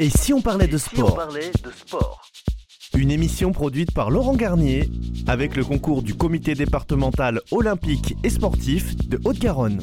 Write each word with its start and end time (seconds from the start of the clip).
Et 0.00 0.10
si 0.10 0.32
on 0.32 0.40
parlait 0.40 0.68
de 0.68 0.78
Si 0.78 0.90
on 0.92 0.96
sport 0.98 1.16
parlait 1.16 1.50
de 1.64 1.70
sport 1.72 2.22
Une 2.96 3.10
émission 3.10 3.50
produite 3.50 3.92
par 3.92 4.10
Laurent 4.10 4.36
Garnier 4.36 4.88
avec 5.26 5.56
le 5.56 5.64
concours 5.64 6.02
du 6.02 6.14
comité 6.14 6.54
départemental 6.54 7.40
olympique 7.50 8.14
et 8.22 8.30
sportif 8.30 8.96
de 9.08 9.20
Haute-Garonne. 9.24 9.80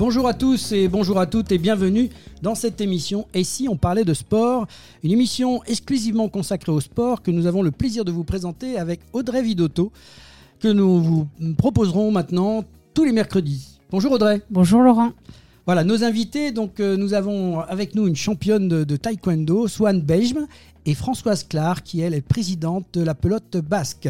Bonjour 0.00 0.26
à 0.26 0.34
tous 0.34 0.72
et 0.72 0.88
bonjour 0.88 1.20
à 1.20 1.26
toutes 1.26 1.52
et 1.52 1.58
bienvenue 1.58 2.10
dans 2.42 2.56
cette 2.56 2.80
émission 2.80 3.28
Et 3.34 3.44
si 3.44 3.68
on 3.68 3.76
parlait 3.76 4.04
de 4.04 4.14
sport 4.14 4.66
Une 5.04 5.12
émission 5.12 5.62
exclusivement 5.68 6.28
consacrée 6.28 6.72
au 6.72 6.80
sport 6.80 7.22
que 7.22 7.30
nous 7.30 7.46
avons 7.46 7.62
le 7.62 7.70
plaisir 7.70 8.04
de 8.04 8.10
vous 8.10 8.24
présenter 8.24 8.78
avec 8.78 8.98
Audrey 9.12 9.42
Vidotto 9.42 9.92
que 10.58 10.66
nous 10.66 11.00
vous 11.00 11.28
proposerons 11.56 12.10
maintenant 12.10 12.64
tous 12.94 13.04
les 13.04 13.12
mercredis. 13.12 13.78
Bonjour 13.92 14.10
Audrey. 14.10 14.42
Bonjour 14.50 14.80
Laurent. 14.80 15.12
Voilà, 15.64 15.84
nos 15.84 16.02
invités, 16.02 16.50
donc 16.50 16.80
euh, 16.80 16.96
nous 16.96 17.14
avons 17.14 17.60
avec 17.60 17.94
nous 17.94 18.08
une 18.08 18.16
championne 18.16 18.66
de, 18.66 18.96
taekwondo, 18.96 19.68
Swan 19.68 20.00
Bejm, 20.00 20.48
et 20.86 20.94
Françoise 20.94 21.44
Clar, 21.44 21.84
qui 21.84 22.00
elle 22.00 22.14
est 22.14 22.20
présidente 22.20 22.86
de 22.94 23.00
la 23.00 23.14
pelote 23.14 23.58
basque. 23.58 24.08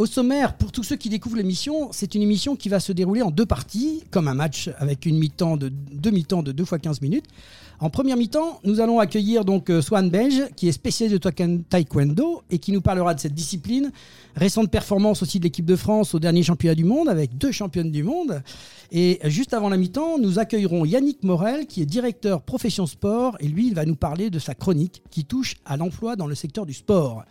Au 0.00 0.06
sommaire, 0.06 0.56
pour 0.56 0.72
tous 0.72 0.82
ceux 0.82 0.96
qui 0.96 1.08
découvrent 1.08 1.36
l'émission, 1.36 1.90
c'est 1.92 2.16
une 2.16 2.22
émission 2.22 2.56
qui 2.56 2.68
va 2.68 2.80
se 2.80 2.90
dérouler 2.90 3.22
en 3.22 3.30
deux 3.30 3.46
parties, 3.46 4.02
comme 4.10 4.26
un 4.26 4.34
match 4.34 4.70
avec 4.78 5.06
une 5.06 5.18
mi-temps 5.18 5.56
de 5.56 5.68
deux 5.68 6.10
mi-temps 6.10 6.42
de 6.42 6.50
2 6.50 6.64
fois 6.64 6.80
15 6.80 7.00
minutes. 7.00 7.26
En 7.82 7.88
première 7.88 8.18
mi-temps, 8.18 8.60
nous 8.62 8.80
allons 8.80 8.98
accueillir 8.98 9.46
donc 9.46 9.70
euh, 9.70 9.80
Swan 9.80 10.10
Belge, 10.10 10.48
qui 10.54 10.68
est 10.68 10.72
spécialiste 10.72 11.22
de 11.22 11.62
taekwondo 11.70 12.42
et 12.50 12.58
qui 12.58 12.72
nous 12.72 12.82
parlera 12.82 13.14
de 13.14 13.20
cette 13.20 13.32
discipline. 13.32 13.90
Récente 14.36 14.70
performance 14.70 15.22
aussi 15.22 15.38
de 15.38 15.44
l'équipe 15.44 15.64
de 15.64 15.76
France 15.76 16.14
au 16.14 16.18
dernier 16.18 16.42
championnat 16.42 16.74
du 16.74 16.84
monde 16.84 17.08
avec 17.08 17.38
deux 17.38 17.52
championnes 17.52 17.90
du 17.90 18.02
monde. 18.02 18.42
Et 18.92 19.18
juste 19.24 19.54
avant 19.54 19.70
la 19.70 19.78
mi-temps, 19.78 20.18
nous 20.18 20.38
accueillerons 20.38 20.84
Yannick 20.84 21.22
Morel, 21.22 21.66
qui 21.66 21.80
est 21.80 21.86
directeur 21.86 22.42
profession 22.42 22.84
sport, 22.84 23.38
et 23.40 23.48
lui, 23.48 23.68
il 23.68 23.74
va 23.74 23.86
nous 23.86 23.96
parler 23.96 24.28
de 24.28 24.38
sa 24.38 24.54
chronique 24.54 25.02
qui 25.10 25.24
touche 25.24 25.56
à 25.64 25.78
l'emploi 25.78 26.16
dans 26.16 26.26
le 26.26 26.34
secteur 26.34 26.66
du 26.66 26.74
sport. 26.74 27.24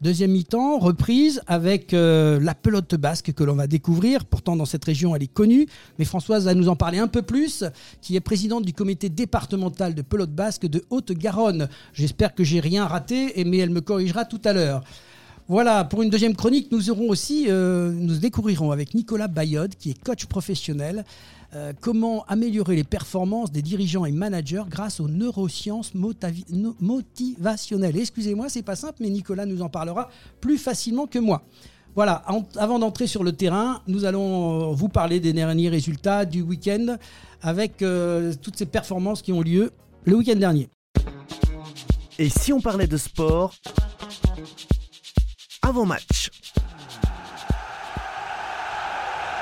Deuxième 0.00 0.30
mi-temps, 0.30 0.78
reprise 0.78 1.40
avec 1.48 1.92
euh, 1.92 2.38
la 2.40 2.54
pelote 2.54 2.94
basque 2.94 3.32
que 3.32 3.42
l'on 3.42 3.56
va 3.56 3.66
découvrir. 3.66 4.26
Pourtant, 4.26 4.54
dans 4.54 4.64
cette 4.64 4.84
région, 4.84 5.16
elle 5.16 5.24
est 5.24 5.32
connue. 5.32 5.66
Mais 5.98 6.04
Françoise 6.04 6.44
va 6.44 6.54
nous 6.54 6.68
en 6.68 6.76
parler 6.76 6.98
un 6.98 7.08
peu 7.08 7.22
plus, 7.22 7.64
qui 8.00 8.14
est 8.14 8.20
présidente 8.20 8.64
du 8.64 8.72
comité 8.72 9.08
départemental 9.08 9.96
de 9.96 10.02
pelote 10.02 10.30
basque 10.30 10.66
de 10.66 10.84
Haute-Garonne. 10.90 11.68
J'espère 11.94 12.36
que 12.36 12.44
j'ai 12.44 12.60
rien 12.60 12.86
raté, 12.86 13.42
mais 13.44 13.58
elle 13.58 13.70
me 13.70 13.80
corrigera 13.80 14.24
tout 14.24 14.40
à 14.44 14.52
l'heure. 14.52 14.84
Voilà, 15.48 15.82
pour 15.82 16.02
une 16.02 16.10
deuxième 16.10 16.36
chronique, 16.36 16.70
nous 16.70 16.90
aurons 16.90 17.08
aussi, 17.08 17.46
euh, 17.48 17.90
nous 17.90 18.18
découvrirons 18.18 18.70
avec 18.70 18.94
Nicolas 18.94 19.26
Bayod, 19.26 19.74
qui 19.74 19.90
est 19.90 20.00
coach 20.00 20.26
professionnel, 20.26 21.04
euh, 21.54 21.72
comment 21.80 22.26
améliorer 22.26 22.76
les 22.76 22.84
performances 22.84 23.50
des 23.50 23.62
dirigeants 23.62 24.04
et 24.04 24.12
managers 24.12 24.64
grâce 24.68 25.00
aux 25.00 25.08
neurosciences 25.08 25.92
motivationnelles? 25.94 27.96
Excusez-moi, 27.96 28.50
c'est 28.50 28.62
pas 28.62 28.76
simple, 28.76 28.98
mais 29.00 29.08
Nicolas 29.08 29.46
nous 29.46 29.62
en 29.62 29.70
parlera 29.70 30.10
plus 30.40 30.58
facilement 30.58 31.06
que 31.06 31.18
moi. 31.18 31.42
Voilà, 31.94 32.22
avant 32.58 32.78
d'entrer 32.78 33.06
sur 33.06 33.24
le 33.24 33.32
terrain, 33.32 33.80
nous 33.86 34.04
allons 34.04 34.70
euh, 34.70 34.74
vous 34.74 34.88
parler 34.88 35.20
des 35.20 35.32
derniers 35.32 35.68
résultats 35.68 36.26
du 36.26 36.42
week-end 36.42 36.96
avec 37.40 37.82
euh, 37.82 38.34
toutes 38.40 38.56
ces 38.56 38.66
performances 38.66 39.22
qui 39.22 39.32
ont 39.32 39.40
lieu 39.40 39.72
le 40.04 40.16
week-end 40.16 40.36
dernier. 40.36 40.68
Et 42.18 42.28
si 42.28 42.52
on 42.52 42.60
parlait 42.60 42.86
de 42.86 42.96
sport 42.96 43.54
avant 45.62 45.86
match? 45.86 46.30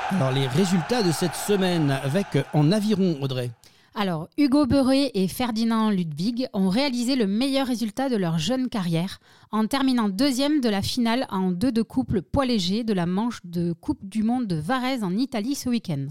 Alors 0.09 0.31
les 0.31 0.47
résultats 0.47 1.03
de 1.03 1.11
cette 1.11 1.35
semaine 1.35 1.91
avec 1.91 2.37
euh, 2.37 2.43
en 2.53 2.71
aviron, 2.71 3.17
Audrey. 3.21 3.51
Alors, 3.93 4.29
Hugo 4.37 4.65
Beuret 4.65 5.11
et 5.15 5.27
Ferdinand 5.27 5.89
Ludwig 5.89 6.47
ont 6.53 6.69
réalisé 6.69 7.17
le 7.17 7.27
meilleur 7.27 7.67
résultat 7.67 8.07
de 8.07 8.15
leur 8.15 8.37
jeune 8.37 8.69
carrière 8.69 9.19
en 9.51 9.67
terminant 9.67 10.07
deuxième 10.07 10.61
de 10.61 10.69
la 10.69 10.81
finale 10.81 11.27
en 11.29 11.51
deux 11.51 11.73
de 11.73 11.81
couple 11.81 12.21
poids 12.21 12.45
léger 12.45 12.85
de 12.85 12.93
la 12.93 13.05
manche 13.05 13.39
de 13.43 13.73
Coupe 13.73 14.07
du 14.07 14.23
Monde 14.23 14.47
de 14.47 14.55
Varese 14.55 15.03
en 15.03 15.17
Italie 15.17 15.55
ce 15.55 15.67
week-end. 15.67 16.07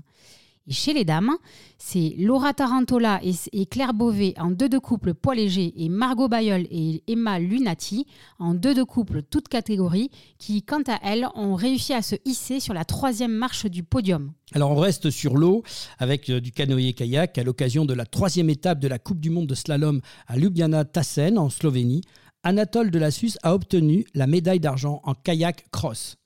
Et 0.68 0.72
chez 0.72 0.92
les 0.92 1.04
dames, 1.04 1.30
c'est 1.78 2.14
Laura 2.18 2.52
Tarantola 2.52 3.20
et, 3.22 3.66
Claire 3.66 3.94
Beauvais 3.94 4.34
en 4.36 4.50
deux 4.50 4.68
de 4.68 4.78
couple 4.78 5.14
poids 5.14 5.36
léger 5.36 5.72
et 5.76 5.88
Margot 5.88 6.26
Bayol 6.26 6.66
et 6.70 7.04
Emma 7.06 7.38
Lunati 7.38 8.06
en 8.40 8.54
deux 8.54 8.74
de 8.74 8.82
couple 8.82 9.22
toutes 9.22 9.46
catégories 9.46 10.10
qui, 10.38 10.62
quant 10.62 10.82
à 10.88 10.98
elles, 11.04 11.28
ont 11.36 11.54
réussi 11.54 11.92
à 11.92 12.02
se 12.02 12.16
hisser 12.24 12.58
sur 12.58 12.74
la 12.74 12.84
troisième 12.84 13.32
marche 13.32 13.66
du 13.66 13.84
podium. 13.84 14.32
Alors 14.54 14.72
on 14.72 14.80
reste 14.80 15.10
sur 15.10 15.36
l'eau 15.36 15.62
avec 15.98 16.30
euh, 16.30 16.40
du 16.40 16.50
canoë-kayak 16.50 17.38
à 17.38 17.44
l'occasion 17.44 17.84
de 17.84 17.94
la 17.94 18.06
troisième 18.06 18.50
étape 18.50 18.80
de 18.80 18.88
la 18.88 18.98
Coupe 18.98 19.20
du 19.20 19.30
Monde 19.30 19.46
de 19.46 19.54
slalom 19.54 20.00
à 20.26 20.36
Ljubljana 20.36 20.84
Tassen 20.84 21.38
en 21.38 21.48
Slovénie. 21.48 22.02
Anatole 22.42 22.90
de 22.90 23.00
a 23.42 23.54
obtenu 23.54 24.04
la 24.14 24.26
médaille 24.26 24.60
d'argent 24.60 25.00
en 25.04 25.14
kayak 25.14 25.66
cross. 25.70 26.16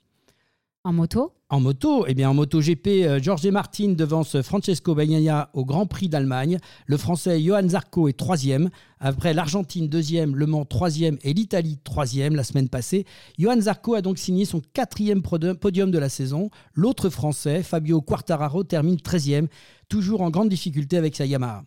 En 0.82 0.94
moto, 0.94 1.34
En 1.50 1.60
moto, 1.60 2.06
eh 2.06 2.14
bien 2.14 2.30
en 2.30 2.34
moto 2.34 2.58
GP, 2.58 2.86
euh, 3.04 3.20
Jorge 3.22 3.46
Martin 3.48 3.88
devance 3.88 4.40
Francesco 4.40 4.94
Bagnaia 4.94 5.50
au 5.52 5.66
Grand 5.66 5.84
Prix 5.84 6.08
d'Allemagne. 6.08 6.56
Le 6.86 6.96
Français 6.96 7.42
Johan 7.42 7.68
Zarco 7.68 8.08
est 8.08 8.16
troisième. 8.16 8.70
Après 8.98 9.34
l'Argentine 9.34 9.88
deuxième, 9.88 10.34
Le 10.34 10.46
Mans 10.46 10.64
troisième 10.64 11.18
et 11.22 11.34
l'Italie 11.34 11.78
troisième 11.84 12.34
la 12.34 12.44
semaine 12.44 12.70
passée. 12.70 13.04
Johan 13.38 13.60
Zarco 13.60 13.92
a 13.92 14.00
donc 14.00 14.16
signé 14.16 14.46
son 14.46 14.62
quatrième 14.72 15.20
podium 15.20 15.90
de 15.90 15.98
la 15.98 16.08
saison. 16.08 16.48
L'autre 16.72 17.10
Français, 17.10 17.62
Fabio 17.62 18.00
Quartararo, 18.00 18.64
termine 18.64 18.96
treizième, 18.98 19.48
toujours 19.90 20.22
en 20.22 20.30
grande 20.30 20.48
difficulté 20.48 20.96
avec 20.96 21.14
sa 21.14 21.26
Yamaha. 21.26 21.62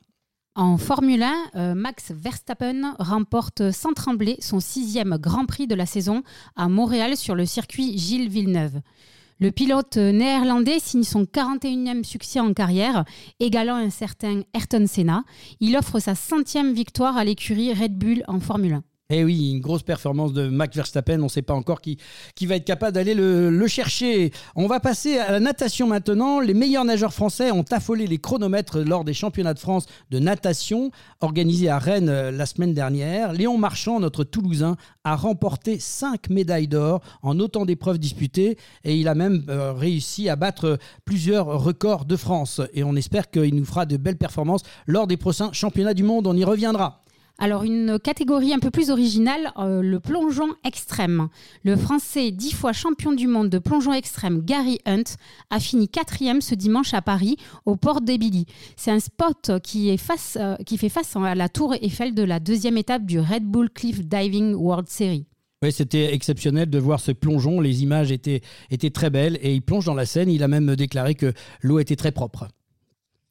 En 0.55 0.77
Formule 0.77 1.23
1, 1.23 1.33
euh, 1.55 1.73
Max 1.73 2.11
Verstappen 2.11 2.93
remporte 2.99 3.71
sans 3.71 3.93
trembler 3.93 4.37
son 4.39 4.59
sixième 4.59 5.17
Grand 5.17 5.47
Prix 5.47 5.65
de 5.65 5.73
la 5.73 5.87
saison 5.87 6.21
à 6.55 6.69
Montréal 6.69 7.17
sur 7.17 7.33
le 7.33 7.47
circuit 7.47 7.97
Gilles 7.97 8.29
Villeneuve. 8.29 8.81
Le 9.39 9.49
pilote 9.49 9.97
néerlandais 9.97 10.77
signe 10.77 11.01
son 11.01 11.23
41e 11.23 12.03
succès 12.03 12.39
en 12.39 12.53
carrière, 12.53 13.03
égalant 13.39 13.77
un 13.77 13.89
certain 13.89 14.41
Ayrton 14.53 14.85
Senna. 14.85 15.23
Il 15.59 15.75
offre 15.75 15.97
sa 15.97 16.13
centième 16.13 16.71
victoire 16.71 17.17
à 17.17 17.23
l'écurie 17.23 17.73
Red 17.73 17.97
Bull 17.97 18.23
en 18.27 18.39
Formule 18.39 18.73
1. 18.73 18.83
Eh 19.09 19.25
oui, 19.25 19.51
une 19.51 19.59
grosse 19.59 19.83
performance 19.83 20.31
de 20.31 20.47
Max 20.47 20.77
Verstappen. 20.77 21.19
On 21.19 21.23
ne 21.23 21.29
sait 21.29 21.41
pas 21.41 21.53
encore 21.53 21.81
qui, 21.81 21.97
va 22.43 22.55
être 22.55 22.63
capable 22.63 22.93
d'aller 22.93 23.13
le, 23.13 23.49
le 23.49 23.67
chercher. 23.67 24.31
On 24.55 24.65
va 24.65 24.79
passer 24.79 25.17
à 25.17 25.33
la 25.33 25.39
natation 25.41 25.87
maintenant. 25.87 26.39
Les 26.39 26.53
meilleurs 26.53 26.85
nageurs 26.85 27.13
français 27.13 27.51
ont 27.51 27.65
affolé 27.69 28.07
les 28.07 28.17
chronomètres 28.17 28.79
lors 28.79 29.03
des 29.03 29.13
championnats 29.13 29.53
de 29.53 29.59
France 29.59 29.87
de 30.09 30.19
natation 30.19 30.89
organisés 31.19 31.67
à 31.67 31.79
Rennes 31.79 32.07
euh, 32.07 32.31
la 32.31 32.45
semaine 32.45 32.73
dernière. 32.73 33.33
Léon 33.33 33.57
Marchand, 33.57 33.99
notre 33.99 34.23
Toulousain, 34.23 34.77
a 35.03 35.17
remporté 35.17 35.79
5 35.79 36.29
médailles 36.29 36.69
d'or 36.69 37.01
en 37.21 37.37
autant 37.41 37.65
d'épreuves 37.65 37.99
disputées 37.99 38.57
et 38.85 38.95
il 38.95 39.09
a 39.09 39.15
même 39.15 39.43
euh, 39.49 39.73
réussi 39.73 40.29
à 40.29 40.37
battre 40.37 40.79
plusieurs 41.03 41.61
records 41.61 42.05
de 42.05 42.15
France. 42.15 42.61
Et 42.73 42.85
on 42.85 42.95
espère 42.95 43.29
qu'il 43.29 43.53
nous 43.53 43.65
fera 43.65 43.85
de 43.85 43.97
belles 43.97 44.17
performances 44.17 44.63
lors 44.87 45.07
des 45.07 45.17
prochains 45.17 45.51
championnats 45.51 45.93
du 45.93 46.03
monde. 46.03 46.25
On 46.25 46.37
y 46.37 46.45
reviendra. 46.45 47.02
Alors 47.43 47.63
une 47.63 47.99
catégorie 47.99 48.53
un 48.53 48.59
peu 48.59 48.71
plus 48.71 48.89
originale, 48.89 49.51
euh, 49.57 49.81
le 49.81 49.99
plongeon 49.99 50.47
extrême. 50.65 51.27
Le 51.63 51.75
Français 51.75 52.31
dix 52.31 52.53
fois 52.53 52.71
champion 52.71 53.11
du 53.11 53.27
monde 53.27 53.49
de 53.49 53.59
plongeon 53.59 53.91
extrême 53.91 54.39
Gary 54.45 54.79
Hunt 54.85 55.03
a 55.49 55.59
fini 55.59 55.89
quatrième 55.89 56.39
ce 56.39 56.55
dimanche 56.55 56.93
à 56.93 57.01
Paris 57.01 57.35
au 57.65 57.75
port 57.75 57.99
d'Ébilly. 57.99 58.45
C'est 58.77 58.91
un 58.91 59.01
spot 59.01 59.49
euh, 59.49 59.59
qui 59.59 59.97
fait 59.97 60.87
face 60.87 61.17
à 61.17 61.35
la 61.35 61.49
tour 61.49 61.75
Eiffel 61.81 62.15
de 62.15 62.23
la 62.23 62.39
deuxième 62.39 62.77
étape 62.77 63.05
du 63.05 63.19
Red 63.19 63.43
Bull 63.43 63.69
Cliff 63.69 64.05
Diving 64.05 64.53
World 64.53 64.87
Series. 64.87 65.25
Oui, 65.63 65.73
c'était 65.73 66.13
exceptionnel 66.13 66.69
de 66.69 66.79
voir 66.79 67.01
ce 67.01 67.11
plongeon. 67.11 67.59
Les 67.59 67.83
images 67.83 68.13
étaient, 68.13 68.39
étaient 68.71 68.89
très 68.89 69.09
belles 69.09 69.37
et 69.41 69.53
il 69.53 69.61
plonge 69.61 69.83
dans 69.83 69.95
la 69.95 70.05
Seine. 70.05 70.29
Il 70.29 70.43
a 70.43 70.47
même 70.47 70.77
déclaré 70.77 71.15
que 71.15 71.33
l'eau 71.61 71.79
était 71.79 71.97
très 71.97 72.13
propre. 72.13 72.47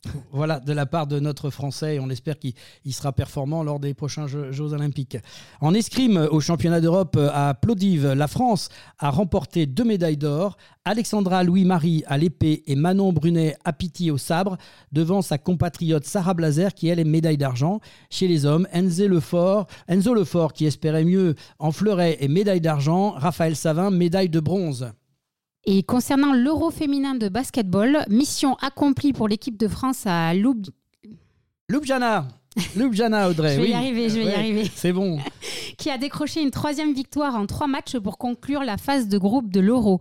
Voilà, 0.32 0.60
de 0.60 0.72
la 0.72 0.86
part 0.86 1.06
de 1.06 1.20
notre 1.20 1.50
Français, 1.50 1.96
et 1.96 2.00
on 2.00 2.10
espère 2.10 2.38
qu'il 2.38 2.54
il 2.84 2.92
sera 2.92 3.12
performant 3.12 3.62
lors 3.62 3.78
des 3.78 3.94
prochains 3.94 4.26
Jeux, 4.26 4.72
Olympiques. 4.72 5.18
En 5.60 5.74
escrime, 5.74 6.28
au 6.30 6.40
championnat 6.40 6.80
d'Europe 6.80 7.18
à 7.32 7.54
Plodive, 7.54 8.12
la 8.12 8.26
France 8.26 8.68
a 8.98 9.10
remporté 9.10 9.66
deux 9.66 9.84
médailles 9.84 10.16
d'or. 10.16 10.56
Alexandra 10.84 11.44
Louis-Marie 11.44 12.02
à 12.06 12.18
l'épée 12.18 12.62
et 12.66 12.74
Manon 12.74 13.12
Brunet 13.12 13.56
à 13.64 13.72
Piti 13.72 14.10
au 14.10 14.18
sabre, 14.18 14.56
devant 14.90 15.22
sa 15.22 15.38
compatriote 15.38 16.04
Sarah 16.04 16.34
Blazer 16.34 16.74
qui, 16.74 16.88
elle, 16.88 16.98
est 16.98 17.04
médaille 17.04 17.38
d'argent. 17.38 17.80
Chez 18.10 18.26
les 18.26 18.44
hommes, 18.46 18.66
Enzo 18.72 19.06
Lefort, 19.06 19.66
Enzo 19.86 20.14
Lefort 20.14 20.52
qui 20.52 20.66
espérait 20.66 21.04
mieux 21.04 21.36
en 21.58 21.70
fleuret 21.70 22.16
et 22.20 22.28
médaille 22.28 22.60
d'argent. 22.60 23.10
Raphaël 23.10 23.54
Savin, 23.54 23.90
médaille 23.90 24.28
de 24.28 24.40
bronze. 24.40 24.92
Et 25.64 25.82
concernant 25.84 26.32
l'Euro 26.32 26.70
féminin 26.70 27.14
de 27.14 27.28
basketball, 27.28 28.04
mission 28.08 28.56
accomplie 28.60 29.12
pour 29.12 29.28
l'équipe 29.28 29.56
de 29.56 29.68
France 29.68 30.02
à 30.06 30.34
Ljubljana 30.34 32.26
Ljubljana, 32.76 33.28
Audrey. 33.30 33.54
Je 33.56 33.60
vais 33.60 33.68
y 33.68 33.70
oui. 33.70 33.74
arriver, 33.74 34.08
je 34.08 34.14
vais 34.16 34.24
y 34.24 34.34
arriver. 34.34 34.70
C'est 34.74 34.92
bon. 34.92 35.18
qui 35.82 35.90
a 35.90 35.98
décroché 35.98 36.40
une 36.40 36.52
troisième 36.52 36.92
victoire 36.94 37.34
en 37.34 37.44
trois 37.46 37.66
matchs 37.66 37.98
pour 37.98 38.16
conclure 38.16 38.62
la 38.62 38.76
phase 38.76 39.08
de 39.08 39.18
groupe 39.18 39.50
de 39.50 39.58
l'Euro. 39.58 40.00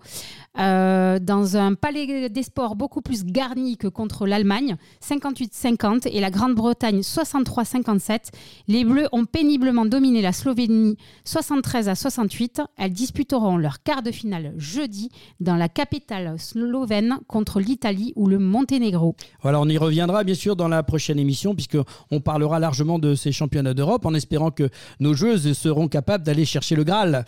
Euh, 0.59 1.17
dans 1.17 1.55
un 1.55 1.75
palais 1.75 2.29
des 2.29 2.43
sports 2.43 2.75
beaucoup 2.75 3.01
plus 3.01 3.23
garni 3.23 3.77
que 3.77 3.87
contre 3.87 4.27
l'Allemagne, 4.27 4.75
58-50, 5.01 6.07
et 6.11 6.19
la 6.19 6.29
Grande-Bretagne, 6.29 6.99
63-57, 6.99 8.31
les 8.67 8.83
Bleus 8.83 9.07
ont 9.11 9.25
péniblement 9.25 9.85
dominé 9.85 10.21
la 10.21 10.33
Slovénie 10.33 10.97
73 11.23 11.89
à 11.89 11.95
68. 11.95 12.61
Elles 12.77 12.91
disputeront 12.93 13.57
leur 13.57 13.81
quart 13.81 14.03
de 14.03 14.11
finale 14.11 14.53
jeudi 14.57 15.09
dans 15.39 15.55
la 15.55 15.67
capitale 15.69 16.35
slovène 16.37 17.17
contre 17.27 17.59
l'Italie 17.59 18.13
ou 18.15 18.27
le 18.27 18.37
Monténégro. 18.37 19.15
Voilà, 19.41 19.59
on 19.59 19.67
y 19.67 19.79
reviendra 19.79 20.23
bien 20.23 20.35
sûr 20.35 20.55
dans 20.55 20.67
la 20.67 20.83
prochaine 20.83 21.17
émission 21.17 21.55
puisque 21.55 21.77
on 22.11 22.19
parlera 22.19 22.59
largement 22.59 22.99
de 22.99 23.15
ces 23.15 23.31
championnats 23.31 23.73
d'Europe 23.73 24.05
en 24.05 24.13
espérant 24.13 24.51
que 24.51 24.69
nos 24.99 25.13
joueuses 25.13 25.53
seront 25.71 25.87
capables 25.87 26.25
d'aller 26.25 26.43
chercher 26.43 26.75
le 26.75 26.83
Graal. 26.83 27.23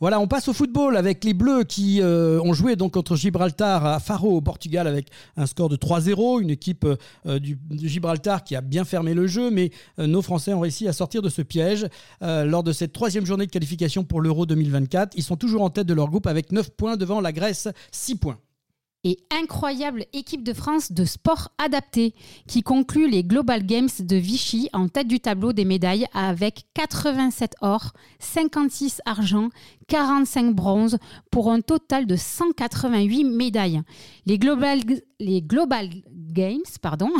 Voilà, 0.00 0.20
on 0.20 0.28
passe 0.28 0.46
au 0.46 0.52
football 0.52 0.96
avec 0.96 1.24
les 1.24 1.34
Bleus 1.34 1.64
qui 1.64 2.00
euh, 2.00 2.40
ont 2.42 2.52
joué 2.52 2.76
donc 2.76 2.92
contre 2.92 3.16
Gibraltar 3.16 3.84
à 3.84 3.98
Faro 3.98 4.36
au 4.36 4.40
Portugal 4.40 4.86
avec 4.86 5.08
un 5.36 5.46
score 5.46 5.68
de 5.68 5.76
3-0, 5.76 6.40
une 6.40 6.50
équipe 6.50 6.86
euh, 7.26 7.38
du, 7.40 7.58
Gibraltar 7.72 8.44
qui 8.44 8.54
a 8.54 8.60
bien 8.60 8.84
fermé 8.84 9.14
le 9.14 9.26
jeu, 9.26 9.50
mais 9.50 9.70
euh, 9.98 10.06
nos 10.06 10.22
Français 10.22 10.52
ont 10.52 10.60
réussi 10.60 10.86
à 10.86 10.92
sortir 10.92 11.22
de 11.22 11.28
ce 11.28 11.42
piège 11.42 11.88
euh, 12.22 12.44
lors 12.44 12.62
de 12.62 12.72
cette 12.72 12.92
troisième 12.92 13.26
journée 13.26 13.46
de 13.46 13.50
qualification 13.50 14.04
pour 14.04 14.20
l'Euro 14.20 14.46
2024. 14.46 15.14
Ils 15.16 15.24
sont 15.24 15.36
toujours 15.36 15.62
en 15.62 15.70
tête 15.70 15.88
de 15.88 15.94
leur 15.94 16.08
groupe 16.08 16.28
avec 16.28 16.52
9 16.52 16.70
points 16.70 16.96
devant 16.96 17.20
la 17.20 17.32
Grèce, 17.32 17.66
6 17.90 18.14
points 18.16 18.38
et 19.04 19.18
incroyable 19.30 20.06
équipe 20.12 20.42
de 20.42 20.52
France 20.52 20.92
de 20.92 21.04
sport 21.04 21.50
adapté 21.58 22.14
qui 22.46 22.62
conclut 22.62 23.08
les 23.08 23.22
Global 23.22 23.64
Games 23.64 23.88
de 23.98 24.16
Vichy 24.16 24.68
en 24.72 24.88
tête 24.88 25.08
du 25.08 25.20
tableau 25.20 25.52
des 25.52 25.64
médailles 25.64 26.06
avec 26.12 26.66
87 26.74 27.54
or, 27.60 27.92
56 28.18 29.00
argent, 29.06 29.50
45 29.86 30.54
bronzes 30.54 30.98
pour 31.30 31.50
un 31.50 31.60
total 31.60 32.06
de 32.06 32.16
188 32.16 33.24
médailles. 33.24 33.82
Les 34.26 34.38
les 35.20 35.42
Global 35.42 35.88
Games 36.10 36.60
pardon, 36.80 37.10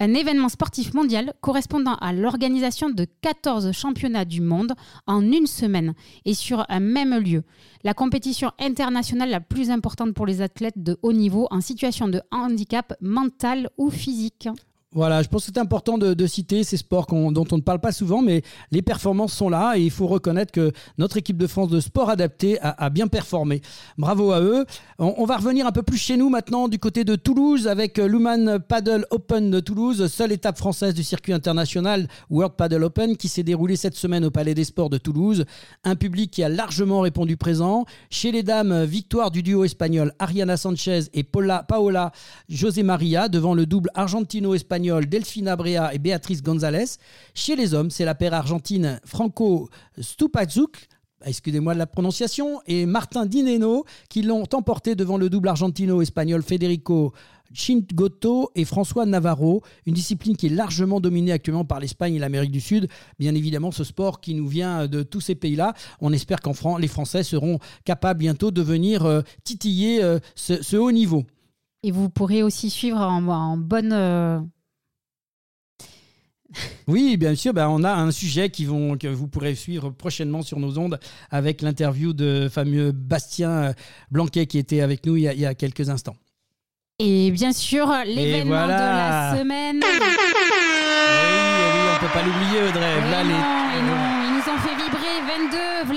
un 0.00 0.14
événement 0.14 0.48
sportif 0.48 0.94
mondial 0.94 1.34
correspondant 1.42 1.94
à 1.96 2.12
l'organisation 2.14 2.88
de 2.88 3.06
14 3.20 3.70
championnats 3.72 4.24
du 4.24 4.40
monde 4.40 4.72
en 5.06 5.20
une 5.20 5.46
semaine 5.46 5.94
et 6.24 6.34
sur 6.34 6.64
un 6.70 6.80
même 6.80 7.18
lieu. 7.18 7.42
La 7.84 7.92
compétition 7.92 8.50
internationale 8.58 9.30
la 9.30 9.40
plus 9.40 9.70
importante 9.70 10.14
pour 10.14 10.26
les 10.26 10.40
athlètes 10.40 10.82
de 10.82 10.98
haut 11.02 11.12
niveau 11.12 11.46
en 11.50 11.60
situation 11.60 12.08
de 12.08 12.22
handicap 12.32 12.94
mental 13.02 13.68
ou 13.76 13.90
physique. 13.90 14.48
Voilà, 14.92 15.22
je 15.22 15.28
pense 15.28 15.46
que 15.46 15.52
c'est 15.54 15.60
important 15.60 15.98
de, 15.98 16.26
citer 16.26 16.64
ces 16.64 16.76
sports 16.76 17.06
dont 17.06 17.44
on 17.52 17.56
ne 17.56 17.62
parle 17.62 17.78
pas 17.78 17.92
souvent, 17.92 18.22
mais 18.22 18.42
les 18.72 18.82
performances 18.82 19.32
sont 19.32 19.48
là 19.48 19.74
et 19.76 19.82
il 19.82 19.90
faut 19.92 20.08
reconnaître 20.08 20.50
que 20.50 20.72
notre 20.98 21.16
équipe 21.16 21.36
de 21.36 21.46
France 21.46 21.68
de 21.68 21.78
sport 21.78 22.10
adapté 22.10 22.58
a, 22.60 22.90
bien 22.90 23.06
performé. 23.06 23.62
Bravo 23.98 24.32
à 24.32 24.40
eux. 24.40 24.66
On, 24.98 25.24
va 25.26 25.36
revenir 25.36 25.64
un 25.64 25.70
peu 25.70 25.84
plus 25.84 25.96
chez 25.96 26.16
nous 26.16 26.28
maintenant 26.28 26.66
du 26.66 26.80
côté 26.80 27.04
de 27.04 27.14
Toulouse 27.14 27.68
avec 27.68 27.98
l'Human 27.98 28.58
Paddle 28.58 29.06
Open 29.10 29.52
de 29.52 29.60
Toulouse, 29.60 30.08
seule 30.08 30.32
étape 30.32 30.58
française 30.58 30.92
du 30.92 31.04
circuit 31.04 31.32
international 31.32 32.08
World 32.28 32.56
Paddle 32.56 32.82
Open 32.82 33.16
qui 33.16 33.28
s'est 33.28 33.44
déroulée 33.44 33.76
cette 33.76 33.94
semaine 33.94 34.24
au 34.24 34.32
Palais 34.32 34.54
des 34.54 34.64
Sports 34.64 34.90
de 34.90 34.98
Toulouse. 34.98 35.44
Un 35.84 35.94
public 35.94 36.32
qui 36.32 36.42
a 36.42 36.48
largement 36.48 37.02
répondu 37.02 37.36
présent. 37.36 37.84
Chez 38.10 38.32
les 38.32 38.42
dames, 38.42 38.82
victoire 38.82 39.30
du 39.30 39.44
duo 39.44 39.62
espagnol 39.62 40.12
Ariana 40.18 40.56
Sanchez 40.56 41.02
et 41.14 41.22
Paula, 41.22 41.62
Paola 41.62 42.10
José 42.48 42.82
Maria 42.82 43.28
devant 43.28 43.54
le 43.54 43.66
double 43.66 43.90
argentino-espagnol 43.94 44.79
Delfina 44.80 45.56
Brea 45.56 45.94
et 45.94 45.98
Béatrice 45.98 46.42
González. 46.42 46.96
Chez 47.34 47.56
les 47.56 47.74
hommes, 47.74 47.90
c'est 47.90 48.04
la 48.04 48.14
paire 48.14 48.34
argentine 48.34 49.00
Franco 49.04 49.68
Stupazuk 49.98 50.88
excusez-moi 51.26 51.74
de 51.74 51.78
la 51.78 51.86
prononciation, 51.86 52.60
et 52.66 52.86
Martin 52.86 53.26
Dineno 53.26 53.84
qui 54.08 54.22
l'ont 54.22 54.44
emporté 54.52 54.94
devant 54.94 55.18
le 55.18 55.28
double 55.28 55.48
argentino-espagnol 55.48 56.42
Federico 56.42 57.12
Chintgoto 57.52 58.50
et 58.54 58.64
François 58.64 59.06
Navarro, 59.06 59.62
une 59.86 59.94
discipline 59.94 60.36
qui 60.36 60.46
est 60.46 60.50
largement 60.50 61.00
dominée 61.00 61.32
actuellement 61.32 61.64
par 61.64 61.80
l'Espagne 61.80 62.14
et 62.14 62.18
l'Amérique 62.18 62.52
du 62.52 62.60
Sud. 62.60 62.88
Bien 63.18 63.34
évidemment, 63.34 63.72
ce 63.72 63.82
sport 63.82 64.20
qui 64.20 64.34
nous 64.34 64.46
vient 64.46 64.86
de 64.86 65.02
tous 65.02 65.20
ces 65.20 65.34
pays-là. 65.34 65.74
On 66.00 66.12
espère 66.12 66.40
qu'en 66.40 66.76
les 66.78 66.88
Français 66.88 67.22
seront 67.22 67.58
capables 67.84 68.20
bientôt 68.20 68.50
de 68.50 68.62
venir 68.62 69.04
euh, 69.04 69.22
titiller 69.42 70.02
euh, 70.02 70.18
ce, 70.36 70.76
haut 70.76 70.92
niveau. 70.92 71.24
Et 71.82 71.90
vous 71.90 72.08
pourrez 72.08 72.42
aussi 72.42 72.70
suivre 72.70 73.00
en, 73.00 73.56
bonne... 73.56 73.92
Euh, 73.92 74.40
oui, 76.88 77.16
bien 77.16 77.34
sûr, 77.34 77.52
ben, 77.52 77.68
on 77.68 77.84
a 77.84 77.92
un 77.92 78.10
sujet 78.10 78.50
qui 78.50 78.64
vont, 78.64 78.96
que 78.96 79.08
vous 79.08 79.28
pourrez 79.28 79.54
suivre 79.54 79.90
prochainement 79.90 80.42
sur 80.42 80.58
nos 80.58 80.78
ondes 80.78 80.98
avec 81.30 81.62
l'interview 81.62 82.12
de 82.12 82.48
fameux 82.50 82.92
Bastien 82.92 83.74
Blanquet 84.10 84.46
qui 84.46 84.58
était 84.58 84.80
avec 84.80 85.06
nous 85.06 85.16
il 85.16 85.22
y 85.22 85.46
a, 85.46 85.54
quelques 85.54 85.88
instants. 85.88 86.16
Et 86.98 87.30
bien 87.30 87.52
sûr, 87.52 87.90
l'événement 88.04 88.66
de 88.66 88.70
la 88.70 89.36
semaine. 89.38 89.80
Oui, 89.82 89.88
oui, 89.90 90.08
on 91.88 91.94
ne 91.94 92.00
peut 92.00 92.12
pas 92.12 92.22
l'oublier, 92.22 92.68
Audrey 92.68 93.00
fait 93.02 94.09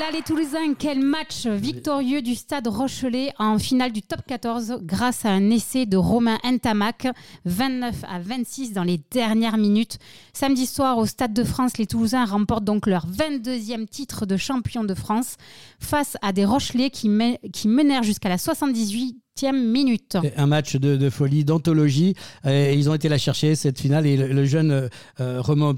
vibrer 0.03 0.11
22. 0.11 0.11
Voilà 0.11 0.11
les 0.11 0.21
Toulousains. 0.23 0.73
Quel 0.77 1.00
match 1.00 1.45
victorieux 1.45 2.21
du 2.21 2.35
stade 2.35 2.67
Rochelet 2.67 3.33
en 3.39 3.57
finale 3.57 3.91
du 3.91 4.01
top 4.01 4.21
14 4.27 4.79
grâce 4.81 5.25
à 5.25 5.29
un 5.29 5.50
essai 5.50 5.85
de 5.85 5.97
Romain 5.97 6.38
Entamac. 6.44 7.07
29 7.45 7.95
à 8.07 8.19
26 8.19 8.73
dans 8.73 8.83
les 8.83 9.00
dernières 9.11 9.57
minutes. 9.57 9.97
Samedi 10.33 10.65
soir 10.65 10.97
au 10.97 11.05
Stade 11.05 11.33
de 11.33 11.44
France, 11.44 11.77
les 11.77 11.88
Toulousains 11.88 12.25
remportent 12.25 12.65
donc 12.65 12.88
leur 12.88 13.07
22e 13.07 13.88
titre 13.88 14.25
de 14.25 14.38
champion 14.38 14.83
de 14.83 14.94
France 14.94 15.38
face 15.79 16.17
à 16.21 16.33
des 16.33 16.45
Rochelais 16.45 16.89
qui, 16.89 17.09
qui 17.51 17.67
menèrent 17.67 18.03
jusqu'à 18.03 18.29
la 18.29 18.38
78 18.38 19.22
minute. 19.51 20.18
Un 20.38 20.47
match 20.47 20.75
de, 20.75 21.09
folie, 21.09 21.44
d'anthologie. 21.44 22.15
ils 22.45 22.89
ont 22.89 22.94
été 22.94 23.09
la 23.09 23.18
chercher, 23.18 23.56
cette 23.56 23.80
finale. 23.80 24.06
Et 24.06 24.15
le, 24.15 24.45
jeune 24.45 24.89
euh, 25.19 25.41
Romain 25.41 25.75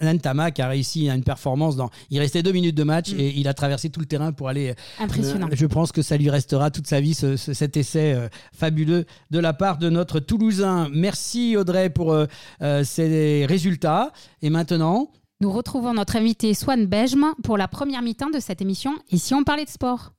Nantamac 0.00 0.60
a 0.60 0.68
réussi 0.68 1.08
à 1.08 1.14
une 1.14 1.22
performance. 1.22 1.76
Dans... 1.76 1.90
Il 2.10 2.18
restait 2.18 2.42
deux 2.42 2.52
minutes 2.52 2.74
de 2.74 2.84
match 2.84 3.12
mm. 3.12 3.20
et 3.20 3.34
il 3.36 3.48
a 3.48 3.54
traversé 3.54 3.90
tout 3.90 4.00
le 4.00 4.06
terrain 4.06 4.32
pour 4.32 4.48
aller. 4.48 4.70
Euh, 4.70 4.74
Impressionnant. 5.04 5.48
je 5.52 5.66
pense 5.66 5.92
que 5.92 6.02
ça 6.02 6.16
lui 6.16 6.30
restera 6.30 6.70
toute 6.70 6.86
sa 6.86 7.00
vie, 7.00 7.14
cet 7.14 7.76
essai 7.76 8.12
euh, 8.12 8.28
fabuleux 8.52 9.06
de 9.30 9.38
la 9.38 9.52
part 9.52 9.78
de 9.78 9.88
notre 9.88 10.20
Toulousain. 10.20 10.88
Merci 10.92 11.56
Audrey 11.56 11.90
pour 11.90 12.16
ces 12.60 13.46
résultats. 13.48 14.12
Et 14.42 14.50
maintenant. 14.50 15.10
Nous 15.40 15.52
retrouvons 15.52 15.94
notre 15.94 16.16
invité 16.16 16.54
Swan 16.54 16.86
Bejm 16.86 17.34
pour 17.42 17.58
la 17.58 17.68
première 17.68 18.02
mi-temps 18.02 18.30
de 18.30 18.40
cette 18.40 18.62
émission. 18.62 18.94
Et 19.10 19.18
si 19.18 19.34
on 19.34 19.44
parlait 19.44 19.64
de 19.64 19.70
sport? 19.70 20.15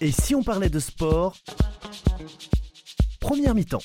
Et 0.00 0.12
si 0.12 0.34
on 0.34 0.42
parlait 0.42 0.70
de 0.70 0.78
sport 0.78 1.36
Première 3.20 3.54
mi-temps. 3.54 3.82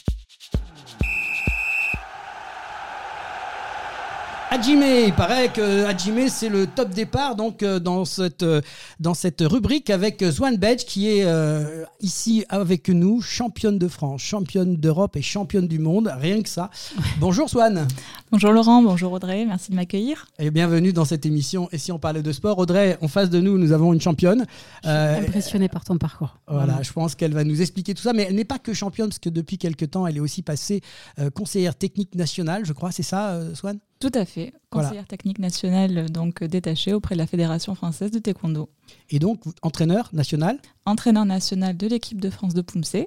Hajime, 4.52 4.84
il 5.08 5.14
paraît 5.14 5.50
que 5.52 5.86
Hajime 5.86 6.30
c'est 6.30 6.50
le 6.50 6.68
top 6.68 6.92
départ 6.92 7.36
donc 7.36 7.64
euh, 7.64 7.80
dans 7.80 8.06
cette 8.06 8.44
euh, 8.44 8.62
dans 9.00 9.16
cette 9.16 9.42
rubrique 9.42 9.90
avec 9.90 10.24
Swan 10.32 10.56
Bedge 10.56 10.86
qui 10.86 11.10
est 11.10 11.24
euh, 11.26 11.84
ici 12.00 12.46
avec 12.50 12.90
nous, 12.90 13.22
championne 13.22 13.80
de 13.80 13.88
France, 13.88 14.22
championne 14.22 14.76
d'Europe 14.76 15.16
et 15.18 15.24
championne 15.24 15.68
du 15.68 15.80
monde, 15.80 16.14
rien 16.20 16.42
que 16.44 16.50
ça. 16.50 16.70
Bonjour 17.20 17.50
Swan. 17.50 17.88
Bonjour 18.32 18.52
Laurent, 18.52 18.84
bonjour 18.84 19.12
Audrey, 19.14 19.46
merci 19.46 19.72
de 19.72 19.76
m'accueillir. 19.76 20.28
Et 20.38 20.52
bienvenue 20.52 20.94
dans 20.94 21.06
cette 21.06 21.26
émission. 21.26 21.68
Et 21.72 21.80
si 21.80 21.92
on 21.92 21.98
parlait 22.00 22.22
de 22.22 22.32
sport, 22.32 22.60
Audrey, 22.60 22.98
en 23.02 23.08
face 23.08 23.32
de 23.32 23.40
nous, 23.40 23.58
nous 23.58 23.72
avons 23.72 23.94
une 23.94 24.02
championne. 24.02 24.46
Je 24.84 24.90
suis 24.90 25.26
impressionnée 25.28 25.70
par 25.70 25.84
ton 25.84 25.98
parcours. 25.98 26.38
Voilà, 26.48 26.82
je 26.84 26.94
pense 26.94 27.16
qu'elle 27.16 27.34
va 27.34 27.44
nous 27.44 27.62
expliquer 27.62 27.94
tout 27.94 28.04
ça, 28.04 28.14
mais 28.14 28.28
elle 28.30 28.36
n'est 28.36 28.46
pas 28.46 28.60
que 28.60 28.74
championne 28.74 29.10
parce 29.10 29.20
que 29.20 29.30
depuis 29.30 29.58
quelques 29.58 29.90
temps, 29.92 30.06
elle 30.06 30.18
est 30.18 30.22
aussi 30.22 30.44
passée 30.44 30.82
conseillère 31.34 31.76
technique 31.76 32.16
nationale, 32.16 32.66
je 32.66 32.74
crois, 32.74 32.92
c'est 32.92 33.04
ça, 33.04 33.40
Swan 33.56 33.80
tout 34.06 34.20
à 34.20 34.26
fait, 34.26 34.54
conseillère 34.70 35.08
technique 35.08 35.40
nationale 35.40 36.12
donc 36.12 36.44
détachée 36.44 36.94
auprès 36.94 37.16
de 37.16 37.20
la 37.20 37.26
Fédération 37.26 37.74
française 37.74 38.12
de 38.12 38.20
taekwondo. 38.20 38.70
Et 39.10 39.18
donc 39.18 39.42
entraîneur 39.64 40.12
national? 40.14 40.60
Entraîneur 40.86 41.26
national 41.26 41.76
de 41.76 41.88
l'équipe 41.88 42.22
de 42.22 42.30
France 42.30 42.54
de 42.54 42.62
Pumse. 42.62 42.98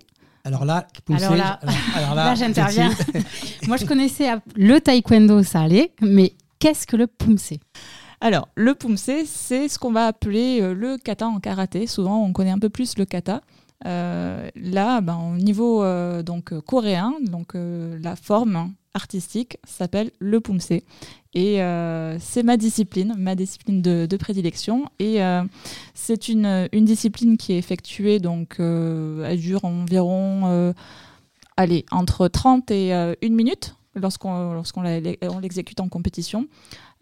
Alors 0.42 0.64
là, 0.64 0.88
alors 1.08 1.36
là, 1.36 1.60
alors, 1.94 2.14
là, 2.16 2.34
j'interviens. 2.36 2.90
Moi, 3.68 3.76
je 3.76 3.84
connaissais 3.84 4.28
le 4.56 4.80
taekwondo, 4.80 5.44
ça 5.44 5.60
allait, 5.60 5.92
mais 6.00 6.32
qu'est-ce 6.58 6.84
que 6.84 6.96
le 6.96 7.06
Pumse 7.06 7.52
alors, 8.20 8.48
le 8.56 8.74
pumse, 8.74 9.12
c'est 9.26 9.68
ce 9.68 9.78
qu'on 9.78 9.92
va 9.92 10.08
appeler 10.08 10.60
euh, 10.60 10.74
le 10.74 10.98
kata 10.98 11.28
en 11.28 11.38
karaté. 11.38 11.86
Souvent, 11.86 12.24
on 12.24 12.32
connaît 12.32 12.50
un 12.50 12.58
peu 12.58 12.68
plus 12.68 12.98
le 12.98 13.04
kata. 13.04 13.42
Euh, 13.86 14.50
là, 14.56 15.00
ben, 15.00 15.20
au 15.32 15.36
niveau 15.36 15.84
euh, 15.84 16.24
donc 16.24 16.52
coréen, 16.62 17.14
donc 17.20 17.52
la 17.54 18.16
forme 18.16 18.72
artistique 18.98 19.58
s'appelle 19.64 20.10
le 20.18 20.40
pumse. 20.40 20.72
Et 21.34 21.62
euh, 21.62 22.18
c'est 22.18 22.42
ma 22.42 22.56
discipline, 22.56 23.14
ma 23.16 23.34
discipline 23.34 23.80
de, 23.80 24.16
prédilection. 24.16 24.86
Et 24.98 25.22
euh, 25.22 25.44
c'est 25.94 26.28
une, 26.28 26.68
une, 26.72 26.84
discipline 26.84 27.36
qui 27.36 27.52
est 27.52 27.58
effectuée, 27.58 28.18
donc 28.18 28.56
euh, 28.58 29.24
elle 29.24 29.38
dure 29.38 29.64
environ 29.64 30.74
allez, 31.56 31.84
entre 31.90 32.28
30 32.28 32.70
et 32.70 32.92
1 32.92 33.14
minute 33.30 33.76
lorsqu'on 33.94 34.52
lorsqu'on 34.52 34.82
l'exécute 34.82 35.80
en 35.80 35.88
compétition. 35.88 36.46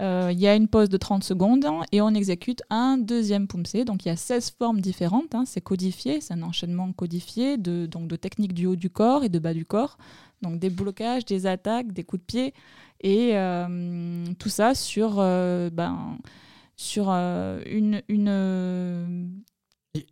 Euh, 0.03 0.31
il 0.31 0.39
y 0.39 0.47
a 0.47 0.55
une 0.55 0.69
pause 0.69 0.89
de 0.91 0.97
30 0.97 1.25
secondes 1.25 1.67
et 1.91 2.01
on 2.01 2.11
exécute 2.11 2.63
un 2.71 2.99
deuxième 2.99 3.49
pumse. 3.49 3.85
Donc 3.87 4.05
il 4.05 4.09
y 4.09 4.11
a 4.11 4.17
16 4.17 4.55
formes 4.59 4.81
différentes, 4.81 5.35
hein. 5.35 5.45
c'est 5.47 5.61
codifié, 5.61 6.21
c'est 6.21 6.35
un 6.35 6.43
enchaînement 6.43 6.93
codifié 6.93 7.57
de, 7.57 7.87
donc, 7.87 8.09
de 8.09 8.17
techniques 8.17 8.53
du 8.53 8.67
haut 8.67 8.77
du 8.77 8.91
corps 8.91 9.25
et 9.25 9.29
de 9.29 9.39
bas 9.39 9.55
du 9.55 9.65
corps. 9.65 9.97
Donc 10.43 10.59
des 10.59 10.71
blocages, 10.71 11.25
des 11.25 11.47
attaques, 11.47 11.93
des 11.93 12.05
coups 12.05 12.21
de 12.21 12.27
pied 12.27 12.55
et 13.01 13.37
euh, 13.37 14.27
tout 14.39 14.51
ça 14.51 14.75
sur, 14.75 15.17
euh, 15.19 15.71
ben, 15.71 16.19
sur 16.77 17.09
une, 17.09 18.03
une 18.09 19.43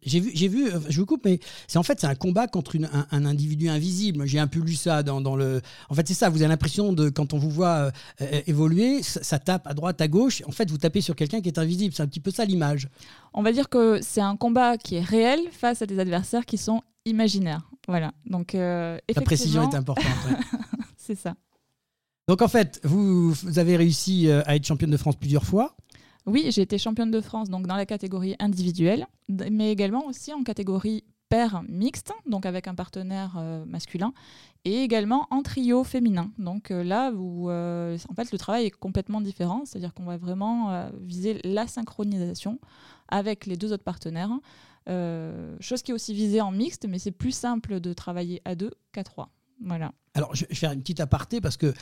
j'ai 0.03 0.21
vu, 0.21 0.31
j'ai 0.35 0.49
vu, 0.49 0.71
je 0.89 1.01
vous 1.01 1.07
coupe, 1.07 1.25
mais 1.25 1.41
c'est 1.67 1.79
en 1.79 1.83
fait 1.83 2.01
c'est 2.01 2.07
un 2.07 2.15
combat 2.15 2.47
contre 2.47 2.77
un, 3.11 3.25
individu 3.25 3.69
invisible. 3.69 4.27
J'ai 4.27 4.39
un 4.39 4.47
peu 4.47 4.61
lu 4.61 4.75
ça 4.75 5.03
dans, 5.03 5.37
le. 5.37 5.61
En 5.89 5.95
fait, 5.95 6.07
c'est 6.07 6.15
ça. 6.15 6.29
Vous 6.29 6.43
avez 6.43 6.49
l'impression 6.49 6.93
de 6.93 7.09
quand 7.09 7.33
on 7.33 7.39
vous 7.39 7.51
voit 7.51 7.91
euh, 8.21 8.41
évoluer, 8.47 9.03
ça, 9.03 9.39
tape 9.39 9.67
à 9.67 9.75
droite, 9.75 10.01
à 10.01 10.09
gauche. 10.09 10.43
En 10.47 10.53
fait, 10.53 10.71
vous 10.71 10.79
tapez 10.79 11.01
sur 11.01 11.17
quelqu'un 11.17 11.41
qui 11.41 11.49
est 11.49 11.59
invisible. 11.59 11.95
C'est 11.95 12.03
un 12.03 12.07
petit 12.07 12.21
peu 12.21 12.31
ça 12.31 12.45
l'image. 12.45 12.89
On 13.33 13.43
va 13.43 13.53
dire 13.53 13.69
que 13.69 14.01
c'est 14.03 14.21
un 14.21 14.37
combat 14.37 14.79
qui 14.79 14.97
est 14.97 15.03
réel 15.03 15.41
face 15.51 15.83
à 15.83 15.87
des 15.87 15.99
adversaires 15.99 16.47
qui 16.47 16.59
sont 16.59 16.83
imaginaires. 17.05 17.69
Voilà. 17.89 18.13
Donc 18.27 18.55
euh, 18.55 18.99
la 19.15 19.23
précision 19.23 19.71
est 19.71 19.75
importante. 19.75 20.07
c'est 20.97 21.17
ça. 21.17 21.35
Donc 22.27 22.41
en 22.41 22.49
fait, 22.49 22.81
vous, 22.85 23.33
vous 23.33 23.59
avez 23.59 23.77
réussi 23.77 24.29
euh, 24.29 24.43
à 24.47 24.57
être 24.57 24.67
championne 24.67 24.91
de 24.91 24.97
France 24.97 25.17
plusieurs 25.17 25.45
fois. 25.45 25.77
Oui, 26.27 26.47
j'ai 26.51 26.63
été 26.63 26.79
championne 26.79 27.11
de 27.11 27.21
France 27.21 27.51
donc 27.51 27.67
dans 27.67 27.77
la 27.77 27.87
catégorie 27.87 28.35
individuelle, 28.39 29.07
mais 29.29 29.71
également 29.71 30.07
aussi 30.07 30.33
en 30.33 30.43
catégorie 30.43 31.05
paire 31.29 31.63
mixte, 31.69 32.13
donc 32.27 32.47
avec 32.47 32.67
un 32.69 32.75
partenaire 32.75 33.37
euh, 33.39 33.65
masculin, 33.67 34.13
et 34.65 34.83
également 34.83 35.27
en 35.31 35.43
trio 35.43 35.85
féminin. 35.85 36.31
Donc 36.39 36.71
euh, 36.71 36.83
là, 36.83 37.13
où, 37.13 37.51
euh, 37.51 37.99
en 38.09 38.15
fait, 38.15 38.33
le 38.33 38.39
travail 38.39 38.67
est 38.67 38.71
complètement 38.71 39.21
différent, 39.21 39.63
c'est-à-dire 39.65 39.93
qu'on 39.93 40.05
va 40.05 40.17
vraiment 40.17 40.89
viser 41.01 41.41
la 41.45 41.67
synchronisation 41.67 42.59
avec 43.09 43.47
les 43.47 43.57
deux 43.57 43.73
autres 43.73 43.85
partenaires, 43.85 44.31
chose 45.61 45.83
qui 45.83 45.91
est 45.91 45.95
aussi 45.95 46.15
visée 46.15 46.41
en 46.41 46.53
mixte, 46.53 46.87
mais 46.89 46.99
c'est 46.99 47.11
plus 47.11 47.33
simple 47.33 47.81
de 47.81 47.93
travailler 47.93 48.41
à 48.45 48.55
deux 48.55 48.73
qu'à 48.93 49.05
trois. 49.05 49.31
Voilà. 49.61 49.93
Alors, 50.17 50.33
je 50.35 50.47
vais 50.47 50.55
faire 50.55 50.71
une 50.71 50.81
petite 50.81 51.01
aparté 51.01 51.41
parce 51.41 51.57
que 51.57 51.75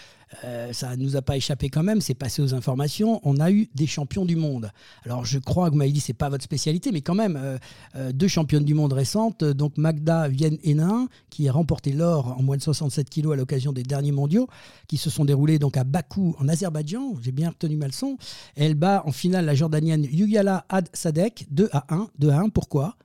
euh, 0.44 0.72
ça 0.72 0.96
ne 0.96 1.02
nous 1.02 1.16
a 1.16 1.22
pas 1.22 1.36
échappé 1.36 1.68
quand 1.68 1.82
même, 1.82 2.00
c'est 2.00 2.14
passé 2.14 2.40
aux 2.40 2.54
informations. 2.54 3.20
On 3.24 3.38
a 3.38 3.50
eu 3.50 3.68
des 3.74 3.86
champions 3.86 4.24
du 4.24 4.36
monde. 4.36 4.72
Alors, 5.04 5.26
je 5.26 5.38
crois 5.38 5.66
que 5.66 5.72
vous 5.72 5.78
m'avez 5.78 5.92
dit 5.92 6.00
c'est 6.00 6.14
pas 6.14 6.30
votre 6.30 6.42
spécialité, 6.42 6.92
mais 6.92 7.02
quand 7.02 7.14
même, 7.14 7.36
euh, 7.36 7.58
euh, 7.96 8.10
deux 8.12 8.28
championnes 8.28 8.64
du 8.64 8.72
monde 8.72 8.94
récentes. 8.94 9.44
Donc, 9.44 9.76
Magda 9.76 10.28
Vienne-Hénin, 10.28 11.08
qui 11.28 11.46
a 11.46 11.52
remporté 11.52 11.92
l'or 11.92 12.34
en 12.38 12.42
moins 12.42 12.56
de 12.56 12.62
67 12.62 13.10
kilos 13.10 13.34
à 13.34 13.36
l'occasion 13.36 13.72
des 13.72 13.82
derniers 13.82 14.12
mondiaux, 14.12 14.48
qui 14.88 14.96
se 14.96 15.10
sont 15.10 15.26
déroulés 15.26 15.58
donc 15.58 15.76
à 15.76 15.84
Bakou, 15.84 16.34
en 16.38 16.48
Azerbaïdjan. 16.48 17.16
J'ai 17.20 17.32
bien 17.32 17.50
retenu 17.50 17.76
ma 17.76 17.86
leçon. 17.86 18.16
Elle 18.56 18.76
bat 18.76 19.02
en 19.04 19.12
finale 19.12 19.44
la 19.44 19.54
Jordanienne 19.54 20.04
Yugala 20.04 20.64
Ad 20.70 20.88
Sadek 20.94 21.46
2 21.50 21.68
à 21.72 21.84
1. 21.94 22.08
2 22.18 22.30
à 22.30 22.38
1, 22.38 22.48
pourquoi? 22.48 22.96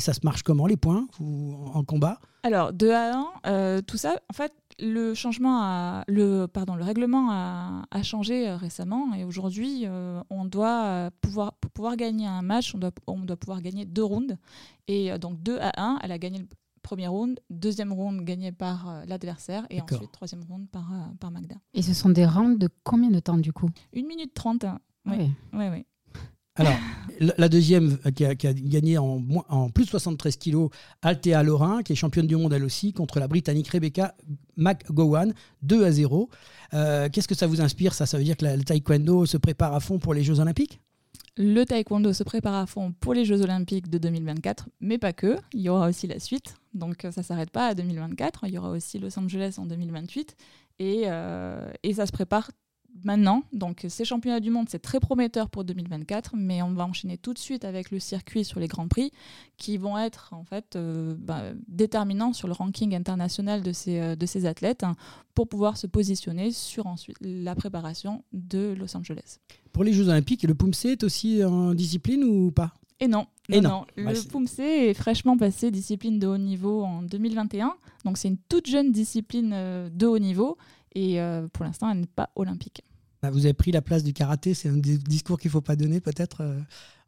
Ça 0.00 0.12
se 0.12 0.20
marche 0.24 0.42
comment 0.42 0.66
les 0.66 0.76
points 0.76 1.06
en 1.20 1.84
combat? 1.84 2.18
Alors 2.42 2.72
2 2.72 2.90
à 2.90 3.12
1, 3.44 3.82
tout 3.82 3.96
ça, 3.96 4.20
en 4.30 4.34
fait, 4.34 4.52
le 4.78 5.14
changement 5.14 5.62
a, 5.62 6.04
le 6.06 6.46
pardon 6.46 6.74
le 6.74 6.84
règlement 6.84 7.30
a, 7.30 8.02
changé 8.02 8.48
euh, 8.48 8.56
récemment 8.56 9.14
et 9.14 9.24
aujourd'hui 9.24 9.82
euh, 9.84 10.20
on 10.30 10.44
doit 10.44 10.84
euh, 10.84 11.10
pouvoir 11.20 11.54
pour 11.54 11.70
pouvoir 11.70 11.96
gagner 11.96 12.26
un 12.26 12.42
match 12.42 12.74
on 12.74 12.78
doit 12.78 12.90
on 13.06 13.20
doit 13.20 13.36
pouvoir 13.36 13.62
gagner 13.62 13.84
deux 13.84 14.04
rounds. 14.04 14.36
Et 14.88 15.16
donc 15.18 15.42
2 15.42 15.58
à 15.58 15.72
1 15.82 15.98
elle 16.02 16.12
a 16.12 16.18
gagné 16.18 16.38
le 16.38 16.46
premier 16.82 17.08
round 17.08 17.40
deuxième 17.50 17.92
round 17.92 18.22
gagné 18.22 18.52
par 18.52 19.02
l'adversaire 19.06 19.66
et 19.70 19.80
ensuite 19.80 20.12
troisième 20.12 20.44
round 20.44 20.68
par 20.68 20.88
par 21.18 21.30
Magda. 21.30 21.56
Et 21.74 21.82
ce 21.82 21.94
sont 21.94 22.10
des 22.10 22.26
rounds 22.26 22.58
de 22.58 22.68
combien 22.84 23.10
de 23.10 23.18
temps 23.18 23.38
du 23.38 23.52
coup? 23.52 23.70
Une 23.92 24.06
minute 24.06 24.34
trente 24.34 24.64
oui. 25.06 25.30
Oui, 25.52 25.66
oui. 25.70 25.86
Alors, 26.56 26.74
la 27.20 27.48
deuxième 27.48 27.98
euh, 28.06 28.10
qui 28.10 28.24
a, 28.24 28.34
gagné 28.34 28.98
en, 28.98 29.22
en, 29.48 29.68
plus 29.70 29.84
de 29.84 29.90
73 29.90 30.36
kilos, 30.36 30.70
Althea 31.02 31.42
Lorrain, 31.42 31.82
qui 31.82 31.92
est 31.92 31.96
championne 31.96 32.26
du 32.26 32.36
monde 32.36 32.52
elle 32.52 32.64
aussi, 32.64 32.92
contre 32.92 33.20
la 33.20 33.28
Britannique 33.28 33.68
Rebecca 33.68 34.14
McGowan, 34.56 35.32
2 35.62 35.84
à 35.84 35.90
0. 35.90 36.30
Euh, 36.74 37.08
qu'est-ce 37.10 37.28
que 37.28 37.34
ça 37.34 37.46
vous 37.46 37.60
inspire 37.60 37.94
ça? 37.94 38.06
Ça 38.06 38.18
veut 38.18 38.24
dire 38.24 38.36
que 38.36 38.44
le 38.44 38.62
taekwondo 38.64 39.26
se 39.26 39.36
prépare 39.36 39.74
à 39.74 39.80
fond 39.80 39.98
pour 39.98 40.14
les 40.14 40.22
Jeux 40.22 40.40
Olympiques? 40.40 40.80
Le 41.38 41.64
taekwondo 41.64 42.14
se 42.14 42.22
prépare 42.22 42.54
à 42.54 42.66
fond 42.66 42.94
pour 43.00 43.12
les 43.12 43.26
Jeux 43.26 43.42
Olympiques 43.42 43.90
de 43.90 43.98
2024, 43.98 44.68
mais 44.80 44.96
pas 44.96 45.12
que. 45.12 45.36
Il 45.52 45.60
y 45.60 45.68
aura 45.68 45.88
aussi 45.88 46.06
la 46.06 46.18
suite. 46.18 46.54
Donc 46.72 47.02
ça 47.02 47.20
ne 47.20 47.22
s'arrête 47.22 47.50
pas 47.50 47.68
à 47.68 47.74
2024. 47.74 48.44
Il 48.46 48.54
y 48.54 48.58
aura 48.58 48.70
aussi 48.70 48.98
Los 48.98 49.18
Angeles 49.18 49.56
en 49.58 49.66
2028. 49.66 50.34
Et, 50.78 51.02
euh, 51.06 51.70
et 51.82 51.94
ça 51.94 52.06
se 52.06 52.12
prépare 52.12 52.50
maintenant. 53.04 53.42
Donc 53.52 53.84
ces 53.88 54.04
championnats 54.04 54.40
du 54.40 54.50
monde, 54.50 54.66
c'est 54.68 54.78
très 54.78 55.00
prometteur 55.00 55.48
pour 55.48 55.64
2024, 55.64 56.32
mais 56.36 56.62
on 56.62 56.72
va 56.72 56.84
enchaîner 56.84 57.18
tout 57.18 57.32
de 57.32 57.38
suite 57.38 57.64
avec 57.64 57.90
le 57.90 57.98
circuit 57.98 58.44
sur 58.44 58.60
les 58.60 58.68
grands 58.68 58.88
prix 58.88 59.12
qui 59.56 59.76
vont 59.76 59.98
être 59.98 60.32
en 60.32 60.44
fait 60.44 60.76
euh, 60.76 61.14
bah, 61.18 61.42
déterminants 61.68 62.32
sur 62.32 62.48
le 62.48 62.54
ranking 62.54 62.94
international 62.94 63.62
de 63.62 63.72
ces, 63.72 64.00
euh, 64.00 64.16
de 64.16 64.26
ces 64.26 64.46
athlètes 64.46 64.84
hein, 64.84 64.96
pour 65.34 65.48
pouvoir 65.48 65.76
se 65.76 65.86
positionner 65.86 66.50
sur 66.50 66.86
ensuite 66.86 67.16
la 67.20 67.54
préparation 67.54 68.24
de 68.32 68.74
Los 68.78 68.96
Angeles. 68.96 69.38
Pour 69.72 69.84
les 69.84 69.92
Jeux 69.92 70.08
Olympiques, 70.08 70.42
le 70.42 70.54
Pumse 70.54 70.84
est 70.86 71.04
aussi 71.04 71.44
en 71.44 71.74
discipline 71.74 72.24
ou 72.24 72.50
pas? 72.50 72.72
Et 72.98 73.08
non, 73.08 73.26
Et 73.50 73.60
non, 73.60 73.84
le 73.96 74.28
Pumse 74.28 74.58
est 74.58 74.94
fraîchement 74.94 75.36
passé 75.36 75.70
discipline 75.70 76.18
de 76.18 76.26
haut 76.26 76.38
niveau 76.38 76.82
en 76.82 77.02
2021. 77.02 77.74
Donc 78.04 78.16
c'est 78.16 78.28
une 78.28 78.38
toute 78.48 78.66
jeune 78.66 78.90
discipline 78.90 79.50
euh, 79.52 79.90
de 79.90 80.06
haut 80.06 80.18
niveau 80.18 80.56
et 80.96 81.20
pour 81.52 81.64
l'instant 81.64 81.90
elle 81.90 82.00
n'est 82.00 82.06
pas 82.06 82.30
olympique. 82.34 82.82
Bah, 83.22 83.30
vous 83.30 83.46
avez 83.46 83.54
pris 83.54 83.72
la 83.72 83.82
place 83.82 84.04
du 84.04 84.12
karaté, 84.12 84.54
c'est 84.54 84.68
un 84.68 84.76
discours 84.76 85.38
qu'il 85.38 85.48
ne 85.48 85.52
faut 85.52 85.60
pas 85.60 85.76
donner 85.76 86.00
peut-être 86.00 86.42
euh, 86.42 86.60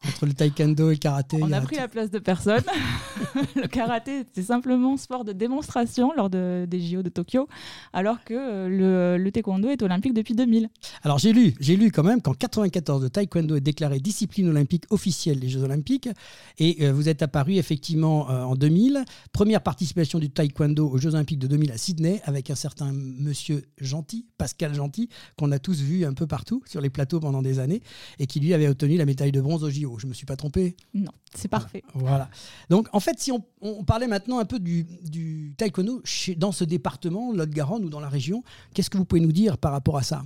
entre 0.07 0.27
le 0.27 0.33
taekwondo 0.33 0.91
et 0.91 0.95
le 0.95 0.99
karaté. 0.99 1.39
On 1.43 1.51
a, 1.53 1.61
pris 1.61 1.77
la 1.77 1.89
place 1.89 2.11
de 2.11 2.19
personne. 2.19 2.63
le 3.57 3.67
karaté, 3.67 4.25
c'est 4.33 4.43
simplement 4.43 4.97
sport 4.97 5.25
de 5.25 5.33
démonstration 5.33 6.13
lors 6.17 6.31
de, 6.31 6.67
des 6.69 6.81
JO 6.81 7.03
de 7.03 7.09
Tokyo, 7.09 7.49
alors 7.93 8.23
que 8.25 8.35
euh, 8.35 9.19
le, 9.19 9.31
taekwondo 9.31 9.69
est 9.71 9.83
olympique 9.83 10.15
depuis 10.15 10.35
2000. 10.35 10.69
Alors 11.03 11.19
j'ai 11.19 11.33
lu, 11.33 11.55
j'ai 11.61 11.77
lu 11.77 11.91
quand 11.91 12.05
même 12.05 12.23
qu'en 12.23 12.33
94, 12.33 13.03
le 13.03 13.11
taekwondo 13.11 13.57
est 13.57 13.61
déclaré 13.61 13.99
discipline 13.99 14.49
olympique 14.49 14.85
officielle 14.91 15.41
des 15.41 15.49
Jeux 15.49 15.63
olympiques, 15.63 16.09
et 16.59 16.87
euh, 16.87 16.93
vous 16.93 17.09
êtes 17.09 17.23
apparu 17.23 17.57
effectivement 17.57 18.31
euh, 18.31 18.43
en 18.43 18.55
2000. 18.55 19.05
Première 19.33 19.63
participation 19.63 20.19
du 20.19 20.31
taekwondo 20.31 20.89
aux 20.89 20.99
Jeux 20.99 21.15
olympiques 21.15 21.41
de 21.41 21.49
2000 21.49 21.73
à 21.73 21.79
Sydney, 21.79 22.21
avec 22.25 22.51
un 22.51 22.55
certain 22.55 22.93
monsieur 22.93 23.65
Gentil, 23.79 24.27
Pascal 24.39 24.75
Gentil, 24.75 25.09
qu'on 25.37 25.51
a 25.51 25.59
tous 25.59 25.81
vu 25.81 26.05
un 26.05 26.15
peu 26.15 26.27
partout 26.27 26.63
sur 26.67 26.81
les 26.81 26.91
plateaux 26.91 27.19
pendant 27.19 27.43
des 27.43 27.59
années, 27.59 27.83
et 28.21 28.27
qui 28.27 28.39
lui 28.39 28.55
avait 28.55 28.69
obtenu 28.69 28.97
la 28.97 29.05
médaille 29.05 29.33
de 29.33 29.41
bronze 29.41 29.65
aux 29.65 29.71
JO. 29.71 29.88
Je 29.97 30.07
ne 30.07 30.11
me 30.11 30.15
suis 30.15 30.27
pas 30.27 30.37
trompé 30.37 30.77
Non, 30.93 31.13
c'est 31.35 31.49
parfait. 31.49 31.83
Voilà. 31.95 32.29
Donc, 32.69 32.89
en 32.93 33.01
fait, 33.01 33.19
si 33.19 33.33
on, 33.33 33.85
parlait 33.85 34.07
maintenant 34.07 34.39
un 34.39 34.45
peu 34.45 34.59
du, 34.59 35.55
taekwondo 35.57 36.03
dans 36.37 36.53
ce 36.53 36.65
département, 36.65 37.33
Lot-Garonne 37.33 37.85
ou 37.85 37.89
dans 37.89 38.01
la 38.01 38.09
région, 38.09 38.43
qu'est-ce 38.75 38.91
que 38.91 38.99
vous 38.99 39.05
pouvez 39.05 39.21
nous 39.21 39.33
dire 39.33 39.57
par 39.59 39.73
rapport 39.73 39.97
à 39.97 40.03
ça? 40.03 40.23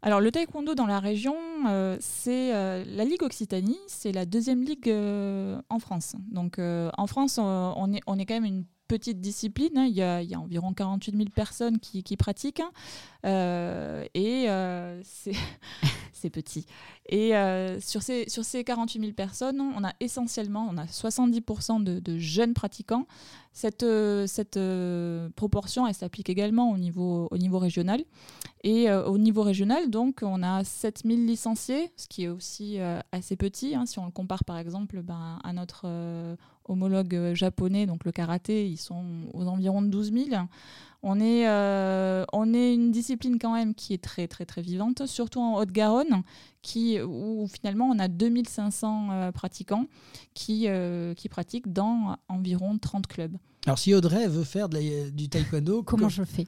Alors 0.00 0.20
le 0.20 0.30
taekwondo 0.30 0.76
dans 0.76 0.86
la 0.86 1.00
région, 1.00 1.34
euh, 1.66 1.96
c'est 2.00 2.54
euh, 2.54 2.84
la 2.86 3.04
Ligue 3.04 3.22
Occitanie, 3.24 3.78
c'est 3.88 4.12
la 4.12 4.26
deuxième 4.26 4.62
ligue 4.62 4.88
euh, 4.88 5.60
en 5.70 5.80
France. 5.80 6.14
Donc 6.30 6.58
en 6.60 7.06
France, 7.08 7.38
on 7.38 7.92
est, 7.92 8.00
on 8.06 8.18
est 8.18 8.26
quand 8.26 8.34
même 8.34 8.44
une 8.44 8.64
petite 8.88 9.20
discipline. 9.20 9.76
Hein. 9.76 9.86
Il, 9.86 9.94
y 9.94 10.02
a, 10.02 10.40
environ 10.40 10.72
48 10.72 11.16
000 11.16 11.28
personnes 11.34 11.78
qui, 11.78 12.16
pratiquent. 12.16 12.60
Hein. 12.60 14.04
et 14.14 14.46
c'est 15.04 15.32
c'est 16.18 16.30
petit. 16.30 16.66
Et 17.08 17.34
euh, 17.34 17.80
sur, 17.80 18.02
ces, 18.02 18.28
sur 18.28 18.44
ces 18.44 18.64
48 18.64 19.00
000 19.00 19.12
personnes, 19.12 19.60
on 19.60 19.84
a 19.84 19.92
essentiellement, 20.00 20.68
on 20.70 20.76
a 20.76 20.84
70% 20.84 21.82
de, 21.82 22.18
jeunes 22.18 22.54
pratiquants. 22.54 23.06
Cette, 23.52 23.82
euh, 23.82 24.26
euh, 24.56 25.28
proportion, 25.34 25.86
elle 25.86 25.94
s'applique 25.94 26.28
également 26.28 26.70
au 26.70 26.76
niveau, 26.76 27.28
au 27.30 27.38
niveau 27.38 27.58
régional. 27.58 28.04
Et 28.64 28.90
au 28.90 29.18
niveau 29.18 29.42
régional, 29.42 29.88
donc, 29.88 30.18
on 30.22 30.42
a 30.42 30.64
7 30.64 31.02
000 31.06 31.20
licenciés, 31.20 31.92
ce 31.96 32.08
qui 32.08 32.24
est 32.24 32.28
aussi 32.28 32.78
assez 33.12 33.36
petit. 33.36 33.76
Hein, 33.76 33.86
si 33.86 34.00
on 34.00 34.04
le 34.04 34.10
compare 34.10 34.44
par 34.44 34.58
exemple 34.58 35.00
ben, 35.00 35.38
à 35.44 35.52
notre 35.52 35.86
homologue 36.68 37.34
japonais, 37.34 37.86
donc 37.86 38.04
le 38.04 38.12
karaté, 38.12 38.68
ils 38.68 38.76
sont 38.76 39.04
aux 39.32 39.46
environs 39.46 39.82
de 39.82 39.88
12 39.88 40.12
000. 40.12 40.26
On 41.02 41.20
est, 41.20 41.48
euh, 41.48 42.24
on 42.32 42.52
est 42.54 42.74
une 42.74 42.90
discipline 42.90 43.38
quand 43.38 43.54
même 43.54 43.74
qui 43.74 43.94
est 43.94 44.02
très 44.02 44.26
très 44.26 44.44
très 44.44 44.62
vivante, 44.62 45.06
surtout 45.06 45.40
en 45.40 45.56
Haute-Garonne, 45.56 46.22
qui, 46.60 47.00
où 47.00 47.46
finalement 47.46 47.88
on 47.88 47.98
a 48.00 48.08
2500 48.08 49.08
euh, 49.10 49.32
pratiquants 49.32 49.86
qui, 50.34 50.64
euh, 50.66 51.14
qui 51.14 51.28
pratiquent 51.28 51.72
dans 51.72 52.16
environ 52.28 52.78
30 52.78 53.06
clubs. 53.06 53.36
Alors 53.66 53.78
si 53.78 53.94
Audrey 53.94 54.26
veut 54.26 54.44
faire 54.44 54.68
du 54.68 55.28
taekwondo... 55.28 55.82
Comment 55.84 56.08
je 56.08 56.24
fais? 56.24 56.46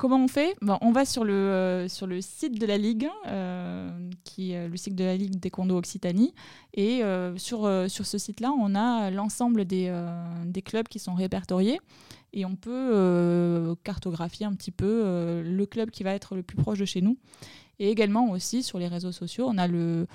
Comment 0.00 0.24
on 0.24 0.28
fait 0.28 0.56
On 0.80 0.92
va 0.92 1.04
sur 1.04 1.24
le, 1.24 1.84
sur 1.90 2.06
le 2.06 2.22
site 2.22 2.58
de 2.58 2.64
la 2.64 2.78
Ligue, 2.78 3.06
qui 4.24 4.52
est 4.52 4.66
le 4.66 4.76
site 4.78 4.94
de 4.94 5.04
la 5.04 5.14
Ligue 5.14 5.32
des 5.32 5.40
Taekwondo 5.40 5.76
Occitanie. 5.76 6.32
Et 6.72 7.02
sur, 7.36 7.70
sur 7.90 8.06
ce 8.06 8.16
site-là, 8.16 8.50
on 8.58 8.74
a 8.74 9.10
l'ensemble 9.10 9.66
des, 9.66 9.92
clubs 10.64 10.88
qui 10.88 10.98
sont 10.98 11.12
répertoriés 11.12 11.78
et 12.32 12.46
on 12.46 12.56
peut 12.56 13.76
cartographier 13.84 14.46
un 14.46 14.54
petit 14.54 14.70
peu 14.70 15.42
le 15.44 15.66
club 15.66 15.90
qui 15.90 16.02
va 16.02 16.14
être 16.14 16.34
le 16.34 16.42
plus 16.42 16.56
proche 16.56 16.78
de 16.78 16.86
chez 16.86 17.02
nous. 17.02 17.18
Et 17.78 17.90
également 17.90 18.30
aussi 18.30 18.62
sur 18.62 18.78
les 18.78 18.88
réseaux 18.88 19.10
sociaux, 19.10 19.46
on 19.48 19.58
a 19.58 19.66
le, 19.66 20.06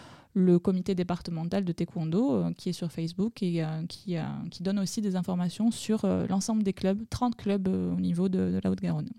comité 0.63 0.96
départemental 0.96 1.63
de 1.63 1.72
taekwondo 1.72 2.34
euh, 2.34 2.54
qui 2.54 2.70
est 2.70 2.74
sur 2.74 2.92
Facebook 2.92 3.42
et 3.42 3.63
euh, 3.63 3.68
euh, 4.10 4.22
qui, 4.51 4.63
donne 4.63 4.80
aussi 4.80 5.01
des 5.01 5.15
informations 5.15 5.72
sur 5.72 6.08
l'ensemble 6.27 6.63
des 6.63 6.74
clubs, 6.74 7.01
30 7.10 7.36
clubs 7.36 7.68
au 7.68 8.00
niveau 8.00 8.30
de 8.30 8.60
la 8.63 8.72
Haute-Garonne. 8.72 9.10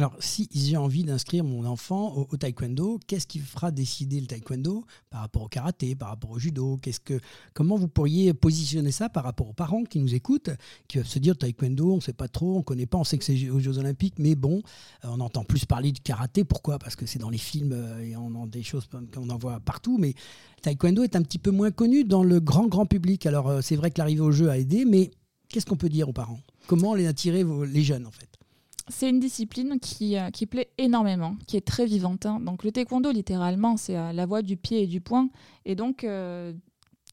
Alors, 0.00 0.16
si 0.18 0.48
j'ai 0.54 0.78
envie 0.78 1.04
d'inscrire 1.04 1.44
mon 1.44 1.66
enfant 1.66 2.26
au, 2.30 2.36
taekwondo, 2.38 2.98
qu'est-ce 3.06 3.26
qui 3.26 3.38
fera 3.38 3.70
décider 3.70 4.18
le 4.18 4.26
taekwondo 4.26 4.86
par 5.10 5.20
rapport 5.20 5.42
au 5.42 5.48
karaté, 5.48 5.94
par 5.94 6.08
rapport 6.08 6.30
au 6.30 6.38
judo? 6.38 6.78
Qu'est-ce 6.80 7.00
que, 7.00 7.20
Comment 7.52 7.76
vous 7.76 7.86
pourriez 7.86 8.32
positionner 8.32 8.92
ça 8.92 9.10
par 9.10 9.24
rapport 9.24 9.50
aux 9.50 9.52
parents 9.52 9.84
qui 9.84 9.98
nous 9.98 10.14
écoutent, 10.14 10.48
qui 10.88 10.96
peuvent 10.96 11.06
se 11.06 11.18
dire 11.18 11.36
taekwondo, 11.36 11.92
on 11.92 11.96
ne 11.96 12.00
sait 12.00 12.14
pas 12.14 12.28
trop, 12.28 12.54
on 12.54 12.58
ne 12.60 12.62
connaît 12.62 12.86
pas, 12.86 12.96
on 12.96 13.04
sait 13.04 13.18
que 13.18 13.24
c'est 13.24 13.50
aux 13.50 13.60
Jeux 13.60 13.76
Olympiques, 13.76 14.14
mais 14.18 14.36
bon, 14.36 14.62
euh, 15.04 15.08
on 15.10 15.20
entend 15.20 15.44
plus 15.44 15.66
parler 15.66 15.92
du 15.92 16.00
karaté. 16.00 16.44
Pourquoi? 16.44 16.78
Parce 16.78 16.96
que 16.96 17.04
c'est 17.04 17.18
dans 17.18 17.28
les 17.28 17.36
films 17.36 17.72
euh, 17.74 18.00
et 18.00 18.16
on 18.16 18.42
a 18.42 18.46
des 18.46 18.62
choses 18.62 18.88
qu'on 19.12 19.28
en 19.28 19.36
voit 19.36 19.60
partout, 19.60 19.98
mais 19.98 20.14
taekwondo 20.62 21.02
est 21.02 21.14
un 21.14 21.22
petit 21.22 21.38
peu 21.38 21.50
moins 21.50 21.72
connu 21.72 22.04
dans 22.04 22.24
le 22.24 22.40
grand, 22.40 22.68
grand 22.68 22.86
public. 22.86 23.26
Alors, 23.26 23.48
euh, 23.48 23.60
c'est 23.60 23.76
vrai 23.76 23.90
que 23.90 23.98
l'arrivée 23.98 24.22
au 24.22 24.32
jeu 24.32 24.48
a 24.48 24.56
aidé, 24.56 24.86
mais 24.86 25.10
qu'est-ce 25.50 25.66
qu'on 25.66 25.76
peut 25.76 25.90
dire 25.90 26.08
aux 26.08 26.14
parents? 26.14 26.40
Comment 26.68 26.94
les 26.94 27.06
attirer 27.06 27.44
les 27.66 27.82
jeunes, 27.82 28.06
en 28.06 28.10
fait? 28.10 28.39
C'est 28.90 29.08
une 29.08 29.20
discipline 29.20 29.78
qui, 29.80 30.18
euh, 30.18 30.30
qui 30.30 30.46
plaît 30.46 30.70
énormément, 30.78 31.36
qui 31.46 31.56
est 31.56 31.66
très 31.66 31.86
vivante. 31.86 32.26
Hein. 32.26 32.40
Donc 32.40 32.64
le 32.64 32.72
taekwondo, 32.72 33.10
littéralement, 33.10 33.76
c'est 33.76 33.96
euh, 33.96 34.12
la 34.12 34.26
voie 34.26 34.42
du 34.42 34.56
pied 34.56 34.82
et 34.82 34.86
du 34.86 35.00
poing. 35.00 35.28
Et 35.64 35.74
donc, 35.74 36.04
euh, 36.04 36.52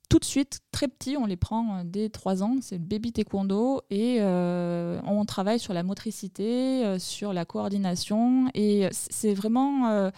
tout 0.09 0.19
de 0.19 0.25
suite, 0.25 0.59
très 0.71 0.87
petit, 0.87 1.17
on 1.17 1.25
les 1.25 1.35
prend 1.35 1.83
dès 1.83 2.09
3 2.09 2.41
ans, 2.41 2.55
c'est 2.61 2.77
le 2.77 2.83
baby 2.83 3.11
taekwondo, 3.11 3.81
et 3.89 4.21
on 4.21 5.25
travaille 5.25 5.59
sur 5.59 5.73
la 5.73 5.83
motricité, 5.83 6.97
sur 6.97 7.33
la 7.33 7.43
coordination, 7.43 8.47
et 8.53 8.87
c'est 8.91 9.33
vraiment 9.33 10.09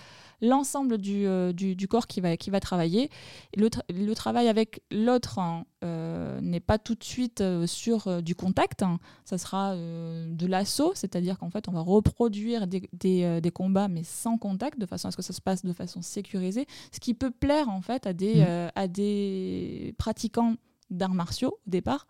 l'ensemble 0.41 0.97
euh, 1.07 1.53
du, 1.53 1.75
du, 1.75 1.87
corps 1.87 2.07
qui 2.07 2.21
va, 2.21 2.37
qui 2.37 2.49
va 2.49 2.59
travailler. 2.59 3.09
Le, 3.55 3.69
le 3.89 4.13
travail 4.13 4.47
avec 4.47 4.81
l'autre 4.91 5.39
hein, 5.39 5.65
euh, 5.83 6.39
n'est 6.41 6.59
pas 6.59 6.77
tout 6.77 6.95
de 6.95 7.03
suite 7.03 7.41
euh, 7.41 7.67
sur 7.67 8.21
du 8.21 8.35
contact, 8.35 8.83
hein. 8.83 8.99
ça 9.25 9.37
sera 9.37 9.75
de 9.75 10.45
l'assaut, 10.45 10.91
c'est-à-dire 10.95 11.37
qu'en 11.37 11.49
fait 11.49 11.67
on 11.67 11.71
va 11.71 11.81
reproduire 11.81 12.67
des, 12.67 12.89
des, 12.93 13.41
des, 13.41 13.51
combats 13.51 13.87
mais 13.87 14.03
sans 14.03 14.37
contact, 14.37 14.79
de 14.79 14.85
façon 14.85 15.07
à 15.07 15.11
ce 15.11 15.17
que 15.17 15.23
ça 15.23 15.33
se 15.33 15.41
passe 15.41 15.63
de 15.63 15.73
façon 15.73 16.01
sécurisée, 16.01 16.65
ce 16.91 16.99
qui 16.99 17.13
peut 17.13 17.31
plaire 17.31 17.69
en 17.69 17.81
fait 17.81 18.07
à 18.07 18.13
des, 18.13 18.41
mmh. 18.41 18.71
à 18.75 18.87
des 18.87 19.95
pratiquants 19.97 20.55
d'arts 20.89 21.13
martiaux 21.13 21.59
au 21.65 21.69
départ, 21.69 22.07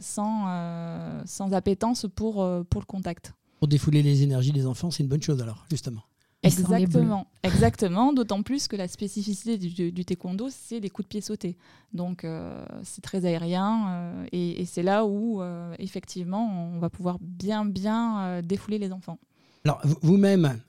sans, 0.00 1.22
sans 1.24 1.52
appétence 1.52 2.06
pour, 2.14 2.34
pour 2.68 2.80
le 2.80 2.86
contact. 2.86 3.34
Pour 3.58 3.68
défouler 3.68 4.02
les 4.02 4.22
énergies 4.22 4.52
des 4.52 4.66
enfants, 4.66 4.90
c'est 4.90 5.02
une 5.02 5.08
bonne 5.08 5.22
chose 5.22 5.42
alors, 5.42 5.66
justement. 5.70 6.07
Exactement, 6.42 7.26
exactement. 7.42 8.12
D'autant 8.12 8.42
plus 8.42 8.68
que 8.68 8.76
la 8.76 8.86
spécificité 8.86 9.58
du, 9.58 10.04
taekwondo, 10.04 10.48
c'est 10.50 10.78
les 10.78 10.88
coups 10.88 11.06
de 11.06 11.08
pied 11.08 11.20
sautés. 11.20 11.56
Donc 11.92 12.24
euh, 12.24 12.64
c'est 12.84 13.02
très 13.02 13.24
aérien 13.24 13.88
euh, 13.90 14.26
et, 14.30 14.64
c'est 14.64 14.82
là 14.82 15.04
où 15.04 15.42
euh, 15.42 15.74
effectivement 15.78 16.70
on 16.74 16.78
va 16.78 16.90
pouvoir 16.90 17.18
bien 17.20 17.64
bien 17.64 18.40
défouler 18.42 18.78
les 18.78 18.92
enfants. 18.92 19.18
Alors 19.64 19.80
vous-même, 20.02 20.60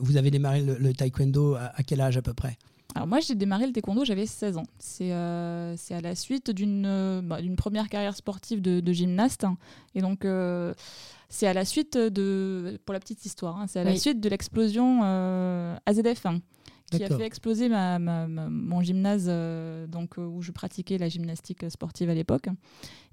vous 0.00 0.16
avez 0.16 0.30
démarré 0.30 0.62
le, 0.62 0.92
taekwondo 0.94 1.54
à, 1.56 1.82
quel 1.86 2.00
âge 2.00 2.16
à 2.16 2.22
peu 2.22 2.32
près? 2.32 2.56
Alors 2.94 3.06
moi 3.06 3.20
j'ai 3.20 3.34
démarré 3.34 3.66
le 3.66 3.72
taekwondo, 3.72 4.06
j'avais 4.06 4.24
16 4.24 4.56
ans. 4.56 4.66
C'est 4.78 5.12
à 5.12 6.00
la 6.02 6.14
suite 6.14 6.50
d'une 6.50 7.20
bah, 7.22 7.38
première 7.58 7.90
carrière 7.90 8.16
sportive 8.16 8.62
de, 8.62 8.80
de 8.80 8.92
gymnaste. 8.92 9.44
Et 9.94 10.00
donc 10.00 10.24
c'est 11.28 11.46
à 11.46 11.52
la 11.52 11.64
suite 11.64 11.96
de, 11.96 12.80
pour 12.84 12.94
la 12.94 13.00
petite 13.00 13.24
histoire, 13.26 13.58
hein, 13.58 13.66
c'est 13.66 13.80
à 13.80 13.84
la 13.84 13.96
suite 13.96 14.20
de 14.20 14.28
l'explosion 14.28 15.00
euh, 15.02 15.76
AZF1 15.86 16.40
qui 16.90 17.04
a 17.04 17.08
fait 17.08 17.26
exploser 17.26 17.68
ma, 17.68 17.98
mon 17.98 18.80
gymnase 18.80 19.26
euh, 19.28 19.86
donc, 19.86 20.16
euh, 20.16 20.24
où 20.24 20.40
je 20.40 20.52
pratiquais 20.52 20.96
la 20.96 21.10
gymnastique 21.10 21.70
sportive 21.70 22.08
à 22.08 22.14
l'époque. 22.14 22.46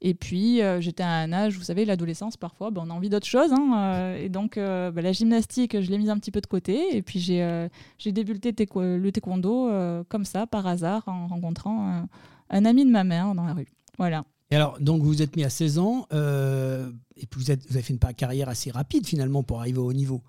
Et 0.02 0.14
puis, 0.14 0.62
j'étais 0.80 1.04
à 1.04 1.10
un 1.10 1.34
âge, 1.34 1.58
vous 1.58 1.64
savez, 1.64 1.84
l'adolescence, 1.84 2.38
parfois, 2.38 2.72
ben, 2.72 2.84
on 2.86 2.90
a 2.90 2.94
envie 2.94 3.10
d'autre 3.10 3.28
chose. 3.28 3.52
Hein, 3.52 4.16
et 4.18 4.30
donc, 4.30 4.56
ben, 4.56 4.94
la 4.96 5.12
gymnastique, 5.12 5.82
je 5.82 5.92
l'ai 5.92 5.98
mise 5.98 6.10
un 6.10 6.18
petit 6.18 6.32
peu 6.32 6.40
de 6.40 6.48
côté. 6.48 6.96
Et 6.96 7.02
puis, 7.02 7.20
j'ai 7.20 7.68
j'ai 7.98 8.14
débuté 8.14 8.54
le 8.58 9.12
taekwondo 9.12 10.06
comme 10.08 10.24
ça, 10.24 10.48
par 10.48 10.66
hasard, 10.68 11.04
en 11.08 11.28
rencontrant 11.28 12.08
un 12.50 12.66
ami 12.66 12.86
de 12.86 12.92
ma 12.92 13.04
mère 13.04 13.36
dans 13.36 13.44
la 13.44 13.54
rue. 13.54 13.68
Voilà. 13.98 14.24
Et 14.52 14.56
alors, 14.56 14.80
donc 14.80 15.02
vous 15.02 15.22
êtes 15.22 15.36
mis 15.36 15.44
à 15.44 15.50
16 15.50 15.80
ans, 15.80 16.08
euh, 16.14 16.92
et 17.16 17.26
puis 17.26 17.42
vous, 17.42 17.52
avez 17.52 17.82
fait 17.82 17.94
une 17.94 18.00
carrière 18.14 18.50
assez 18.50 18.70
rapide 18.70 19.08
finalement 19.08 19.44
pour 19.44 19.60
arriver 19.60 19.80
au 19.80 19.86
haut 19.86 19.94
niveau. 19.94 20.22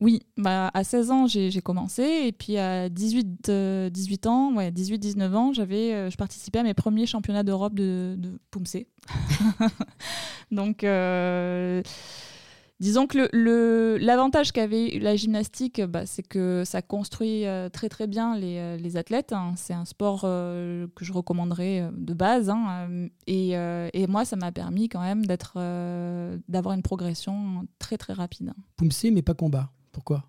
Oui, 0.00 0.22
bah, 0.36 0.70
à 0.74 0.84
16 0.84 1.10
ans, 1.10 1.26
j'ai 1.26 1.60
commencé, 1.60 2.02
et 2.26 2.32
puis 2.32 2.56
à 2.56 2.88
18, 2.88 3.50
18 3.90 4.26
euh, 4.26 4.28
ans, 4.28 4.54
ouais, 4.54 4.70
18-19 4.70 5.34
ans, 5.34 5.52
j'avais, 5.52 5.92
euh, 5.92 6.08
je 6.08 6.16
participais 6.16 6.60
à 6.60 6.62
mes 6.62 6.72
premiers 6.72 7.06
championnats 7.06 7.42
d'Europe 7.42 7.74
de, 7.74 8.14
de 8.16 8.38
donc, 10.52 10.82
Disons 12.80 13.08
que 13.08 13.98
l'avantage 14.00 14.52
qu'avait 14.52 15.00
la 15.00 15.16
gymnastique, 15.16 15.80
bah, 15.82 16.06
c'est 16.06 16.22
que 16.22 16.62
ça 16.64 16.80
construit 16.80 17.44
euh, 17.44 17.68
très 17.68 17.88
très 17.88 18.06
bien 18.06 18.36
les, 18.36 18.58
euh, 18.58 18.96
athlètes. 18.98 19.32
Hein. 19.32 19.54
C'est 19.56 19.74
un 19.74 19.84
sport 19.84 20.22
euh, 20.22 20.86
que 20.94 21.04
je 21.04 21.12
recommanderais 21.12 21.90
de 21.92 22.14
base. 22.14 22.50
Hein. 22.50 23.08
Et, 23.26 23.56
moi, 24.08 24.24
ça 24.24 24.36
m'a 24.36 24.52
permis 24.52 24.88
quand 24.88 25.00
même 25.00 25.26
d'avoir 25.26 26.74
une 26.74 26.82
progression 26.82 27.66
très 27.80 27.98
très 27.98 28.12
rapide. 28.12 28.52
Poumsé, 28.76 29.10
mais 29.10 29.22
pas 29.22 29.34
combat. 29.34 29.72
Pourquoi? 29.90 30.24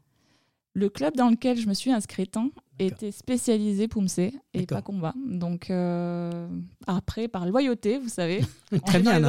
Le 0.74 0.90
club 0.90 1.16
dans 1.16 1.30
lequel 1.30 1.58
je 1.58 1.68
me 1.68 1.74
suis 1.74 1.92
inscrite 1.92 2.36
hein, 2.38 2.50
était 2.80 3.12
spécialisé 3.12 3.88
Poumsé 3.88 4.34
et 4.54 4.66
pas 4.66 4.82
combat. 4.82 5.14
Donc 5.28 5.70
euh, 5.70 6.48
après, 6.88 7.28
par 7.28 7.46
loyauté, 7.46 7.98
vous 7.98 8.10
savez, 8.10 8.42
Très 8.86 9.00
bien, 9.00 9.22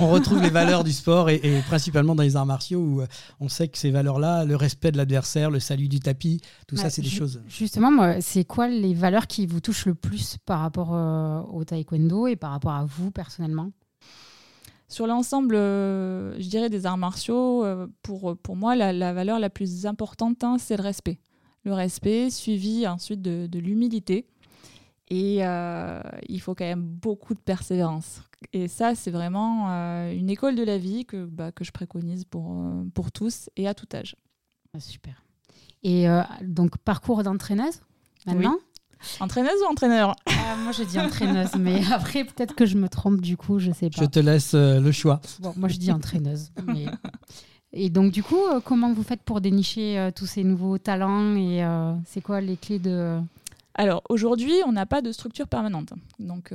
on 0.00 0.10
retrouve 0.10 0.42
les 0.42 0.50
valeurs 0.50 0.84
du 0.84 0.92
sport 0.92 1.30
et, 1.30 1.40
principalement 1.66 2.14
dans 2.14 2.22
les 2.22 2.36
arts 2.36 2.46
martiaux 2.46 2.80
où 2.80 3.00
euh, 3.00 3.06
on 3.40 3.48
sait 3.48 3.68
que 3.68 3.78
ces 3.78 3.90
valeurs-là, 3.90 4.44
le 4.44 4.56
respect 4.56 4.90
de 4.90 4.96
l'adversaire, 4.96 5.50
le 5.50 5.60
salut 5.60 5.88
du 5.88 6.00
tapis, 6.00 6.40
tout 6.66 6.76
ça, 6.76 6.90
c'est 6.90 7.02
des 7.02 7.08
choses. 7.08 7.42
Justement, 7.48 8.16
c'est 8.20 8.44
quoi 8.44 8.68
les 8.68 8.94
valeurs 8.94 9.26
qui 9.26 9.46
vous 9.46 9.60
touchent 9.60 9.86
le 9.86 9.94
plus 9.94 10.38
par 10.44 10.60
rapport 10.60 10.94
euh, 10.94 11.40
au 11.52 11.64
taekwondo 11.64 12.26
et 12.26 12.36
par 12.36 12.50
rapport 12.50 12.72
à 12.72 12.84
vous 12.84 13.10
personnellement? 13.10 13.70
Sur 14.86 15.06
l'ensemble, 15.06 15.54
je 15.56 16.48
dirais, 16.48 16.68
des 16.68 16.86
arts 16.86 16.98
martiaux, 16.98 17.64
pour, 18.02 18.36
pour 18.36 18.54
moi, 18.54 18.76
la, 18.76 19.12
valeur 19.12 19.38
la 19.38 19.50
plus 19.50 19.86
importante, 19.86 20.44
hein, 20.44 20.56
c'est 20.58 20.76
le 20.76 20.82
respect 20.82 21.18
le 21.64 21.72
respect, 21.72 22.30
suivi 22.30 22.86
ensuite 22.86 23.22
de, 23.22 23.58
l'humilité. 23.58 24.26
Et 25.08 25.44
euh, 25.44 26.00
il 26.28 26.40
faut 26.40 26.54
quand 26.54 26.64
même 26.64 26.82
beaucoup 26.82 27.34
de 27.34 27.40
persévérance. 27.40 28.22
Et 28.52 28.68
ça, 28.68 28.94
c'est 28.94 29.10
vraiment 29.10 29.70
euh, 29.70 30.12
une 30.12 30.30
école 30.30 30.54
de 30.54 30.62
la 30.62 30.78
vie 30.78 31.04
que, 31.04 31.24
bah, 31.24 31.52
que 31.52 31.64
je 31.64 31.72
préconise 31.72 32.24
pour, 32.24 32.52
euh, 32.52 32.84
pour 32.94 33.12
tous 33.12 33.50
et 33.56 33.68
à 33.68 33.74
tout 33.74 33.88
âge. 33.94 34.16
Ah, 34.74 34.80
super. 34.80 35.22
Et 35.82 36.06
donc, 36.40 36.78
parcours 36.78 37.22
d'entraîneuse 37.22 37.80
maintenant 38.26 38.56
Entraîneuse 39.20 39.60
ou 39.60 39.70
entraîneur? 39.70 40.16
Moi, 40.62 40.72
je 40.72 40.82
dis 40.82 40.98
entraîneuse, 40.98 41.50
mais 41.58 41.82
après, 41.92 42.24
peut-être 42.24 42.54
que 42.54 42.64
je 42.64 42.78
me 42.78 42.88
trompe 42.88 43.20
du 43.20 43.36
coup, 43.36 43.58
je 43.58 43.70
sais 43.70 43.90
pas. 43.90 44.00
Je 44.00 44.06
te 44.06 44.18
laisse 44.18 44.54
le 44.54 44.92
choix. 44.92 45.20
Bon, 45.40 45.52
moi, 45.58 45.68
je 45.68 45.76
dis 45.76 45.92
entraîneuse. 45.92 46.52
mais 46.64 46.86
et 47.76 47.90
donc, 47.90 48.12
du 48.12 48.22
coup, 48.22 48.40
euh, 48.52 48.60
comment 48.60 48.92
vous 48.92 49.02
faites 49.02 49.22
pour 49.22 49.40
dénicher 49.40 49.98
euh, 49.98 50.10
tous 50.14 50.26
ces 50.26 50.44
nouveaux 50.44 50.78
talents 50.78 51.34
et 51.34 51.64
euh, 51.64 51.92
c'est 52.06 52.20
quoi 52.20 52.40
les 52.40 52.56
clés 52.56 52.78
de... 52.78 53.18
Alors 53.76 54.04
aujourd'hui, 54.08 54.54
on 54.64 54.70
n'a 54.70 54.86
pas 54.86 55.02
de 55.02 55.10
structure 55.10 55.48
permanente. 55.48 55.92
Donc 56.20 56.52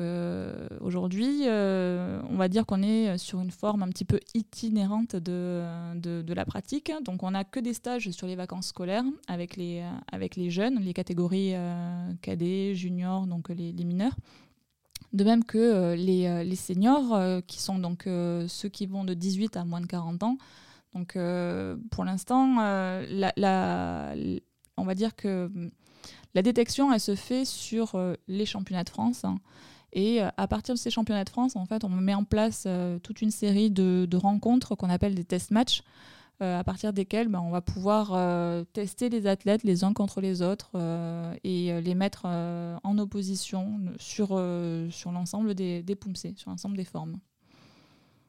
aujourd'hui, 0.79 1.41
on 1.49 2.38
va 2.38 2.47
dire 2.47 2.65
qu'on 2.65 2.82
est 2.82 3.17
sur 3.17 3.41
une 3.41 3.51
forme 3.51 3.84
un 3.84 3.89
petit 3.89 4.05
peu 4.05 4.21
itinérante 4.34 5.17
de, 5.17 5.65
de, 5.95 6.34
la 6.34 6.45
pratique. 6.45 6.93
Donc 7.03 7.21
on 7.23 7.32
n'a 7.32 7.43
que 7.43 7.60
des 7.60 7.73
stages 7.73 8.10
sur 8.12 8.25
les 8.25 8.38
vacances 8.38 8.67
scolaires 8.67 9.03
avec 9.27 9.58
les, 9.58 9.84
avec 10.10 10.38
les 10.38 10.49
jeunes, 10.49 10.79
les 10.79 10.93
catégories 10.93 11.55
cadets, 12.21 12.73
juniors, 12.73 13.27
donc 13.27 13.49
les, 13.49 13.73
les, 13.73 13.84
mineurs. 13.84 14.15
De 15.12 15.25
même 15.25 15.43
que 15.43 15.95
les, 15.95 16.45
les, 16.45 16.55
seniors, 16.55 17.43
qui 17.47 17.62
sont 17.62 17.79
donc 17.79 18.03
ceux 18.05 18.69
qui 18.69 18.86
vont 18.86 19.03
de 19.03 19.13
18 19.13 19.58
à 19.58 19.65
moins 19.65 19.82
de 19.82 19.88
40 19.88 20.23
ans, 20.23 20.38
donc 20.93 21.15
euh, 21.15 21.75
pour 21.91 22.04
l'instant, 22.04 22.58
euh, 22.60 24.39
on 24.78 24.84
va 24.84 24.95
dire 24.95 25.15
que 25.15 25.45
hum, 25.45 25.71
la 26.34 26.41
détection, 26.41 26.91
elle 26.93 26.99
se 26.99 27.15
fait 27.15 27.45
sur 27.45 27.95
euh, 27.95 28.15
les 28.28 28.45
championnats 28.45 28.84
de 28.84 28.89
France. 28.89 29.23
Hein. 29.25 29.39
et 29.93 30.21
à 30.21 30.47
partir 30.47 30.75
de 30.75 30.80
ces 30.80 30.91
championnats 30.91 31.23
de 31.23 31.30
France, 31.30 31.56
en 31.56 31.65
fait, 31.65 31.84
on 31.84 31.89
met 31.89 32.13
en 32.13 32.23
place 32.23 32.67
toute 33.04 33.21
une 33.21 33.32
série 33.32 33.71
de, 33.71 34.08
rencontres 34.15 34.75
qu'on 34.75 34.89
appelle 34.89 35.15
des 35.15 35.23
test 35.23 35.52
matchs. 35.52 35.82
à 36.39 36.63
partir 36.63 36.93
desquels 36.93 37.28
ben, 37.28 37.41
on 37.41 37.49
va 37.49 37.62
pouvoir 37.62 38.06
tester 38.73 39.10
les 39.10 39.25
athlètes 39.28 39.63
les 39.63 39.84
uns 39.84 39.93
contre 39.93 40.21
les 40.21 40.41
autres 40.41 40.71
et 41.43 41.82
les 41.82 41.95
mettre 41.95 42.25
en 42.25 42.97
opposition 42.99 43.80
sur, 43.97 44.28
sur 44.91 45.12
l'ensemble 45.12 45.56
des, 45.56 45.84
des 45.84 45.97
sur 46.36 46.52
l'ensemble 46.52 46.78
des 46.78 46.86
formes. 46.86 47.19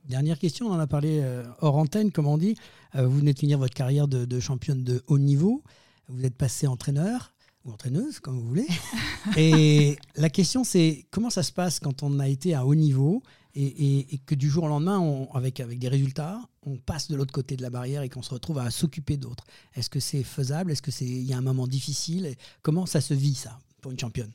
Dernière 0.08 0.38
question, 0.38 0.66
on 0.66 0.72
en 0.72 0.78
a 0.78 0.86
parlé 0.86 1.22
hors 1.60 1.76
antenne, 1.76 2.10
comme 2.10 2.26
on 2.26 2.38
dit. 2.38 2.56
vous 2.94 3.18
venez 3.18 3.32
de 3.32 3.38
finir 3.38 3.58
votre 3.58 3.74
carrière 3.74 4.08
de, 4.08 4.24
de 4.24 4.40
championne 4.40 4.82
de 4.82 5.02
haut 5.06 5.18
niveau. 5.18 5.62
Vous 6.08 6.24
êtes 6.24 6.34
passé 6.34 6.66
entraîneur 6.66 7.32
ou 7.64 7.72
entraîneuse, 7.72 8.20
comme 8.20 8.38
vous 8.38 8.48
voulez. 8.48 8.66
et 9.36 9.98
la 10.16 10.30
question, 10.30 10.64
c'est 10.64 11.06
comment 11.10 11.30
ça 11.30 11.42
se 11.42 11.52
passe 11.52 11.78
quand 11.78 12.02
on 12.02 12.18
a 12.18 12.28
été 12.28 12.54
à 12.54 12.66
haut 12.66 12.74
niveau 12.74 13.22
et, 13.54 14.20
que 14.26 14.34
du 14.34 14.48
jour 14.48 14.64
au 14.64 14.68
lendemain, 14.68 15.26
avec, 15.34 15.60
avec 15.60 15.78
des 15.78 15.88
résultats, 15.88 16.40
on 16.62 16.76
passe 16.76 17.08
de 17.08 17.16
l'autre 17.16 17.32
côté 17.32 17.56
de 17.56 17.62
la 17.62 17.70
barrière 17.70 18.02
et 18.02 18.08
qu'on 18.08 18.22
se 18.22 18.32
retrouve 18.32 18.58
à 18.58 18.70
s'occuper 18.70 19.16
d'autres? 19.16 19.44
Est-ce 19.74 19.90
que 19.90 20.00
c'est 20.00 20.22
faisable? 20.22 20.70
Est-ce 20.70 20.82
qu'il 20.82 21.22
y 21.22 21.32
a 21.32 21.38
un 21.38 21.42
moment 21.42 21.66
difficile? 21.66 22.34
Comment 22.62 22.86
ça 22.86 23.00
se 23.00 23.14
vit, 23.14 23.34
ça, 23.34 23.58
pour 23.80 23.90
une 23.90 23.98
championne? 23.98 24.30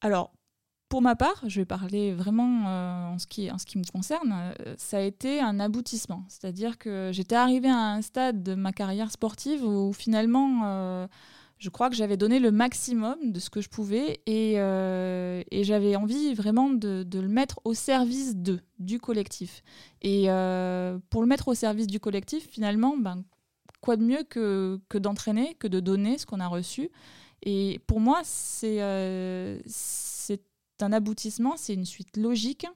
Alors, 0.00 0.32
pour 0.90 1.00
ma 1.02 1.14
part, 1.14 1.40
je 1.46 1.60
vais 1.60 1.64
parler 1.64 2.12
vraiment 2.12 2.66
euh, 2.66 3.14
en, 3.14 3.18
ce 3.18 3.26
qui, 3.28 3.48
en 3.50 3.58
ce 3.58 3.64
qui 3.64 3.78
me 3.78 3.84
concerne, 3.90 4.32
euh, 4.34 4.74
ça 4.76 4.98
a 4.98 5.00
été 5.02 5.40
un 5.40 5.60
aboutissement. 5.60 6.24
C'est-à-dire 6.28 6.78
que 6.78 7.10
j'étais 7.12 7.36
arrivée 7.36 7.70
à 7.70 7.92
un 7.92 8.02
stade 8.02 8.42
de 8.42 8.54
ma 8.54 8.72
carrière 8.72 9.10
sportive 9.10 9.64
où 9.64 9.94
finalement... 9.94 10.62
Euh, 10.64 11.06
je 11.58 11.68
crois 11.68 11.90
que 11.90 11.94
j'avais 11.94 12.16
donné 12.16 12.38
le 12.38 12.50
maximum 12.50 13.32
de 13.32 13.38
ce 13.38 13.50
que 13.50 13.60
je 13.60 13.68
pouvais 13.68 14.22
et, 14.24 14.54
j'avais 15.62 15.94
envie 15.94 16.32
vraiment 16.32 16.70
de, 16.70 17.04
le 17.12 17.28
mettre 17.28 17.60
au 17.66 17.74
service 17.74 18.34
de, 18.34 18.60
du 18.78 18.98
collectif. 18.98 19.62
Et 20.00 20.28
pour 21.10 21.20
le 21.20 21.26
mettre 21.26 21.48
au 21.48 21.54
service 21.54 21.86
du 21.86 22.00
collectif, 22.00 22.48
finalement, 22.48 22.96
ben, 22.96 23.24
quoi 23.82 23.96
de 23.96 24.02
mieux 24.02 24.22
que, 24.22 24.80
que 24.88 24.96
d'entraîner, 24.96 25.54
que 25.58 25.68
de 25.68 25.80
donner 25.80 26.16
ce 26.16 26.24
qu'on 26.24 26.40
a 26.40 26.48
reçu? 26.48 26.88
Et 27.42 27.82
pour 27.86 28.00
moi, 28.00 28.22
c'est 28.24 28.80
un 30.82 30.92
aboutissement, 30.92 31.54
c'est 31.56 31.74
une 31.74 31.84
suite 31.84 32.16
logique 32.16 32.66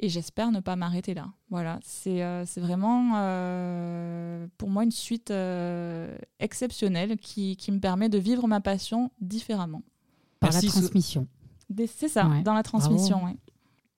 et 0.00 0.08
j'espère 0.08 0.52
ne 0.52 0.60
pas 0.60 0.76
m'arrêter 0.76 1.14
là. 1.14 1.32
Voilà, 1.50 1.80
c'est 1.82 2.22
euh, 2.22 2.44
vraiment 2.56 3.12
euh, 3.16 4.46
pour 4.56 4.70
moi 4.70 4.84
une 4.84 4.92
suite 4.92 5.30
euh, 5.30 6.16
exceptionnelle 6.38 7.16
qui, 7.16 7.56
qui, 7.56 7.72
me 7.72 7.80
permet 7.80 8.08
de 8.08 8.18
vivre 8.18 8.46
ma 8.46 8.60
passion 8.60 9.10
différemment. 9.20 9.82
Par 10.40 10.52
la 10.52 10.62
transmission. 10.62 11.26
C'est 11.86 12.08
ça, 12.08 12.30
dans 12.44 12.54
la 12.54 12.62
transmission. 12.62 13.22
oui. 13.24 13.32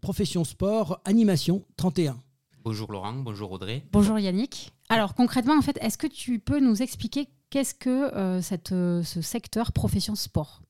profession 0.00 0.44
sport 0.44 1.00
animation 1.04 1.64
31. 1.76 2.20
Bonjour 2.64 2.92
Laurent, 2.92 3.14
bonjour 3.14 3.52
Audrey. 3.52 3.82
Bonjour 3.92 4.18
Yannick. 4.18 4.72
Alors 4.88 5.14
concrètement 5.14 5.56
en 5.56 5.62
fait, 5.62 5.78
est-ce 5.80 5.96
que 5.96 6.06
tu 6.06 6.38
peux 6.38 6.60
nous 6.60 6.82
expliquer 6.82 7.28
qu'est-ce 7.48 7.74
que 7.74 8.14
euh, 8.14 8.42
cette, 8.42 8.70
ce 8.70 9.22
secteur 9.22 9.72
profession 9.72 10.14
sport? 10.14 10.60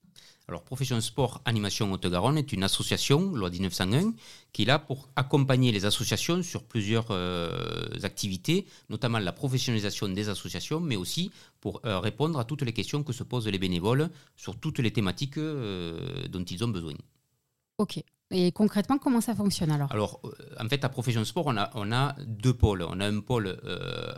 Alors, 0.48 0.62
Profession 0.64 1.00
Sport 1.00 1.40
Animation 1.44 1.92
Haute-Garonne 1.92 2.36
est 2.36 2.52
une 2.52 2.64
association, 2.64 3.32
loi 3.32 3.48
1901, 3.48 4.12
qui 4.52 4.62
est 4.62 4.64
là 4.64 4.78
pour 4.78 5.08
accompagner 5.14 5.70
les 5.70 5.84
associations 5.84 6.42
sur 6.42 6.64
plusieurs 6.64 7.06
euh, 7.10 7.88
activités, 8.02 8.66
notamment 8.90 9.18
la 9.18 9.32
professionnalisation 9.32 10.08
des 10.08 10.28
associations, 10.28 10.80
mais 10.80 10.96
aussi 10.96 11.30
pour 11.60 11.80
euh, 11.84 12.00
répondre 12.00 12.38
à 12.40 12.44
toutes 12.44 12.62
les 12.62 12.72
questions 12.72 13.04
que 13.04 13.12
se 13.12 13.22
posent 13.22 13.46
les 13.46 13.58
bénévoles 13.58 14.10
sur 14.36 14.56
toutes 14.56 14.80
les 14.80 14.92
thématiques 14.92 15.38
euh, 15.38 16.26
dont 16.28 16.44
ils 16.44 16.64
ont 16.64 16.68
besoin. 16.68 16.94
Ok. 17.78 18.02
Et 18.32 18.50
concrètement, 18.50 18.98
comment 18.98 19.20
ça 19.20 19.34
fonctionne 19.34 19.70
alors? 19.70 19.92
Alors, 19.92 20.20
en 20.58 20.68
fait, 20.68 20.84
à 20.84 20.88
Profession 20.88 21.24
Sport, 21.24 21.46
on 21.46 21.56
a, 21.56 21.70
on 21.74 21.92
a 21.92 22.16
deux 22.26 22.54
pôles. 22.54 22.82
On 22.82 22.98
a 22.98 23.06
un 23.06 23.20
pôle 23.20 23.60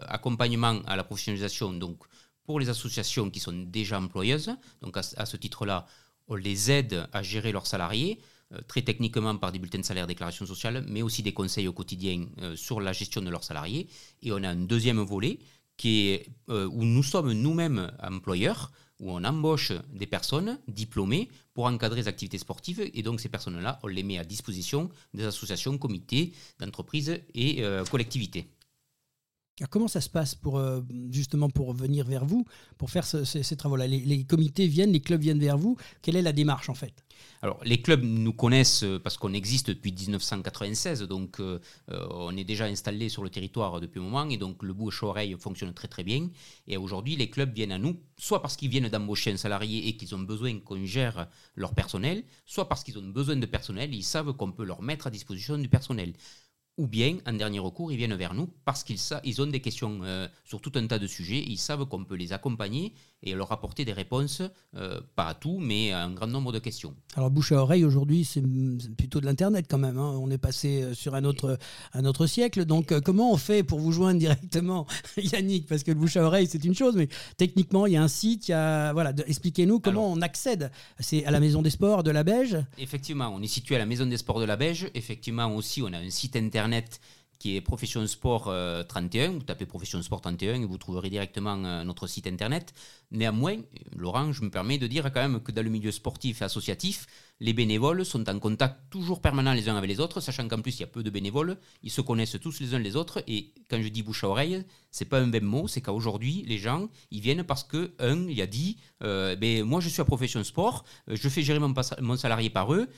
accompagnement 0.07 0.81
à 0.87 0.95
la 0.97 1.03
professionnalisation, 1.03 1.73
donc 1.73 2.05
pour 2.45 2.61
les 2.61 2.69
associations 2.69 3.31
qui 3.31 3.41
sont 3.41 3.53
déjà 3.53 3.99
employeuses. 3.99 4.55
Donc, 4.83 4.97
à 4.97 5.03
ce 5.27 5.37
titre-là, 5.37 5.87
on 6.29 6.35
les 6.35 6.71
aide 6.71 7.07
à 7.13 7.23
gérer 7.23 7.53
leurs 7.53 7.67
salariés, 7.67 8.19
euh, 8.53 8.61
très 8.67 8.83
techniquement 8.83 9.37
par 9.37 9.53
des 9.53 9.59
bulletins 9.59 9.79
de 9.79 9.85
salaire, 9.85 10.07
déclaration 10.07 10.47
sociale, 10.47 10.85
mais 10.89 11.03
aussi 11.03 11.23
des 11.23 11.33
conseils 11.33 11.69
au 11.69 11.73
quotidien 11.73 12.27
euh, 12.43 12.57
sur 12.57 12.81
la 12.81 12.93
gestion 12.93 13.23
de 13.23 13.31
leurs 13.31 13.45
salariés. 13.45 13.89
Et 14.23 14.33
on 14.33 14.43
a 14.43 14.49
un 14.49 14.57
deuxième 14.57 15.01
volet 15.01 15.39
euh, 15.87 16.19
où 16.49 16.85
nous 16.85 17.03
sommes 17.03 17.33
nous-mêmes 17.33 17.91
employeurs, 18.03 18.71
où 19.01 19.11
on 19.11 19.25
embauche 19.25 19.73
des 19.93 20.07
personnes 20.07 20.59
diplômées 20.69 21.29
pour 21.53 21.67
encadrer 21.67 22.03
les 22.03 22.09
activités 22.09 22.39
sportives. 22.39 22.89
Et 22.95 23.03
donc 23.03 23.21
ces 23.21 23.29
personnes-là, 23.29 23.81
on 23.83 23.89
les 23.89 24.03
met 24.03 24.19
à 24.19 24.25
disposition 24.25 24.89
des 25.15 25.25
associations, 25.25 25.77
comités, 25.79 26.33
d'entreprises 26.61 27.21
et 27.35 27.65
collectivités 27.91 28.47
comment 29.71 29.89
ça 29.89 30.01
se 30.01 30.09
passe 30.09 30.35
pour 30.35 30.59
euh, 30.59 30.81
pour 31.55 31.73
venir 31.75 32.05
vers 32.05 32.25
vous, 32.25 32.45
pour 32.77 32.91
faire 32.91 33.05
ces, 33.05 33.57
travaux-là? 33.57 33.87
Les, 33.87 34.25
comités 34.25 34.67
viennent, 34.67 34.93
les 34.93 35.01
clubs 35.01 35.21
viennent 35.21 35.39
vers 35.39 35.59
vous. 35.59 35.77
Quelle 36.03 36.17
est 36.17 36.23
la 36.23 36.33
démarche 36.33 36.69
en 36.69 36.75
fait? 36.75 36.93
Alors 37.43 37.61
les 37.65 37.81
clubs 37.81 38.03
nous 38.03 38.33
connaissent 38.33 38.83
euh, 38.83 38.99
parce 38.99 39.17
qu'on 39.17 39.33
existe 39.33 39.69
depuis 39.69 39.93
1996, 39.93 41.03
donc 41.03 41.39
euh, 41.41 41.61
on 41.89 42.37
est 42.37 42.45
déjà 42.45 42.65
installé 42.65 43.09
sur 43.09 43.23
le 43.23 43.31
territoire 43.31 43.81
depuis 43.81 44.01
un 44.01 44.03
moment 44.03 44.29
et 44.29 44.37
donc 44.37 44.63
le 44.63 44.73
bouche-oreille 44.73 45.37
fonctionne 45.39 45.73
très 45.73 45.89
très 45.89 46.03
bien. 46.03 46.29
Et 46.67 46.77
aujourd'hui 46.77 47.15
les 47.15 47.31
clubs 47.31 47.53
viennent 47.55 47.73
à 47.73 47.79
nous, 47.79 47.97
soit 48.19 48.43
parce 48.43 48.57
qu'ils 48.57 48.71
viennent 48.71 48.89
d'embaucher 48.89 49.31
un 49.31 49.37
salarié 49.37 49.89
et 49.89 49.97
qu'ils 49.97 50.15
ont 50.15 50.21
besoin 50.21 50.59
qu'on 50.59 50.85
gère 50.85 51.29
leur 51.55 51.75
personnel, 51.75 52.25
soit 52.45 52.69
parce 52.69 52.83
qu'ils 52.83 52.99
ont 52.99 53.09
besoin 53.09 53.37
de 53.37 53.47
personnel, 53.47 53.95
ils 53.95 54.03
savent 54.03 54.33
qu'on 54.33 54.51
peut 54.51 54.65
leur 54.65 54.83
mettre 54.83 55.07
à 55.07 55.11
disposition 55.11 55.57
du 55.57 55.69
personnel 55.69 56.15
ou 56.77 56.89
bien, 56.89 57.19
en 57.27 57.33
dernier 57.33 57.61
recours, 57.61 57.93
ils 57.93 57.97
viennent 57.97 58.15
vers 58.15 58.35
nous 58.35 58.49
parce 58.65 58.83
qu'ils 58.83 58.99
ils 59.23 59.41
ont 59.41 59.47
des 59.47 59.61
questions 59.61 60.01
euh, 60.03 60.27
sur 60.45 60.61
tout 60.61 60.73
un 60.75 60.87
tas 60.87 60.99
de 60.99 61.07
sujets, 61.07 61.43
ils 61.47 61.59
savent 61.59 61.87
qu'on 61.87 62.05
peut 62.05 62.17
les 62.17 62.33
accompagner 62.33 62.93
et 63.23 63.33
leur 63.35 63.53
apporter 63.53 63.85
des 63.85 63.93
réponses, 63.93 64.43
euh, 64.77 65.01
pas 65.15 65.29
à 65.29 65.35
tout, 65.35 65.59
mais 65.59 65.93
à 65.93 66.03
un 66.05 66.11
grand 66.11 66.27
nombre 66.27 66.53
de 66.53 66.59
questions. 66.59 66.95
Alors, 67.15 67.31
bouche 67.31 67.53
à 67.53 67.63
oreille, 67.63 67.85
aujourd'hui, 67.85 68.25
c'est 68.25 68.43
plutôt 68.99 69.21
de 69.21 69.27
l'Internet 69.27 69.67
quand 69.71 69.79
même. 69.79 69.99
Hein. 69.99 70.19
On 70.21 70.31
est 70.31 70.39
passé 70.39 70.83
euh, 70.83 70.95
sur 70.95 71.15
un 71.15 71.25
autre, 71.25 71.59
un 71.95 72.05
autre 72.05 72.27
siècle. 72.27 72.65
Donc, 72.65 72.99
comment 73.01 73.33
on 73.33 73.37
fait 73.37 73.63
pour 73.63 73.79
vous 73.79 73.93
joindre 73.93 74.19
directement, 74.19 74.87
Yannick? 75.17 75.67
Parce 75.67 75.85
que 75.85 75.93
le 75.93 75.99
bouche 75.99 76.17
à 76.17 76.25
oreille, 76.25 76.49
c'est 76.49 76.65
une 76.65 76.75
chose, 76.75 76.97
mais 76.97 77.09
techniquement, 77.37 77.87
il 77.87 77.93
y 77.93 77.97
a 77.97 78.03
un 78.03 78.09
site, 78.09 78.49
il 78.49 78.51
y 78.51 78.55
a... 78.55 78.93
Voilà, 78.93 79.15
expliquez-nous 79.27 79.79
comment 79.79 80.13
on 80.13 80.21
accède. 80.21 80.71
C'est 80.99 81.25
à 81.25 81.31
la 81.31 81.41
Maison 81.41 81.63
des 81.63 81.71
Sports 81.71 82.03
de 82.03 82.11
la 82.11 82.25
Beige 82.25 82.59
Effectivement, 82.77 83.29
on 83.33 83.41
est 83.41 83.47
situé 83.47 83.77
à 83.77 83.79
la 83.79 83.87
Maison 83.87 84.07
des 84.07 84.17
Sports 84.17 84.41
de 84.41 84.45
la 84.45 84.57
Beige. 84.57 84.91
Effectivement, 84.95 85.55
aussi, 85.55 85.81
on 85.81 85.93
a 85.93 85.99
un 85.99 86.11
site 86.11 86.37
Internet 86.37 86.64
internet 86.65 87.01
qui 87.39 87.57
est 87.57 87.61
Profession 87.61 88.07
Sport 88.07 88.45
31. 88.89 89.25
Euh, 89.25 89.33
vous 89.35 89.43
tapez 89.43 89.67
Profession 89.67 90.01
Sport 90.01 90.23
31 90.23 90.63
et 90.63 90.65
vous 90.65 90.79
trouverez 90.79 91.11
directement 91.11 91.63
euh, 91.63 91.85
notre 91.85 92.07
site 92.07 92.27
internet. 92.27 92.73
Néanmoins, 93.11 93.57
Laurent, 93.95 94.33
je 94.33 94.43
me 94.43 94.51
permets 94.51 94.79
de 94.79 94.87
dire 94.87 95.13
quand 95.13 95.21
même 95.21 95.41
que 95.41 95.53
dans 95.53 95.63
le 95.63 95.69
milieu 95.69 95.91
sportif 95.91 96.41
et 96.41 96.45
associatif, 96.45 97.07
les 97.41 97.53
bénévoles 97.53 98.07
sont 98.07 98.27
en 98.31 98.39
contact 98.39 98.77
toujours 98.89 99.21
permanent 99.21 99.53
les 99.53 99.69
uns 99.69 99.77
avec 99.77 99.91
les 99.91 100.01
autres, 100.01 100.21
sachant 100.21 100.49
qu'en 100.49 100.63
plus 100.63 100.79
il 100.79 100.81
y 100.81 100.85
a 100.85 100.87
peu 100.87 101.03
de 101.03 101.11
bénévoles, 101.11 101.59
ils 101.83 101.91
se 101.91 102.01
connaissent 102.01 102.39
tous 102.41 102.61
les 102.61 102.75
uns 102.75 102.79
les 102.79 102.97
autres. 102.97 103.23
Et 103.27 103.53
quand 103.69 103.83
je 103.83 103.89
dis 103.89 104.03
bouche 104.03 104.25
à 104.25 104.29
oreille, 104.29 104.65
c'est 104.91 105.05
pas 105.05 105.21
un 105.21 105.27
même 105.27 105.45
mot, 105.45 105.69
c'est 105.69 105.83
qu'aujourd'hui 105.83 106.45
les 106.47 106.59
gens 106.59 106.89
ils 107.11 107.21
viennent 107.21 107.45
parce 107.45 107.65
que 107.65 107.93
un, 107.99 108.27
il 108.29 108.41
a 108.41 108.47
dit, 108.47 108.79
euh, 109.03 109.37
ben 109.37 109.65
moi 109.65 109.81
je 109.81 109.91
suis 109.91 110.01
à 110.01 110.07
Profession 110.07 110.43
Sport, 110.45 110.85
je 111.09 111.29
fais 111.29 111.43
gérer 111.43 111.59
mon, 111.59 111.75
mon 112.01 112.17
salarié 112.17 112.49
par 112.49 112.73
eux 112.73 112.89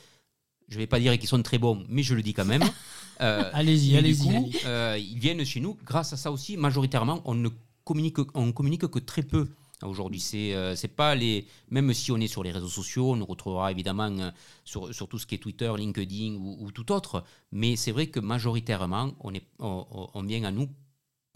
je 0.69 0.75
ne 0.75 0.81
vais 0.81 0.87
pas 0.87 0.99
dire 0.99 1.17
qu'ils 1.19 1.29
sont 1.29 1.43
très 1.43 1.59
bons, 1.59 1.85
mais 1.89 2.03
je 2.03 2.15
le 2.15 2.23
dis 2.23 2.35
quand 2.35 2.45
même. 2.45 2.65
Euh, 3.23 3.49
allez-y, 3.55 3.97
allez-y. 3.97 4.29
Euh, 4.67 4.99
ils 4.99 5.19
viennent 5.19 5.43
chez 5.43 5.59
nous. 5.59 5.79
Grâce 5.87 6.13
à 6.13 6.19
ça 6.19 6.31
aussi, 6.31 6.59
majoritairement, 6.59 7.23
on 7.25 7.35
ne 7.35 7.49
communique, 7.83 8.19
on 8.35 8.53
communique 8.53 8.87
que 8.89 8.99
très 8.99 9.23
peu 9.23 9.49
aujourd'hui. 9.83 10.21
C'est 10.21 10.53
euh, 10.53 10.77
c'est 10.77 10.95
pas 10.95 11.15
les. 11.15 11.47
Même 11.71 11.95
si 11.95 12.13
on 12.13 12.19
est 12.19 12.27
sur 12.27 12.43
les 12.43 12.53
réseaux 12.53 12.69
sociaux, 12.69 13.13
on 13.13 13.17
nous 13.17 13.25
retrouvera 13.25 13.73
évidemment 13.73 14.33
sur, 14.67 14.95
sur 14.95 15.09
tout 15.09 15.19
ce 15.19 15.25
qui 15.25 15.35
est 15.35 15.39
Twitter, 15.39 15.73
LinkedIn 15.75 16.35
ou, 16.35 16.71
tout 16.73 16.93
autre. 16.93 17.25
Mais 17.53 17.77
c'est 17.77 17.91
vrai 17.91 18.09
que 18.09 18.21
majoritairement, 18.21 19.15
on, 19.21 19.33
est, 19.33 19.47
on 19.61 20.23
vient 20.23 20.45
à 20.45 20.51
nous 20.51 20.69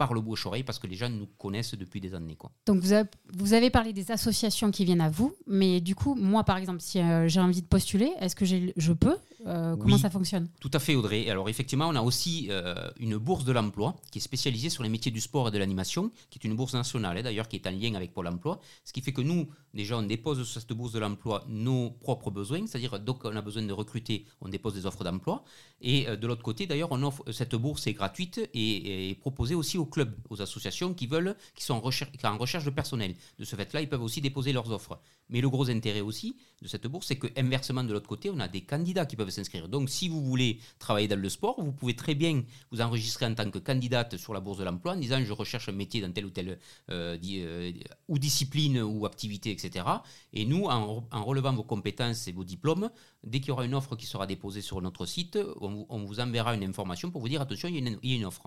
par 0.01 0.13
le 0.15 0.21
bouche-oreille 0.21 0.63
parce 0.63 0.79
que 0.79 0.87
les 0.87 0.95
gens 1.01 1.09
nous 1.09 1.27
connaissent 1.43 1.75
depuis 1.75 2.01
des 2.01 2.13
années. 2.15 2.35
Quoi. 2.41 2.49
Donc 2.65 2.79
vous 2.83 2.91
avez, 2.91 3.07
vous 3.41 3.53
avez 3.53 3.69
parlé 3.69 3.93
des 3.93 4.09
associations 4.17 4.71
qui 4.71 4.83
viennent 4.83 5.05
à 5.09 5.11
vous, 5.11 5.29
mais 5.45 5.79
du 5.79 5.93
coup, 5.93 6.15
moi 6.15 6.43
par 6.43 6.57
exemple, 6.57 6.81
si 6.81 6.97
euh, 6.99 7.27
j'ai 7.27 7.39
envie 7.39 7.61
de 7.61 7.67
postuler, 7.67 8.09
est-ce 8.19 8.35
que 8.35 8.45
je 8.45 8.93
peux 8.93 9.17
Euh, 9.47 9.75
Comment 9.75 9.95
Oui. 9.95 10.01
ça 10.05 10.11
fonctionne? 10.11 10.47
Tout 10.59 10.69
à 10.71 10.77
fait, 10.85 10.93
Audrey. 10.99 11.21
Alors, 11.33 11.49
effectivement, 11.49 11.87
on 11.93 11.95
a 11.95 12.01
aussi 12.09 12.33
euh, 12.51 12.75
une 12.99 13.17
bourse 13.17 13.43
de 13.43 13.51
l'emploi 13.57 13.95
qui 14.11 14.19
est 14.19 14.21
spécialisée 14.31 14.69
sur 14.75 14.83
les 14.85 14.89
métiers 14.95 15.11
du 15.17 15.19
sport 15.27 15.45
et 15.47 15.51
de 15.51 15.57
l'animation, 15.57 16.03
qui 16.29 16.37
est 16.37 16.45
une 16.49 16.55
bourse 16.55 16.75
nationale, 16.75 17.17
hein, 17.17 17.23
d'ailleurs, 17.23 17.47
qui 17.49 17.55
est 17.59 17.65
en 17.65 17.71
lien 17.81 17.95
avec 17.95 18.09
Pôle 18.13 18.27
emploi. 18.35 18.53
Ce 18.87 18.91
qui 18.93 19.01
fait 19.05 19.13
que 19.17 19.23
nous, 19.31 19.41
déjà, 19.73 19.93
on 19.97 20.03
dépose 20.15 20.37
sur 20.47 20.61
cette 20.61 20.73
bourse 20.79 20.93
de 20.97 20.99
l'emploi 21.05 21.43
nos 21.67 21.89
propres 22.05 22.29
besoins, 22.39 22.63
c'est-à-dire, 22.67 22.99
donc, 22.99 23.17
on 23.31 23.35
a 23.35 23.41
besoin 23.49 23.63
de 23.71 23.73
recruter, 23.73 24.17
on 24.41 24.47
dépose 24.55 24.75
des 24.75 24.85
offres 24.85 25.03
d'emploi. 25.03 25.35
Et 25.81 26.05
de 26.21 26.25
l'autre 26.27 26.43
côté, 26.49 26.61
d'ailleurs, 26.69 26.91
on 26.91 27.01
offre, 27.01 27.23
cette 27.31 27.55
bourse 27.55 27.87
est 27.87 27.93
gratuite 28.01 28.37
et 28.53 29.09
est 29.09 29.15
proposée 29.15 29.55
aussi 29.55 29.75
aux 29.79 29.89
clubs, 29.91 30.15
aux 30.31 30.41
associations 30.41 30.95
qui 30.95 31.05
veulent, 31.05 31.35
qui 31.53 31.63
sont 31.63 31.75
en 31.75 31.79
recherche, 31.79 32.11
en 32.23 32.37
recherche 32.37 32.65
de 32.65 32.71
personnel. 32.71 33.13
De 33.37 33.45
ce 33.45 33.55
fait-là, 33.55 33.81
ils 33.81 33.89
peuvent 33.89 34.01
aussi 34.01 34.21
déposer 34.21 34.51
leurs 34.53 34.71
offres. 34.71 34.99
Mais 35.29 35.39
le 35.39 35.49
gros 35.49 35.69
intérêt 35.69 36.01
aussi 36.01 36.35
de 36.61 36.67
cette 36.67 36.87
bourse, 36.87 37.07
c'est 37.07 37.15
que 37.17 37.27
inversement 37.37 37.83
de 37.83 37.93
l'autre 37.93 38.09
côté, 38.09 38.29
on 38.29 38.39
a 38.39 38.47
des 38.47 38.61
candidats 38.61 39.05
qui 39.05 39.15
peuvent 39.15 39.29
s'inscrire. 39.29 39.69
Donc, 39.69 39.89
si 39.89 40.09
vous 40.09 40.21
voulez 40.21 40.59
travailler 40.79 41.07
dans 41.07 41.19
le 41.19 41.29
sport, 41.29 41.61
vous 41.63 41.71
pouvez 41.71 41.95
très 41.95 42.15
bien 42.15 42.43
vous 42.71 42.81
enregistrer 42.81 43.25
en 43.27 43.35
tant 43.35 43.49
que 43.49 43.59
candidate 43.59 44.17
sur 44.17 44.33
la 44.33 44.41
bourse 44.41 44.57
de 44.57 44.65
l'emploi 44.65 44.93
en 44.93 44.97
disant 44.97 45.23
je 45.23 45.31
recherche 45.33 45.69
un 45.69 45.73
métier 45.83 46.01
dans 46.01 46.11
telle 46.11 46.25
ou 46.25 46.31
telle 46.31 46.59
euh, 46.89 47.17
euh, 47.23 47.71
discipline 48.09 48.81
ou 48.81 49.05
activité, 49.05 49.51
etc. 49.51 49.85
Et 50.33 50.45
nous, 50.45 50.65
en, 50.65 50.99
re- 50.99 51.03
en 51.11 51.23
relevant 51.23 51.53
vos 51.53 51.63
compétences 51.63 52.27
et 52.27 52.31
vos 52.31 52.43
diplômes, 52.43 52.89
dès 53.23 53.39
qu'il 53.39 53.49
y 53.49 53.51
aura 53.51 53.65
une 53.65 53.75
offre 53.75 53.95
qui 53.95 54.05
sera 54.05 54.27
déposée 54.27 54.61
sur 54.61 54.81
notre 54.81 55.05
site, 55.05 55.37
on 55.61 56.03
vous, 56.05 56.19
enverra 56.19 56.55
une 56.55 56.63
information 56.63 57.09
pour 57.11 57.21
vous 57.21 57.29
dire 57.29 57.41
attention, 57.41 57.69
il 57.69 57.75
y 57.77 58.13
a 58.13 58.15
une 58.15 58.25
offre. 58.25 58.43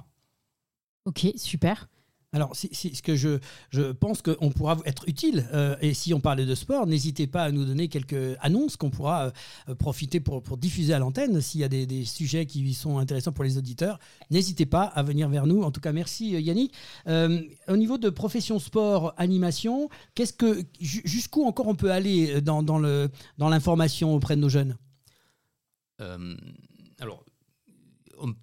Ok, 1.04 1.26
super. 1.36 1.88
Alors, 2.32 2.56
ce 2.56 3.00
que 3.00 3.14
je, 3.14 3.38
je 3.70 3.92
pense 3.92 4.20
qu'on 4.20 4.50
pourra 4.50 4.76
être 4.86 5.08
utile, 5.08 5.46
euh, 5.52 5.76
et 5.80 5.94
si 5.94 6.12
on 6.12 6.18
parlait 6.18 6.46
de 6.46 6.54
sport, 6.56 6.84
n'hésitez 6.84 7.28
pas 7.28 7.44
à 7.44 7.52
nous 7.52 7.64
donner 7.64 7.86
quelques 7.86 8.36
annonces 8.40 8.76
qu'on 8.76 8.90
pourra 8.90 9.30
euh, 9.68 9.74
profiter 9.76 10.18
pour, 10.18 10.42
pour 10.42 10.56
diffuser 10.56 10.94
à 10.94 10.98
l'antenne. 10.98 11.40
S'il 11.40 11.60
y 11.60 11.64
a 11.64 11.68
des, 11.68 11.86
des 11.86 12.04
sujets 12.04 12.44
qui 12.44 12.74
sont 12.74 12.98
intéressants 12.98 13.30
pour 13.30 13.44
les 13.44 13.56
auditeurs, 13.56 14.00
n'hésitez 14.32 14.66
pas 14.66 14.82
à 14.82 15.04
venir 15.04 15.28
vers 15.28 15.46
nous. 15.46 15.62
En 15.62 15.70
tout 15.70 15.80
cas, 15.80 15.92
merci 15.92 16.34
euh, 16.34 16.40
Yannick. 16.40 16.74
Euh, 17.06 17.40
au 17.68 17.76
niveau 17.76 17.98
de 17.98 18.10
profession 18.10 18.58
sport, 18.58 19.14
animation, 19.16 19.88
qu'est-ce 20.16 20.32
que, 20.32 20.64
ju- 20.80 21.02
jusqu'où 21.04 21.44
encore 21.44 21.68
on 21.68 21.76
peut 21.76 21.92
aller 21.92 22.40
dans, 22.40 22.64
dans 22.64 22.78
le, 22.80 23.10
dans 23.38 23.48
l'information 23.48 24.12
auprès 24.12 24.34
de 24.34 24.40
nos 24.40 24.48
jeunes? 24.48 24.76
Euh, 26.00 26.34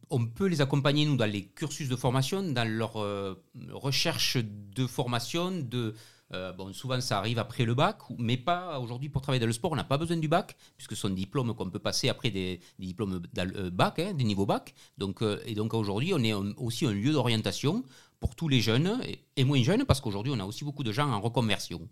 on, 0.10 0.26
peut 0.26 0.48
les 0.48 0.62
accompagner, 0.62 1.06
nous, 1.06 1.16
dans 1.16 1.30
les 1.30 1.46
cursus 1.48 1.90
de 1.90 1.96
formation, 1.96 2.42
dans 2.44 2.68
leur 2.68 2.98
euh, 2.98 3.36
recherche 3.72 4.38
de 4.38 4.88
formation. 4.88 5.52
De, 5.52 5.96
euh, 6.34 6.54
bon, 6.54 6.72
souvent, 6.74 7.00
ça 7.02 7.18
arrive 7.18 7.40
après 7.40 7.66
le 7.66 7.74
bac, 7.74 7.98
mais 8.18 8.38
pas 8.38 8.80
aujourd'hui 8.80 9.10
pour 9.10 9.22
travailler 9.22 9.40
dans 9.40 9.48
le 9.48 9.54
sport. 9.54 9.72
On 9.72 9.76
n'a 9.76 9.84
pas 9.84 9.98
besoin 9.98 10.18
du 10.18 10.28
bac, 10.28 10.56
puisque 10.78 10.96
ce 10.96 11.02
sont 11.02 11.10
des 11.10 11.16
diplômes 11.16 11.54
qu'on 11.54 11.70
peut 11.70 11.80
passer 11.80 12.10
après 12.10 12.32
des, 12.32 12.62
diplômes 12.80 13.22
dans 13.34 13.50
euh, 13.56 13.70
bac, 13.70 14.00
hein, 14.00 14.14
des 14.14 14.24
niveaux 14.24 14.46
bac. 14.46 14.74
Donc, 14.98 15.22
euh, 15.22 15.42
et 15.46 15.56
donc 15.56 15.74
aujourd'hui, 15.74 16.14
on 16.14 16.24
est 16.24 16.34
aussi 16.34 16.86
un 16.86 16.94
lieu 16.94 17.12
d'orientation 17.12 17.84
pour 18.20 18.36
tous 18.36 18.48
les 18.48 18.62
jeunes 18.62 19.02
et, 19.06 19.26
et 19.36 19.44
moins 19.44 19.62
jeunes, 19.62 19.86
parce 19.86 20.00
qu'aujourd'hui, 20.00 20.32
on 20.36 20.40
a 20.40 20.46
aussi 20.46 20.64
beaucoup 20.64 20.84
de 20.84 20.92
gens 20.92 21.10
en 21.12 21.20
reconversion. 21.20 21.90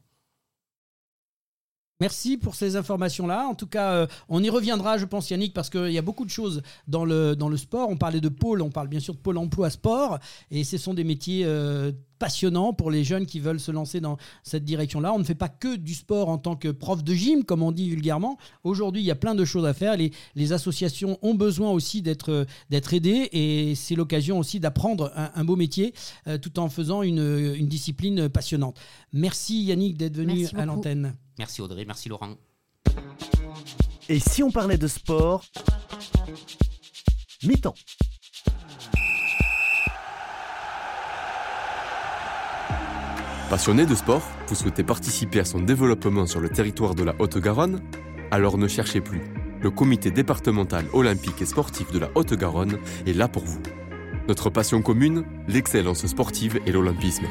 Merci 2.01 2.38
pour 2.38 2.55
ces 2.55 2.77
informations-là. 2.77 3.45
En 3.47 3.55
tout 3.55 3.67
cas, 3.67 3.91
euh, 3.91 4.07
on 4.29 4.41
y 4.41 4.49
reviendra, 4.49 4.97
je 4.97 5.03
pense, 5.03 5.29
Yannick, 5.29 5.53
parce 5.53 5.69
qu'il 5.69 5.91
y 5.91 5.97
a 5.97 6.01
beaucoup 6.01 6.23
de 6.23 6.29
choses 6.29 6.62
dans 6.88 7.03
le, 7.03 7.35
dans 7.35 7.49
le 7.49 7.57
sport. 7.57 7.89
On 7.89 7.97
parlait 7.97 8.21
de 8.21 8.29
pôle, 8.29 8.62
on 8.62 8.69
parle 8.69 8.88
bien 8.88 9.01
sûr 9.01 9.13
de 9.13 9.19
pôle 9.19 9.38
emploi 9.38 9.69
sport, 9.69 10.17
et 10.49 10.63
ce 10.63 10.77
sont 10.77 10.93
des 10.93 11.03
métiers 11.03 11.43
euh, 11.45 11.91
passionnants 12.17 12.71
pour 12.71 12.89
les 12.89 13.03
jeunes 13.03 13.25
qui 13.25 13.41
veulent 13.41 13.59
se 13.59 13.71
lancer 13.71 13.99
dans 13.99 14.15
cette 14.43 14.63
direction-là. 14.63 15.12
On 15.13 15.19
ne 15.19 15.25
fait 15.25 15.35
pas 15.35 15.49
que 15.49 15.75
du 15.75 15.93
sport 15.93 16.29
en 16.29 16.38
tant 16.38 16.55
que 16.55 16.69
prof 16.69 17.03
de 17.03 17.13
gym, 17.13 17.43
comme 17.43 17.63
on 17.63 17.73
dit 17.73 17.89
vulgairement. 17.89 18.38
Aujourd'hui, 18.63 19.01
il 19.01 19.05
y 19.05 19.12
a 19.12 19.15
plein 19.15 19.35
de 19.35 19.43
choses 19.43 19.65
à 19.65 19.73
faire. 19.73 19.97
Les, 19.97 20.12
les 20.35 20.53
associations 20.53 21.19
ont 21.21 21.35
besoin 21.35 21.69
aussi 21.71 22.01
d'être 22.01 22.45
d'être 22.69 22.93
aidées, 22.93 23.27
et 23.33 23.75
c'est 23.75 23.95
l'occasion 23.95 24.39
aussi 24.39 24.62
d'apprendre 24.62 25.12
un, 25.17 25.31
un 25.35 25.43
beau 25.43 25.57
métier 25.57 25.93
euh, 26.27 26.38
tout 26.38 26.59
en 26.59 26.69
faisant 26.69 27.03
une, 27.03 27.55
une 27.57 27.67
discipline 27.67 28.29
passionnante. 28.29 28.79
Merci 29.12 29.63
Yannick 29.63 29.97
d'être 29.97 30.15
venu 30.15 30.47
à 30.55 30.65
l'antenne. 30.65 31.15
Merci 31.39 31.62
Audrey, 31.62 31.86
merci 31.86 32.10
Laurent. 32.10 32.36
Et 34.10 34.19
si 34.19 34.43
on 34.43 34.52
parlait 34.52 34.78
de 34.78 34.88
sport 34.88 35.45
Mi-temps. 37.43 37.75
Passionné 43.49 43.86
de 43.86 43.95
sport, 43.95 44.21
vous 44.47 44.56
souhaitez 44.56 44.84
participer 44.84 45.39
à 45.39 45.45
son 45.45 45.62
développement 45.62 46.28
sur 46.28 46.41
le 46.41 46.49
territoire 46.49 46.93
de 46.93 47.04
la 47.04 47.15
Haute-Garonne? 47.19 47.82
Alors 48.32 48.58
ne 48.58 48.67
cherchez 48.67 48.99
plus. 48.99 49.21
Le 49.62 49.71
comité 49.71 50.12
départemental 50.12 50.88
olympique 50.91 51.41
et 51.41 51.45
sportif 51.45 51.89
de 51.91 51.99
la 51.99 52.10
Haute-Garonne 52.15 52.80
est 53.08 53.13
là 53.13 53.30
pour 53.30 53.45
vous. 53.45 53.62
Notre 54.28 54.49
passion 54.49 54.82
commune, 54.82 55.23
l'excellence 55.47 56.06
sportive 56.06 56.60
et 56.65 56.73
l'olympisme. 56.73 57.28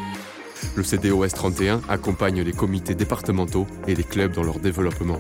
Le 0.77 0.83
CDOS 0.83 1.29
31 1.29 1.81
accompagne 1.89 2.43
les 2.43 2.53
comités 2.53 2.95
départementaux 2.95 3.67
et 3.87 3.95
les 3.95 4.05
clubs 4.05 4.33
dans 4.33 4.43
leur 4.43 4.59
développement. 4.59 5.19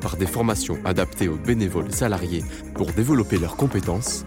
Par 0.00 0.16
des 0.16 0.26
formations 0.26 0.78
adaptées 0.84 1.28
aux 1.28 1.36
bénévoles 1.36 1.92
salariés 1.92 2.44
pour 2.74 2.92
développer 2.92 3.38
leurs 3.38 3.56
compétences, 3.56 4.26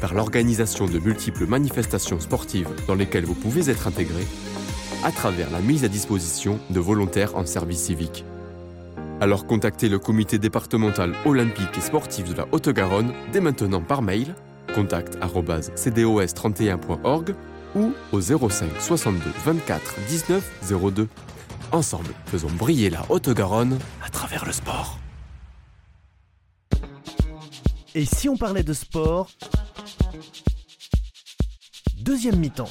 par 0.00 0.14
l'organisation 0.14 0.86
de 0.86 0.98
multiples 0.98 1.46
manifestations 1.46 2.20
sportives 2.20 2.68
dans 2.86 2.94
lesquelles 2.94 3.24
vous 3.24 3.34
pouvez 3.34 3.70
être 3.70 3.86
intégré, 3.86 4.26
à 5.04 5.12
travers 5.12 5.50
la 5.50 5.60
mise 5.60 5.84
à 5.84 5.88
disposition 5.88 6.58
de 6.70 6.80
volontaires 6.80 7.36
en 7.36 7.46
service 7.46 7.82
civique. 7.82 8.24
Alors 9.20 9.46
contactez 9.46 9.88
le 9.88 9.98
comité 9.98 10.38
départemental 10.38 11.14
olympique 11.24 11.76
et 11.76 11.80
sportif 11.80 12.28
de 12.28 12.36
la 12.36 12.46
Haute-Garonne 12.52 13.12
dès 13.32 13.40
maintenant 13.40 13.82
par 13.82 14.02
mail 14.02 14.36
contact@cdos31.org 14.74 17.34
ou 17.74 17.92
au 18.12 18.20
05 18.20 18.70
62 18.80 19.30
24 19.44 19.94
19 20.08 20.92
02. 20.94 21.08
Ensemble, 21.72 22.14
faisons 22.26 22.50
briller 22.50 22.90
la 22.90 23.04
Haute-Garonne 23.10 23.78
à 24.04 24.08
travers 24.08 24.44
le 24.46 24.52
sport. 24.52 24.98
Et 27.94 28.04
si 28.04 28.28
on 28.28 28.36
parlait 28.36 28.62
de 28.62 28.72
sport? 28.72 29.28
Deuxième 31.96 32.36
mi-temps. 32.36 32.70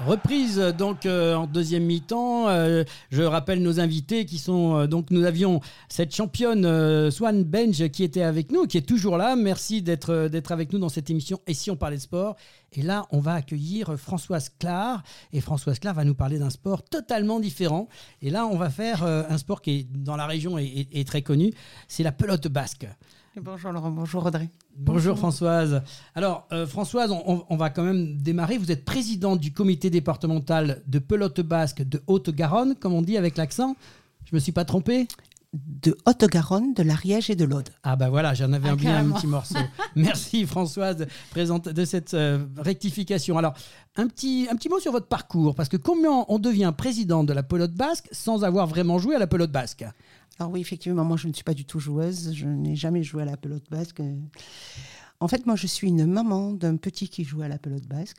Reprise 0.00 0.58
donc 0.76 1.06
euh, 1.06 1.34
en 1.36 1.46
deuxième 1.46 1.84
mi-temps. 1.84 2.48
Euh, 2.48 2.82
je 3.12 3.22
rappelle 3.22 3.62
nos 3.62 3.78
invités 3.78 4.26
qui 4.26 4.38
sont 4.38 4.76
euh, 4.76 4.86
donc 4.88 5.10
nous 5.12 5.24
avions 5.24 5.60
cette 5.88 6.12
championne 6.14 7.10
Swan 7.12 7.44
Benj 7.44 7.88
qui 7.90 8.02
était 8.02 8.22
avec 8.24 8.50
nous, 8.50 8.66
qui 8.66 8.76
est 8.76 8.82
toujours 8.86 9.16
là. 9.16 9.36
Merci 9.36 9.82
d'être 9.82 10.26
d'être 10.28 10.50
avec 10.50 10.72
nous 10.72 10.80
dans 10.80 10.88
cette 10.88 11.10
émission. 11.10 11.40
Et 11.46 11.54
si 11.54 11.70
on 11.70 11.76
parlait 11.76 11.96
de 11.96 12.02
sport? 12.02 12.34
Et 12.72 12.82
là, 12.82 13.06
on 13.12 13.20
va 13.20 13.34
accueillir 13.34 13.94
Françoise 13.96 14.50
Clar 14.58 15.04
et 15.32 15.40
Françoise 15.40 15.78
Clar 15.78 15.94
va 15.94 16.02
nous 16.04 16.16
parler 16.16 16.40
d'un 16.40 16.50
sport 16.50 16.82
totalement 16.82 17.38
différent. 17.38 17.88
Et 18.20 18.30
là, 18.30 18.46
on 18.46 18.56
va 18.56 18.70
faire 18.70 19.04
un 19.04 19.38
sport 19.38 19.62
qui 19.62 19.70
est 19.70 19.86
dans 19.92 20.16
la 20.16 20.26
région 20.26 20.58
et, 20.58 20.64
et- 20.64 21.00
et 21.00 21.04
très 21.04 21.22
connu. 21.22 21.52
C'est 21.86 22.02
la 22.02 22.10
pelote 22.10 22.48
basque. 22.48 22.88
Bonjour 23.40 23.72
Laurent, 23.72 23.90
bonjour 23.90 24.24
Audrey. 24.26 24.48
Bonjour 24.76 25.18
Françoise. 25.18 25.82
Alors 26.14 26.46
euh, 26.52 26.66
Françoise, 26.66 27.10
on, 27.10 27.22
on- 27.26 27.44
on 27.48 27.56
va 27.56 27.68
quand 27.70 27.82
même 27.82 28.16
démarrer. 28.16 28.58
Vous 28.58 28.70
êtes 28.70 28.84
présidente 28.84 29.40
du 29.40 29.52
comité 29.52 29.90
départemental 29.90 30.82
de 30.86 30.98
pelote 31.00 31.40
basque 31.40 31.82
de 31.82 32.00
Haute-Garonne, 32.06 32.76
comme 32.76 32.92
on 32.92 33.02
dit 33.02 33.16
avec 33.16 33.36
l'accent. 33.36 33.74
Je 34.24 34.36
me 34.36 34.40
suis 34.40 34.52
pas 34.52 34.64
trompé 34.64 35.08
De 35.52 35.96
Haute-Garonne, 36.06 36.74
de 36.74 36.84
l'Ariège 36.84 37.28
et 37.28 37.34
de 37.34 37.44
l'Aude. 37.44 37.70
Ah 37.82 37.96
bah 37.96 38.08
voilà, 38.08 38.34
j'en 38.34 38.52
avais 38.52 38.68
Ah, 38.68 38.74
oublié 38.74 38.90
un 38.90 39.10
petit 39.10 39.26
morceau. 39.26 39.58
Merci 39.96 40.46
Françoise 40.46 41.04
présente 41.30 41.68
de 41.68 41.84
cette 41.84 42.14
euh, 42.14 42.44
rectification. 42.56 43.36
Alors 43.36 43.54
un 43.96 44.06
petit, 44.06 44.46
un 44.48 44.54
petit 44.54 44.68
mot 44.68 44.78
sur 44.78 44.92
votre 44.92 45.06
parcours, 45.08 45.56
parce 45.56 45.68
que 45.68 45.76
comment 45.76 46.32
on 46.32 46.38
devient 46.38 46.72
président 46.76 47.24
de 47.24 47.32
la 47.32 47.42
pelote 47.42 47.72
basque 47.74 48.08
sans 48.12 48.44
avoir 48.44 48.68
vraiment 48.68 48.98
joué 49.00 49.16
à 49.16 49.18
la 49.18 49.26
pelote 49.26 49.50
basque? 49.52 49.84
Alors 50.38 50.52
oui, 50.52 50.60
effectivement, 50.60 51.04
moi 51.04 51.16
je 51.16 51.28
ne 51.28 51.32
suis 51.32 51.44
pas 51.44 51.54
du 51.54 51.64
tout 51.64 51.78
joueuse, 51.78 52.32
je 52.34 52.46
n'ai 52.46 52.74
jamais 52.74 53.02
joué 53.02 53.22
à 53.22 53.24
la 53.24 53.36
pelote 53.36 53.70
basque. 53.70 54.02
En 55.20 55.28
fait, 55.28 55.46
moi 55.46 55.56
je 55.56 55.66
suis 55.66 55.88
une 55.88 56.06
maman 56.06 56.52
d'un 56.52 56.76
petit 56.76 57.08
qui 57.08 57.24
joue 57.24 57.42
à 57.42 57.48
la 57.48 57.58
pelote 57.58 57.86
basque 57.86 58.18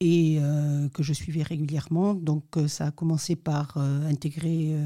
et 0.00 0.38
euh, 0.40 0.88
que 0.90 1.02
je 1.02 1.12
suivais 1.12 1.42
régulièrement. 1.42 2.14
Donc 2.14 2.56
euh, 2.56 2.68
ça 2.68 2.86
a 2.86 2.90
commencé 2.90 3.36
par 3.36 3.76
euh, 3.76 4.08
intégrer 4.08 4.76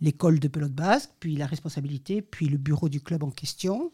l'école 0.00 0.40
de 0.40 0.48
pelote 0.48 0.72
basque, 0.72 1.10
puis 1.20 1.36
la 1.36 1.46
responsabilité, 1.46 2.22
puis 2.22 2.48
le 2.48 2.58
bureau 2.58 2.88
du 2.88 3.00
club 3.00 3.22
en 3.22 3.30
question, 3.30 3.92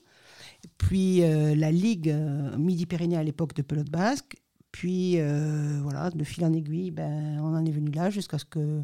puis 0.78 1.20
la 1.20 1.70
ligue 1.70 2.14
Midi-Pyrénées 2.58 3.16
à 3.16 3.22
l'époque 3.22 3.54
de 3.54 3.62
pelote 3.62 3.90
basque. 3.90 4.36
Puis 4.72 5.18
voilà, 5.82 6.10
de 6.10 6.24
fil 6.24 6.44
en 6.44 6.52
aiguille, 6.52 6.90
ben, 6.90 7.38
on 7.40 7.54
en 7.54 7.64
est 7.64 7.70
venu 7.70 7.90
là 7.90 8.10
jusqu'à 8.10 8.38
ce 8.38 8.44
que 8.44 8.82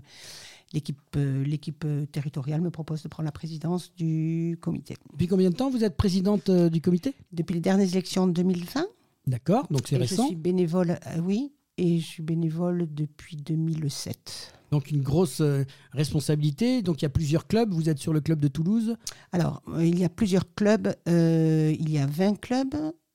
l'équipe 0.72 0.98
euh, 1.16 1.44
l'équipe 1.44 1.84
euh, 1.84 2.06
territoriale 2.06 2.60
me 2.60 2.70
propose 2.70 3.02
de 3.02 3.08
prendre 3.08 3.26
la 3.26 3.32
présidence 3.32 3.92
du 3.94 4.58
comité. 4.60 4.96
Depuis 5.12 5.26
combien 5.28 5.50
de 5.50 5.54
temps 5.56 5.70
vous 5.70 5.84
êtes 5.84 5.96
présidente 5.96 6.48
euh, 6.48 6.68
du 6.70 6.80
comité? 6.80 7.14
Depuis 7.32 7.54
les 7.54 7.60
dernières 7.60 7.88
élections 7.88 8.26
de 8.26 8.32
2020, 8.32 8.86
D'accord, 9.26 9.66
donc 9.70 9.82
c'est 9.86 9.94
Et 9.96 9.98
Je 9.98 10.02
récent. 10.02 10.26
suis 10.26 10.34
bénévole, 10.36 10.98
euh, 11.06 11.20
oui, 11.22 11.52
et 11.78 11.98
je 12.00 12.04
suis 12.06 12.22
bénévole 12.22 12.88
depuis 12.92 13.36
2007. 13.36 14.52
Donc 14.72 14.90
une 14.90 15.02
grosse 15.02 15.40
euh, 15.40 15.64
responsabilité. 15.92 16.82
Donc 16.82 17.02
il 17.02 17.04
y 17.04 17.06
a 17.06 17.10
plusieurs 17.10 17.46
clubs. 17.46 17.72
Vous 17.72 17.88
êtes 17.88 17.98
sur 17.98 18.12
le 18.12 18.20
club 18.20 18.40
de 18.40 18.48
Toulouse. 18.48 18.96
Alors, 19.32 19.62
il 19.78 19.98
y 19.98 20.04
a 20.04 20.08
plusieurs 20.08 20.52
clubs. 20.54 20.94
euh, 21.08 21.74
il 21.78 21.90
y 21.90 21.98
a 21.98 22.06
20 22.06 22.40
clubs. 22.40 22.74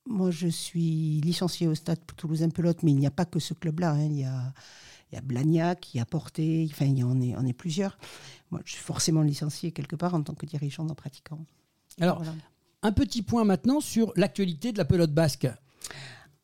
Moi, 0.10 0.32
je 0.32 0.48
suis 0.48 1.20
licenciée 1.22 1.67
au 1.67 1.76
Stade 1.76 2.00
Toulousain 2.15 2.50
Pelote, 2.50 2.84
mais 2.84 2.91
il 2.91 2.98
n'y 2.98 3.08
a 3.08 3.12
pas 3.12 3.26
que 3.26 3.39
ce 3.39 3.54
club-là. 3.54 3.91
hein. 3.91 4.06
Il, 4.06 4.20
y 4.20 4.24
a, 4.24 4.54
il 5.12 5.15
y 5.15 5.17
a 5.17 5.22
Blagnac, 5.22 5.93
il 5.93 5.98
y 5.98 6.00
a 6.00 6.06
Porté, 6.06 6.67
enfin, 6.72 6.86
il 6.86 6.98
y 6.98 7.04
en 7.04 7.22
est, 7.22 7.36
on 7.38 7.46
est 7.46 7.54
plusieurs. 7.54 7.98
Moi, 8.52 8.62
je 8.65 8.74
suis 8.74 8.84
forcément 8.84 9.22
licenciée 9.22 9.72
quelque 9.72 9.96
part 9.96 10.13
en 10.13 10.22
tant 10.22 10.34
que 10.34 10.46
dirigeant 10.46 10.86
d'un 10.86 10.96
pratiquant. 10.96 11.39
Alors 12.00 12.17
Voilà. 12.17 12.34
un 12.84 12.91
petit 12.91 13.22
point 13.22 13.43
maintenant 13.43 13.80
sur 13.80 14.12
l'actualité 14.15 14.72
de 14.72 14.78
la 14.78 14.86
pelote 14.86 15.13
basque. 15.13 15.48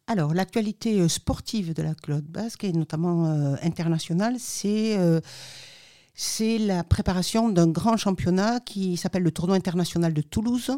Alors, 0.08 0.34
l'actualité 0.34 1.00
euh, 1.00 1.08
sportive 1.08 1.74
de 1.74 1.82
la 1.82 1.96
Claude 1.96 2.26
Basque, 2.26 2.66
et 2.66 2.74
notamment 2.74 3.28
euh, 3.28 3.56
internationale, 3.62 4.36
c'est 4.38 4.98
euh, 4.98 5.22
c'est 6.14 6.58
la 6.58 6.84
préparation 6.84 7.50
d'un 7.50 7.68
grand 7.68 7.98
championnat 7.98 8.60
qui 8.60 8.98
s'appelle 8.98 9.24
le 9.24 9.32
Tournoi 9.32 9.56
international 9.56 10.14
de 10.14 10.22
Toulouse, 10.22 10.72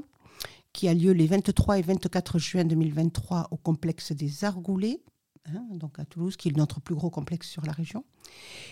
qui 0.73 0.87
a 0.87 0.93
lieu 0.93 1.11
les 1.11 1.27
23 1.27 1.79
et 1.79 1.81
24 1.81 2.39
juin 2.39 2.65
2023 2.65 3.47
au 3.51 3.57
complexe 3.57 4.11
des 4.11 4.45
Argoulets, 4.45 5.01
hein, 5.47 5.65
donc 5.71 5.99
à 5.99 6.05
Toulouse, 6.05 6.35
qui 6.35 6.49
est 6.49 6.57
notre 6.57 6.79
plus 6.79 6.95
gros 6.95 7.09
complexe 7.09 7.49
sur 7.49 7.65
la 7.65 7.71
région. 7.71 8.03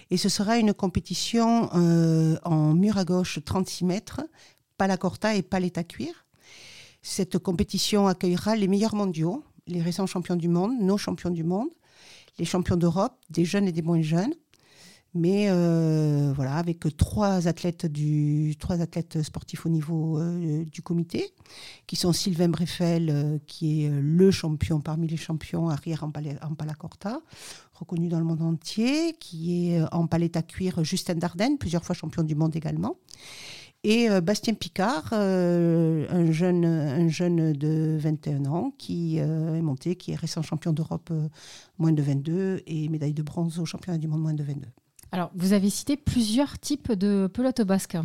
Et 0.09 0.17
ce 0.17 0.29
sera 0.29 0.57
une 0.57 0.73
compétition 0.73 1.69
euh, 1.75 2.37
en 2.43 2.73
mur 2.73 2.97
à 2.97 3.05
gauche 3.05 3.39
36 3.43 3.85
mètres, 3.85 4.21
palacorta 4.77 5.35
et 5.35 5.41
palette 5.41 5.77
à 5.77 5.83
cuir. 5.83 6.25
Cette 7.01 7.37
compétition 7.37 8.07
accueillera 8.07 8.55
les 8.55 8.67
meilleurs 8.67 8.95
mondiaux, 8.95 9.43
les 9.67 9.81
récents 9.81 10.07
champions 10.07 10.35
du 10.35 10.47
monde, 10.47 10.73
nos 10.79 10.97
champions 10.97 11.29
du 11.29 11.43
monde, 11.43 11.69
les 12.39 12.45
champions 12.45 12.77
d'Europe, 12.77 13.17
des 13.29 13.45
jeunes 13.45 13.67
et 13.67 13.71
des 13.71 13.81
moins 13.81 14.01
jeunes. 14.01 14.33
Mais 15.15 15.45
euh, 15.49 16.33
voilà, 16.35 16.55
avec 16.55 16.85
trois 16.97 17.47
athlètes, 17.47 17.85
du, 17.85 18.55
trois 18.59 18.81
athlètes 18.81 19.21
sportifs 19.21 19.65
au 19.65 19.69
niveau 19.69 20.17
euh, 20.17 20.65
du 20.65 20.81
comité, 20.81 21.33
qui 21.85 21.95
sont 21.95 22.13
Sylvain 22.13 22.49
Breffel, 22.49 23.09
euh, 23.11 23.37
qui 23.45 23.83
est 23.83 23.91
le 23.91 24.31
champion 24.31 24.81
parmi 24.81 25.07
les 25.07 25.17
champions 25.17 25.69
arrière 25.69 26.03
en, 26.03 26.07
en 26.07 26.55
palacorta, 26.55 27.21
reconnu 27.73 28.07
dans 28.07 28.17
le 28.17 28.25
monde 28.25 28.41
entier, 28.41 29.13
qui 29.19 29.73
est 29.73 29.83
en 29.91 30.07
palette 30.07 30.35
à 30.35 30.41
cuir 30.41 30.83
Justin 30.83 31.15
Dardenne, 31.15 31.59
plusieurs 31.59 31.85
fois 31.85 31.93
champion 31.93 32.23
du 32.23 32.33
monde 32.33 32.55
également. 32.55 32.97
Et 33.83 34.07
Bastien 34.21 34.53
Picard, 34.53 35.11
un, 35.11 36.31
jeune, 36.31 36.63
un 36.63 37.09
jeune 37.09 37.51
de 37.51 37.97
21 37.99 38.45
ans 38.45 38.73
qui 38.77 39.17
est 39.17 39.61
monté, 39.61 39.97
qui 39.97 40.11
est 40.11 40.15
récent 40.15 40.41
champion 40.41 40.71
d'Europe 40.71 41.11
moins 41.77 41.91
de 41.91 42.01
22 42.01 42.61
et 42.65 42.87
médaille 42.87 43.13
de 43.13 43.23
bronze 43.23 43.59
au 43.59 43.65
championnat 43.65 43.97
du 43.97 44.07
monde 44.07 44.21
moins 44.21 44.33
de 44.33 44.43
22. 44.43 44.69
Alors, 45.13 45.29
vous 45.35 45.53
avez 45.53 45.69
cité 45.69 45.95
plusieurs 45.95 46.57
types 46.57 46.91
de 46.91 47.29
pelote 47.31 47.61
basque. 47.61 47.95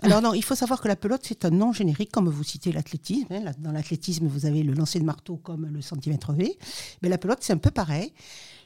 Alors 0.00 0.22
non, 0.22 0.32
il 0.32 0.42
faut 0.42 0.54
savoir 0.54 0.80
que 0.80 0.88
la 0.88 0.96
pelote, 0.96 1.20
c'est 1.22 1.44
un 1.44 1.50
nom 1.50 1.74
générique, 1.74 2.10
comme 2.10 2.26
vous 2.30 2.42
citez 2.42 2.72
l'athlétisme. 2.72 3.26
hein. 3.30 3.52
Dans 3.58 3.70
l'athlétisme, 3.70 4.26
vous 4.26 4.46
avez 4.46 4.62
le 4.62 4.72
lancer 4.72 4.98
de 4.98 5.04
marteau 5.04 5.36
comme 5.36 5.66
le 5.66 5.82
centimètre 5.82 6.32
V. 6.32 6.58
Mais 7.02 7.10
la 7.10 7.18
pelote, 7.18 7.40
c'est 7.42 7.52
un 7.52 7.58
peu 7.58 7.70
pareil. 7.70 8.14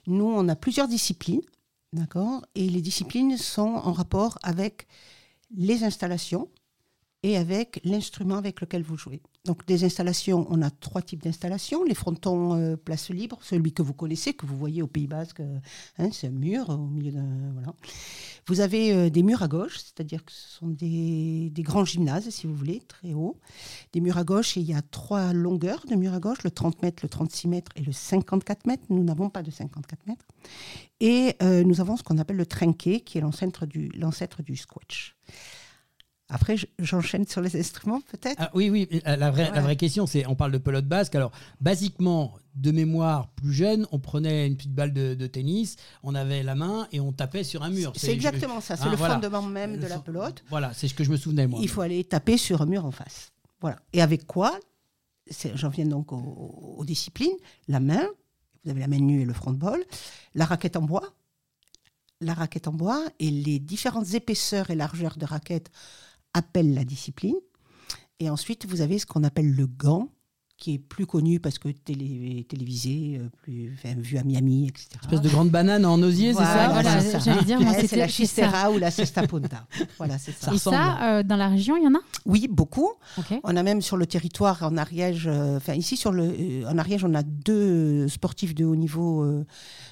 Nous, 0.07 0.25
on 0.25 0.49
a 0.49 0.55
plusieurs 0.55 0.87
disciplines, 0.87 1.41
d'accord? 1.93 2.47
Et 2.55 2.69
les 2.71 2.83
disciplines 2.83 3.37
sont 3.37 3.63
en 3.83 3.93
rapport 3.93 4.39
avec 4.45 4.87
les 5.57 5.83
installations 5.83 6.49
et 7.22 7.37
avec 7.37 7.81
l'instrument 7.85 8.37
avec 8.37 8.61
lequel 8.61 8.83
vous 8.83 8.96
jouez. 8.96 9.20
Donc, 9.44 9.66
des 9.66 9.85
installations, 9.85 10.46
on 10.50 10.62
a 10.62 10.70
trois 10.70 11.02
types 11.02 11.22
d'installations. 11.22 11.83
Les 11.85 11.94
frontons 11.94 12.54
euh, 12.54 12.76
place 12.76 13.09
libre, 13.11 13.38
celui 13.42 13.72
que 13.72 13.83
vous 13.83 13.94
connaissez, 13.94 14.35
que 14.35 14.46
vous 14.46 14.57
voyez 14.57 14.83
au 14.83 14.87
Pays 14.87 15.07
Basque, 15.07 15.40
euh, 15.40 15.59
hein, 15.98 16.11
c'est 16.12 16.28
un 16.28 16.33
mur 16.33 16.68
au 16.68 16.76
milieu 16.76 17.12
d'un... 17.12 17.52
Voilà. 17.54 17.74
Vous 18.48 18.61
avez 18.61 18.92
euh, 18.92 19.11
des 19.11 19.22
murs 19.22 19.42
à 19.42 19.48
gauche, 19.48 19.76
c'est-à-dire 19.78 20.24
que 20.24 20.33
ce 20.33 20.59
sont 20.59 20.68
des, 20.68 21.52
grands 21.59 21.85
gymnases, 21.85 22.31
si 22.31 22.46
vous 22.46 22.54
voulez, 22.54 22.81
très 22.88 23.12
hauts. 23.12 23.37
Des 23.92 24.00
murs 24.00 24.16
à 24.16 24.24
gauche, 24.24 24.57
et 24.57 24.61
il 24.61 24.66
y 24.66 24.74
a 24.74 24.81
trois 24.81 25.35
longueurs 25.35 25.85
de 25.87 25.94
murs 25.94 26.14
à 26.14 26.18
gauche, 26.18 26.42
le 26.44 26.50
30 26.50 26.83
mètres, 26.83 27.00
le 27.02 27.11
36 27.11 27.48
mètres 27.48 27.72
et 27.76 27.83
le 27.83 27.92
54 27.92 28.66
mètres. 28.66 28.85
Nous 28.88 29.04
n'avons 29.04 29.28
pas 29.28 29.42
de 29.42 29.50
54 29.50 30.07
mètres. 30.07 30.24
Et 31.00 31.35
euh, 31.42 31.62
nous 31.62 31.83
avons 31.83 31.98
ce 31.98 32.02
qu'on 32.02 32.16
appelle 32.16 32.38
le 32.38 32.46
trinquet, 32.46 33.00
qui 33.00 33.18
est 33.18 33.20
l'ancêtre 33.20 33.66
du, 33.66 33.88
l'ancêtre 33.88 34.42
du 34.42 34.57
squash. 34.57 35.14
Après, 36.31 36.59
je- 36.59 36.67
j'enchaîne 36.79 37.27
sur 37.27 37.41
les 37.41 37.59
instruments, 37.59 38.03
peut-être? 38.03 38.37
Ah, 38.38 38.51
oui, 38.55 38.69
oui. 38.69 38.87
euh, 39.07 39.17
La 39.17 39.31
vraie, 39.31 39.47
la 39.49 39.53
Ouais. 39.57 39.61
vraie 39.61 39.77
question, 39.77 40.07
c'est 40.07 40.27
on 40.27 40.35
parle 40.35 40.53
de 40.53 40.59
pelote 40.59 40.85
basque. 40.87 41.14
Alors, 41.14 41.33
basiquement, 41.61 42.35
de 42.55 42.71
mémoire, 42.71 43.29
plus 43.31 43.53
jeune, 43.53 43.87
on 43.93 43.99
prenait 43.99 44.47
une 44.47 44.57
petite 44.57 44.75
balle 44.75 44.93
de, 44.93 45.14
de 45.14 45.27
tennis, 45.27 45.77
on 46.03 46.14
avait 46.14 46.43
la 46.43 46.55
main 46.55 46.87
et 46.93 47.01
on 47.01 47.12
tapait 47.12 47.45
sur 47.45 47.62
un 47.62 47.71
mur. 47.71 47.93
C'est 47.97 48.12
exactement 48.12 48.61
ça, 48.61 48.77
c'est 48.77 48.85
Ah, 48.87 48.91
le 48.91 48.97
voilà. 48.97 49.14
fondement 49.14 49.43
même 49.43 49.79
de 49.79 49.87
la 49.87 49.99
pelote. 50.01 50.45
Voilà, 50.51 50.73
c'est 50.75 50.87
ce 50.88 50.95
que 50.95 51.03
je 51.05 51.11
me 51.11 51.17
souvenais, 51.17 51.47
moi. 51.47 51.61
Il 51.62 51.69
faut 51.69 51.81
aller 51.81 52.05
taper 52.05 52.37
sur 52.37 52.61
un 52.61 52.67
mur 52.67 52.85
en 52.85 52.91
face. 52.91 53.33
Voilà. 53.61 53.79
Et 53.93 54.03
avec 54.03 54.27
quoi? 54.27 54.59
J'en 55.55 55.69
viens 55.69 55.87
donc 55.87 56.12
aux, 56.12 56.75
aux 56.79 56.85
disciplines. 56.85 57.37
La 57.69 57.81
main, 57.81 58.07
vous 58.64 58.71
avez 58.71 58.81
la 58.81 58.88
main 58.88 58.99
nue 58.99 59.23
et 59.23 59.25
le 59.25 59.33
front 59.35 59.53
de 59.53 59.57
bol. 59.59 59.83
La 60.35 60.45
raquette 60.45 60.77
en 60.77 60.83
bois. 60.83 61.14
La 62.21 62.35
raquette 62.35 62.67
en 62.67 62.73
bois 62.73 63.05
et 63.21 63.31
les 63.31 63.61
différentes 63.61 64.12
épaisseurs 64.14 64.71
et 64.71 64.75
largeurs 64.75 65.17
de 65.17 65.25
raquette 65.25 65.71
appellent 66.35 66.75
la 66.75 66.85
discipline. 66.85 67.37
Et 68.21 68.31
ensuite, 68.31 68.67
vous 68.67 68.81
avez 68.81 68.99
ce 68.99 69.07
qu'on 69.07 69.23
appelle 69.25 69.51
le 69.51 69.67
gant, 69.67 70.09
qui 70.57 70.75
est 70.75 70.79
plus 70.81 71.07
connu 71.07 71.38
parce 71.38 71.57
que 71.61 71.69
télé, 71.69 72.45
télévisé, 72.49 73.21
euh, 73.21 73.29
plus, 73.43 73.73
enfin, 73.75 73.95
vu 73.97 74.19
à 74.19 74.25
Miami, 74.25 74.67
etc. 74.67 74.88
Espèce 75.05 75.21
de 75.21 75.29
grande 75.29 75.51
banane 75.51 75.87
en 75.87 76.03
osier, 76.03 76.33
Voilà, 76.33 76.49
c'est 76.49 76.59
ça 76.59 76.69
voilà, 76.73 77.01
c'est 77.01 77.11
ça. 77.12 77.19
j'allais 77.21 77.45
dire, 77.45 77.61
moi, 77.61 77.75
c'est 77.75 77.95
la 77.95 78.09
chistera 78.09 78.73
ou 78.73 78.79
la 78.79 78.91
cesta 78.91 79.25
punta. 79.25 79.69
voilà, 79.99 80.19
c'est 80.19 80.33
ça. 80.33 80.53
Et 80.53 80.59
ça, 80.59 81.19
euh, 81.19 81.23
dans 81.23 81.37
la 81.37 81.47
région, 81.47 81.77
il 81.77 81.85
y 81.85 81.87
en 81.87 81.95
a? 81.95 82.01
Oui, 82.27 82.49
beaucoup. 82.51 82.91
On 83.45 83.55
a 83.55 83.62
même 83.62 83.81
sur 83.81 83.97
le 83.97 84.05
territoire 84.07 84.64
en 84.64 84.77
Ariège, 84.77 85.29
euh, 85.29 85.59
enfin 85.59 85.75
ici 85.75 85.97
sur 85.97 86.11
le, 86.11 86.25
euh, 86.25 86.69
en 86.69 86.77
Ariège, 86.77 87.05
on 87.05 87.14
a 87.14 87.23
deux 87.23 88.09
sportifs 88.09 88.57
de 88.57 88.64
haut 88.64 88.75
niveau, 88.75 89.23
euh, 89.23 89.47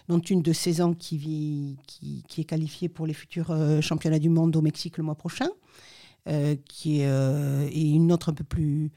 dont 0.08 0.18
une 0.18 0.42
de 0.42 0.52
16 0.52 0.80
ans 0.80 0.94
qui, 0.94 1.16
vit, 1.16 1.76
qui, 1.86 2.24
qui 2.28 2.40
est 2.40 2.44
qualifiée 2.44 2.88
pour 2.88 3.06
les 3.06 3.14
futurs 3.14 3.52
euh, 3.52 3.80
championnats 3.80 4.18
du 4.18 4.30
monde 4.30 4.56
au 4.56 4.62
Mexique 4.62 4.98
le 4.98 5.04
mois 5.04 5.14
prochain, 5.14 5.48
qui 6.68 7.00
est, 7.00 7.06
euh, 7.06 7.68
et 7.70 7.88
une 7.90 8.10
autre 8.12 8.30
un 8.30 8.34
peu 8.34 8.44
plus, 8.44 8.90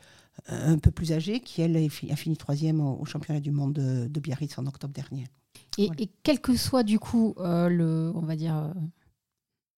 un 0.48 0.78
peu 0.78 0.92
plus 0.92 1.12
âgée 1.12 1.40
qui 1.42 1.62
elle 1.62 1.78
a 1.78 2.16
fini 2.16 2.38
troisième 2.38 2.80
au, 2.82 3.00
au 3.00 3.06
championnat 3.06 3.40
du 3.40 3.52
monde 3.52 3.74
de, 3.74 4.08
de 4.08 4.20
Biarritz 4.20 4.58
en 4.58 4.66
octobre 4.66 4.94
dernier. 4.94 5.26
Et, 5.78 5.88
Voilà. 5.88 6.02
et 6.02 6.10
quel 6.24 6.40
que 6.42 6.56
soit 6.56 6.84
du 6.84 7.00
coup 7.00 7.36
euh, 7.40 7.70
le, 7.70 8.12
on 8.16 8.22
va 8.22 8.36
dire 8.36 8.58
euh, 8.58 8.74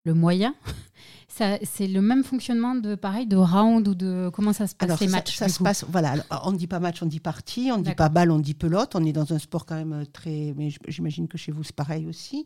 le 0.04 0.14
moyen, 0.16 0.56
ça, 1.28 1.58
c'est 1.64 1.88
le 1.88 2.02
même 2.02 2.24
fonctionnement 2.24 2.74
de 2.74 2.96
pareil 2.96 3.28
de 3.28 3.36
round 3.36 3.88
ou 3.88 3.94
de 3.94 4.32
comment 4.34 4.52
ça 4.54 4.66
se 4.66 4.74
passe 4.76 5.00
les 5.00 5.08
ça, 5.08 5.18
matchs. 5.18 5.36
ça 5.36 5.48
se 5.48 5.62
passe. 5.62 5.86
Voilà, 5.90 6.12
alors, 6.14 6.44
on 6.46 6.52
ne 6.52 6.58
dit 6.58 6.66
pas 6.68 6.80
match, 6.80 7.04
on 7.04 7.06
dit 7.06 7.20
partie, 7.20 7.70
on 7.72 7.78
ne 7.78 7.84
dit 7.84 7.94
pas 7.94 8.10
balle, 8.10 8.32
on 8.32 8.40
dit 8.40 8.56
pelote. 8.56 8.96
On 8.96 9.04
est 9.06 9.14
dans 9.14 9.32
un 9.32 9.38
sport 9.38 9.66
quand 9.68 9.76
même 9.76 10.06
très. 10.12 10.54
Mais 10.58 10.70
j'imagine 10.88 11.28
que 11.28 11.38
chez 11.38 11.52
vous 11.52 11.64
c'est 11.64 11.76
pareil 11.76 12.08
aussi. 12.08 12.46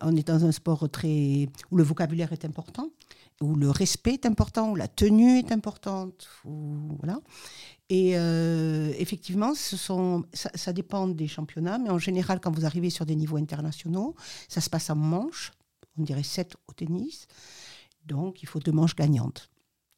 On 0.00 0.14
est 0.14 0.26
dans 0.28 0.44
un 0.44 0.52
sport 0.52 0.88
très 0.90 1.48
où 1.72 1.76
le 1.76 1.82
vocabulaire 1.82 2.32
est 2.32 2.44
important, 2.44 2.90
où 3.42 3.54
le 3.56 3.70
respect 3.70 4.14
est 4.14 4.26
important, 4.26 4.70
où 4.70 4.76
la 4.76 4.88
tenue 4.88 5.38
est 5.38 5.52
importante, 5.52 6.28
où 6.44 6.96
voilà. 6.98 7.20
Et 7.88 8.12
euh, 8.16 8.92
effectivement, 8.98 9.54
ce 9.54 9.76
sont, 9.76 10.24
ça, 10.32 10.50
ça 10.54 10.72
dépend 10.72 11.08
des 11.08 11.28
championnats, 11.28 11.78
mais 11.78 11.90
en 11.90 11.98
général, 11.98 12.40
quand 12.40 12.52
vous 12.52 12.64
arrivez 12.64 12.88
sur 12.88 13.04
des 13.04 13.16
niveaux 13.16 13.36
internationaux, 13.36 14.14
ça 14.48 14.60
se 14.60 14.70
passe 14.70 14.88
en 14.88 14.96
manches, 14.96 15.52
on 15.98 16.02
dirait 16.02 16.22
7 16.22 16.56
au 16.68 16.72
tennis. 16.72 17.26
Donc, 18.06 18.42
il 18.42 18.46
faut 18.46 18.60
deux 18.60 18.72
manches 18.72 18.96
gagnantes. 18.96 19.50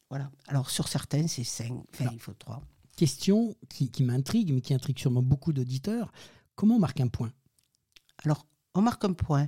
Voilà. 0.09 0.29
Alors, 0.47 0.69
sur 0.69 0.87
certains, 0.87 1.27
c'est 1.27 1.43
5. 1.43 1.71
Enfin, 1.93 2.09
il 2.11 2.19
faut 2.19 2.33
3. 2.33 2.61
Question 2.97 3.55
qui, 3.69 3.89
qui 3.89 4.03
m'intrigue, 4.03 4.53
mais 4.53 4.61
qui 4.61 4.73
intrigue 4.73 4.99
sûrement 4.99 5.23
beaucoup 5.23 5.53
d'auditeurs. 5.53 6.11
Comment 6.55 6.75
on 6.75 6.79
marque 6.79 6.99
un 6.99 7.07
point? 7.07 7.31
Alors, 8.23 8.45
on 8.75 8.81
marque 8.81 9.03
un 9.05 9.13
point, 9.13 9.47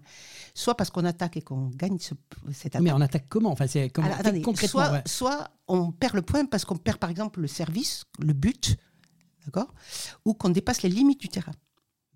soit 0.54 0.76
parce 0.76 0.90
qu'on 0.90 1.06
attaque 1.06 1.38
et 1.38 1.42
qu'on 1.42 1.68
gagne 1.68 2.00
ce, 2.00 2.14
cette 2.52 2.76
attaque. 2.76 2.82
Mais 2.82 2.92
on 2.92 3.02
attaque 3.02 3.28
comment? 3.30 3.52
Enfin, 3.52 3.68
c'est 3.68 3.90
comment 3.90 4.08
Alors, 4.08 4.20
attendez, 4.20 4.42
concrètement 4.42 4.82
soit, 4.82 4.92
ouais. 4.92 5.02
soit 5.06 5.50
on 5.68 5.92
perd 5.92 6.16
le 6.16 6.22
point 6.22 6.46
parce 6.46 6.66
qu'on 6.66 6.78
perd, 6.78 6.98
par 6.98 7.10
exemple, 7.10 7.42
le 7.42 7.48
service, 7.48 8.06
le 8.20 8.34
but, 8.34 8.78
d'accord? 9.46 9.74
Ou 10.26 10.34
qu'on 10.34 10.50
dépasse 10.50 10.82
les 10.82 10.90
limites 10.90 11.22
du 11.22 11.30
terrain. 11.30 11.54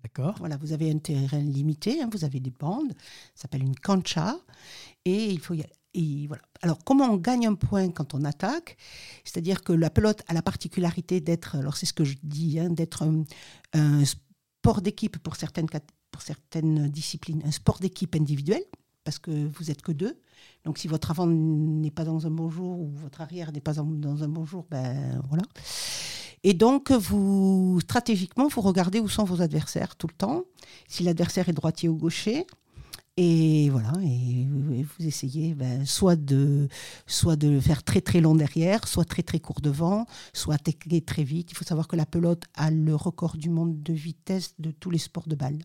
D'accord. 0.02 0.34
Voilà, 0.40 0.56
vous 0.56 0.72
avez 0.72 0.90
un 0.90 0.98
terrain 0.98 1.38
limité, 1.38 2.02
hein, 2.02 2.08
vous 2.12 2.24
avez 2.24 2.40
des 2.40 2.50
bandes, 2.50 2.92
ça 3.36 3.42
s'appelle 3.42 3.62
une 3.62 3.76
cancha, 3.76 4.36
et 5.04 5.30
il 5.30 5.38
faut 5.38 5.54
y 5.54 5.64
et 5.94 6.26
voilà. 6.26 6.42
Alors, 6.62 6.78
comment 6.84 7.04
on 7.04 7.18
gagne 7.18 7.46
un 7.46 7.54
point 7.54 7.90
quand 7.90 8.14
on 8.14 8.24
attaque? 8.24 8.78
C'est-à-dire 9.24 9.62
que 9.62 9.74
la 9.74 9.90
pelote 9.90 10.22
a 10.26 10.32
la 10.32 10.40
particularité 10.40 11.20
d'être, 11.20 11.54
alors 11.56 11.76
c'est 11.76 11.84
ce 11.84 11.92
que 11.92 12.02
je 12.04 12.16
dis, 12.22 12.58
hein, 12.58 12.70
d'être 12.70 13.02
un, 13.02 13.24
un 13.74 14.02
sport 14.06 14.80
d'équipe 14.80 15.18
pour 15.18 15.36
certaines, 15.36 15.68
cat- 15.68 15.82
pour 16.12 16.22
certaines 16.22 16.88
disciplines, 16.88 17.42
un 17.44 17.50
sport 17.50 17.80
d'équipe 17.80 18.14
individuel, 18.14 18.62
parce 19.02 19.18
que 19.18 19.30
vous 19.30 19.70
êtes 19.72 19.82
que 19.82 19.90
deux. 19.90 20.20
Donc, 20.64 20.78
si 20.78 20.86
votre 20.86 21.10
avant 21.10 21.26
n'est 21.26 21.90
pas 21.90 22.04
dans 22.04 22.26
un 22.26 22.30
bon 22.30 22.48
jour 22.50 22.78
ou 22.78 22.90
votre 22.90 23.20
arrière 23.20 23.50
n'est 23.50 23.60
pas 23.60 23.74
dans 23.74 24.22
un 24.22 24.28
bon 24.28 24.44
jour, 24.44 24.64
ben 24.70 25.20
voilà. 25.28 25.42
Et 26.44 26.54
donc, 26.54 26.92
vous, 26.92 27.80
stratégiquement, 27.82 28.48
vous 28.48 28.60
regardez 28.60 29.00
où 29.00 29.08
sont 29.08 29.24
vos 29.24 29.42
adversaires 29.42 29.96
tout 29.96 30.06
le 30.06 30.14
temps. 30.14 30.44
Si 30.88 31.02
l'adversaire 31.02 31.48
est 31.48 31.52
droitier 31.52 31.88
ou 31.88 31.96
gaucher, 31.96 32.46
et 33.18 33.68
voilà, 33.68 33.92
vous 33.92 35.06
essayez 35.06 35.54
ben, 35.54 35.84
soit, 35.84 36.16
de, 36.16 36.68
soit 37.06 37.36
de 37.36 37.60
faire 37.60 37.82
très 37.82 38.00
très 38.00 38.22
long 38.22 38.34
derrière, 38.34 38.88
soit 38.88 39.04
très 39.04 39.22
très 39.22 39.38
court 39.38 39.60
devant, 39.60 40.06
soit 40.32 40.54
attaquer 40.54 41.02
très 41.02 41.22
vite. 41.22 41.50
Il 41.50 41.54
faut 41.56 41.64
savoir 41.64 41.88
que 41.88 41.96
la 41.96 42.06
pelote 42.06 42.44
a 42.54 42.70
le 42.70 42.94
record 42.94 43.36
du 43.36 43.50
monde 43.50 43.82
de 43.82 43.92
vitesse 43.92 44.54
de 44.58 44.70
tous 44.70 44.90
les 44.90 44.98
sports 44.98 45.28
de 45.28 45.34
balle. 45.34 45.58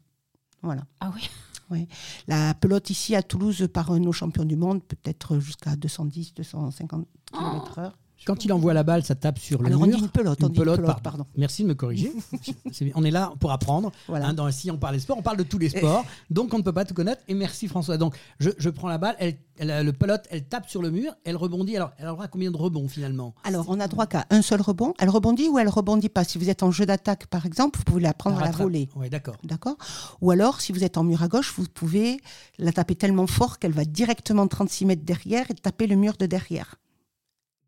Voilà. 0.62 0.84
Ah 1.00 1.12
oui 1.16 1.30
Oui. 1.70 1.88
La 2.28 2.54
pelote 2.54 2.90
ici 2.90 3.16
à 3.16 3.22
Toulouse 3.24 3.68
par 3.74 3.92
nos 3.92 4.12
champions 4.12 4.46
du 4.46 4.56
monde 4.56 4.84
peut 4.84 4.98
être 5.04 5.40
jusqu'à 5.40 5.76
210, 5.76 6.34
250 6.36 7.08
km/h. 7.32 7.92
Quand 8.26 8.44
il 8.44 8.52
envoie 8.52 8.74
la 8.74 8.84
balle, 8.84 9.04
ça 9.04 9.16
tape 9.16 9.40
sur 9.40 9.62
le 9.62 9.68
Alors 9.68 9.82
on 9.82 9.86
mur. 9.86 9.98
dit 9.98 10.04
une 10.04 10.10
pelote, 10.10 10.40
on 10.44 10.48
dit 10.50 10.58
une 10.58 10.64
pelote, 10.64 10.76
pelote, 10.78 10.88
pardon. 11.02 11.02
pardon. 11.04 11.26
Merci 11.38 11.64
de 11.64 11.68
me 11.70 11.76
corriger. 11.76 12.12
On 12.96 13.04
est 13.04 13.12
là 13.12 13.32
pour 13.40 13.52
apprendre. 13.52 13.92
Voilà. 14.08 14.28
Hein, 14.28 14.34
dans, 14.34 14.52
si 14.52 14.70
on 14.72 14.78
parle 14.78 14.96
des 14.96 15.00
sports, 15.00 15.18
on 15.18 15.22
parle 15.22 15.38
de 15.38 15.44
tous 15.44 15.58
les 15.58 15.70
sports. 15.70 16.04
donc 16.30 16.54
on 16.54 16.58
ne 16.58 16.64
peut 16.64 16.74
pas 16.74 16.84
tout 16.86 16.94
connaître. 16.94 17.22
Et 17.28 17.34
merci 17.34 17.68
François. 17.68 17.98
Donc 17.98 18.16
je, 18.40 18.50
je 18.58 18.70
prends 18.70 18.88
la 18.90 18.98
balle, 18.98 19.16
elle, 19.20 19.38
elle- 19.58 19.86
le 19.86 19.94
pelote, 19.94 20.26
elle 20.30 20.44
tape 20.46 20.70
sur 20.70 20.82
le 20.82 20.90
mur, 20.92 21.14
elle 21.24 21.36
rebondit. 21.38 21.76
Alors 21.78 21.92
elle 21.98 22.06
a 22.06 22.10
le 22.10 22.14
droit 22.14 22.26
à 22.26 22.28
combien 22.28 22.52
de 22.52 22.58
rebonds 22.58 22.88
finalement? 22.88 23.34
Alors, 23.44 23.66
on 23.70 23.80
a 23.80 23.88
droit 23.88 24.08
qu'à 24.08 24.26
un 24.30 24.42
seul 24.42 24.62
rebond. 24.62 24.94
Elle 25.00 25.10
rebondit 25.10 25.48
ou 25.48 25.58
elle 25.60 25.70
rebondit 25.70 26.10
pas? 26.10 26.24
Si 26.24 26.38
vous 26.38 26.50
êtes 26.50 26.64
en 26.64 26.72
jeu 26.72 26.86
d'attaque, 26.86 27.28
par 27.28 27.46
exemple, 27.46 27.78
vous 27.80 27.84
pouvez 27.86 28.02
la 28.02 28.14
prendre 28.14 28.40
à 28.40 28.46
la 28.46 28.52
volée. 28.52 28.90
Oui, 28.96 29.10
d'accord. 29.10 29.36
D'accord? 29.44 29.78
Ou 30.22 30.32
alors, 30.32 30.60
si 30.62 30.72
vous 30.74 30.84
êtes 30.84 30.98
en 30.98 31.04
mur 31.04 31.24
à 31.24 31.28
gauche, 31.28 31.54
vous 31.56 31.66
pouvez 31.74 32.20
la 32.58 32.72
taper 32.72 32.96
tellement 32.96 33.28
fort 33.28 33.60
qu'elle 33.60 33.72
va 33.74 33.86
directement 33.86 34.48
36 34.48 34.86
mètres 34.86 35.06
derrière 35.06 35.50
et 35.50 35.54
taper 35.54 35.88
le 35.88 35.96
mur 35.96 36.16
de 36.18 36.26
derrière. 36.26 36.76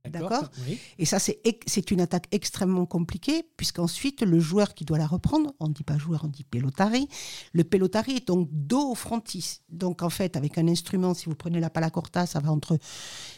D'accord. 0.10 0.49
Oui. 0.68 0.78
Et 0.97 1.05
ça, 1.05 1.20
c'est 1.20 1.91
une 1.91 2.01
attaque 2.01 2.28
extrêmement 2.32 2.86
compliquée, 2.86 3.43
puisqu'ensuite, 3.57 4.22
le 4.22 4.39
joueur 4.39 4.74
qui 4.74 4.86
doit 4.86 4.97
la 4.97 5.07
reprendre, 5.07 5.53
on 5.60 5.68
ne 5.68 5.74
dit 5.74 5.84
pas 5.84 5.97
joueur, 5.97 6.24
on 6.26 6.28
dit 6.28 6.43
pelotari. 6.43 7.07
Le 7.53 7.64
pelotari 7.64 8.18
est 8.18 8.28
donc 8.28 8.49
dos 8.51 8.91
au 8.91 8.95
frontis. 8.95 9.62
Donc, 9.70 10.01
en 10.01 10.10
fait, 10.10 10.36
avec 10.38 10.57
un 10.57 10.68
instrument, 10.68 11.14
si 11.14 11.26
vous 11.26 11.36
prenez 11.36 11.60
la 11.60 11.70
pala 11.70 11.89
corta, 11.89 12.26
ça 12.26 12.39
va 12.39 12.51
entre 12.51 12.78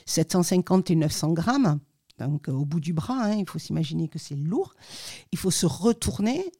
750 0.05 0.91
et 0.91 0.95
900 0.95 1.33
grammes. 1.33 1.79
Donc, 2.19 2.49
euh, 2.49 2.53
au 2.53 2.65
bout 2.65 2.79
du 2.79 2.93
bras, 2.93 3.25
hein, 3.25 3.35
il 3.35 3.49
faut 3.49 3.59
s'imaginer 3.59 4.07
que 4.07 4.19
c'est 4.19 4.35
lourd. 4.35 4.73
Il 5.31 5.37
faut 5.37 5.51
se 5.51 5.65
retourner. 5.65 6.51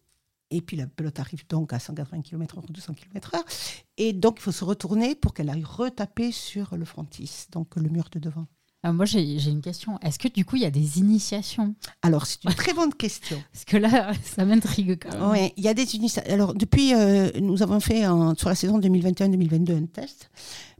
Et 0.54 0.62
puis 0.62 0.76
la 0.76 0.86
pelote 0.86 1.18
arrive 1.20 1.48
donc 1.48 1.72
à 1.72 1.80
180 1.80 2.24
km 2.24 2.60
h 2.60 2.72
200 2.72 2.94
km 2.94 3.32
h 3.32 3.82
Et 3.98 4.12
donc, 4.12 4.36
il 4.40 4.42
faut 4.42 4.52
se 4.52 4.66
retourner 4.66 5.16
pour 5.16 5.34
qu'elle 5.34 5.50
aille 5.50 5.64
retaper 5.64 6.32
sur 6.32 6.76
le 6.76 6.84
frontis, 6.84 7.48
donc 7.52 7.76
le 7.78 7.90
mur 7.90 8.10
de 8.12 8.20
devant. 8.20 8.48
Euh, 8.86 8.94
Moi, 8.94 9.06
j'ai 9.06 9.22
une 9.50 9.62
question. 9.62 10.00
Est-ce 10.00 10.18
que 10.18 10.28
du 10.28 10.44
coup, 10.44 10.56
il 10.56 10.64
y 10.64 10.66
a 10.66 10.72
des 10.72 10.98
initiations 11.00 11.76
Alors, 12.02 12.26
c'est 12.26 12.44
une 12.44 12.54
très 12.54 12.74
bonne 12.74 12.94
question. 12.94 13.38
Parce 13.54 13.66
que 13.66 13.78
là, 13.78 14.12
ça 14.24 14.44
m'intrigue 14.46 14.98
quand 15.02 15.12
même. 15.12 15.30
Oui, 15.44 15.54
il 15.58 15.64
y 15.64 15.68
a 15.68 15.74
des 15.74 15.96
initiatives. 15.96 16.32
Alors, 16.34 16.54
depuis, 16.54 16.94
euh, 16.96 17.30
nous 17.40 17.62
avons 17.62 17.80
fait 17.80 18.08
en- 18.08 18.36
sur 18.36 18.50
la 18.50 18.56
saison 18.56 18.80
2021-2022 18.80 19.76
un 19.78 19.86
test. 19.86 20.30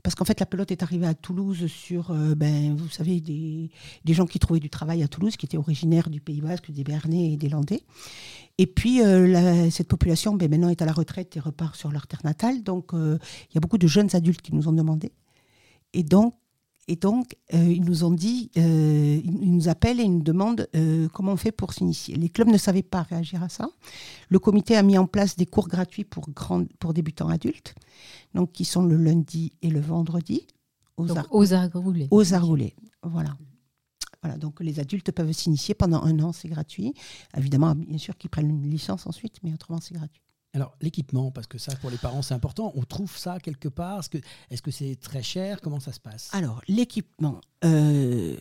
Parce 0.02 0.16
qu'en 0.16 0.24
fait, 0.24 0.40
la 0.40 0.46
pelote 0.46 0.72
est 0.72 0.82
arrivée 0.82 1.06
à 1.06 1.14
Toulouse 1.14 1.68
sur, 1.68 2.10
euh, 2.10 2.34
ben, 2.34 2.74
vous 2.74 2.88
savez, 2.88 3.20
des, 3.20 3.70
des 4.04 4.14
gens 4.14 4.26
qui 4.26 4.40
trouvaient 4.40 4.58
du 4.58 4.68
travail 4.70 5.04
à 5.04 5.06
Toulouse, 5.08 5.36
qui 5.36 5.46
étaient 5.46 5.56
originaires 5.56 6.10
du 6.10 6.20
Pays 6.20 6.40
Basque, 6.40 6.72
des 6.72 6.82
Bernais 6.82 7.34
et 7.34 7.36
des 7.36 7.48
Landais. 7.48 7.84
Et 8.58 8.66
puis, 8.66 9.00
euh, 9.00 9.28
la- 9.28 9.70
cette 9.70 9.86
population, 9.86 10.34
ben, 10.34 10.50
maintenant, 10.50 10.70
est 10.70 10.82
à 10.82 10.86
la 10.86 10.92
retraite 10.92 11.36
et 11.36 11.40
repart 11.40 11.76
sur 11.76 11.92
leur 11.92 12.08
terre 12.08 12.22
natale. 12.24 12.64
Donc, 12.64 12.90
il 12.94 13.54
y 13.54 13.58
a 13.58 13.60
beaucoup 13.60 13.78
de 13.78 13.86
jeunes 13.86 14.08
adultes 14.14 14.42
qui 14.42 14.52
nous 14.56 14.66
ont 14.66 14.72
demandé. 14.72 15.12
Et 15.94 16.02
donc, 16.02 16.34
et 16.88 16.96
donc 16.96 17.36
euh, 17.54 17.58
ils 17.72 17.82
nous 17.84 18.04
ont 18.04 18.10
dit, 18.10 18.50
euh, 18.56 19.20
ils 19.24 19.52
nous 19.54 19.68
appellent 19.68 20.00
et 20.00 20.04
ils 20.04 20.12
nous 20.12 20.22
demandent 20.22 20.68
euh, 20.74 21.08
comment 21.12 21.32
on 21.32 21.36
fait 21.36 21.52
pour 21.52 21.72
s'initier. 21.72 22.16
Les 22.16 22.28
clubs 22.28 22.48
ne 22.48 22.58
savaient 22.58 22.82
pas 22.82 23.02
réagir 23.02 23.42
à 23.42 23.48
ça. 23.48 23.68
Le 24.28 24.38
comité 24.38 24.76
a 24.76 24.82
mis 24.82 24.98
en 24.98 25.06
place 25.06 25.36
des 25.36 25.46
cours 25.46 25.68
gratuits 25.68 26.04
pour, 26.04 26.26
pour 26.78 26.92
débutants 26.94 27.28
adultes, 27.28 27.74
donc 28.34 28.52
qui 28.52 28.64
sont 28.64 28.82
le 28.84 28.96
lundi 28.96 29.52
et 29.62 29.70
le 29.70 29.80
vendredi 29.80 30.46
aux, 30.96 31.06
Donc, 31.06 31.18
Ar- 31.18 31.26
aux 31.30 31.52
argoulés. 31.54 32.08
aux 32.10 32.34
Argoulés. 32.34 32.74
Voilà. 33.02 33.36
Voilà, 34.22 34.36
donc 34.38 34.60
les 34.60 34.78
adultes 34.78 35.10
peuvent 35.10 35.32
s'initier 35.32 35.74
pendant 35.74 36.00
un 36.02 36.20
an, 36.20 36.30
c'est 36.32 36.48
gratuit. 36.48 36.94
Évidemment, 37.36 37.74
bien 37.74 37.98
sûr 37.98 38.16
qu'ils 38.16 38.30
prennent 38.30 38.50
une 38.50 38.70
licence 38.70 39.06
ensuite, 39.08 39.38
mais 39.42 39.52
autrement 39.52 39.80
c'est 39.80 39.94
gratuit. 39.94 40.21
Alors 40.54 40.76
l'équipement, 40.80 41.30
parce 41.30 41.46
que 41.46 41.58
ça 41.58 41.74
pour 41.76 41.90
les 41.90 41.96
parents 41.96 42.22
c'est 42.22 42.34
important. 42.34 42.72
On 42.74 42.82
trouve 42.82 43.16
ça 43.16 43.38
quelque 43.40 43.68
part? 43.68 44.02
Est-ce 44.50 44.62
que 44.62 44.70
c'est 44.70 44.96
très 44.96 45.22
cher? 45.22 45.60
Comment 45.60 45.80
ça 45.80 45.92
se 45.92 46.00
passe? 46.00 46.28
Alors, 46.32 46.60
l'équipement. 46.68 47.40
euh, 47.64 48.36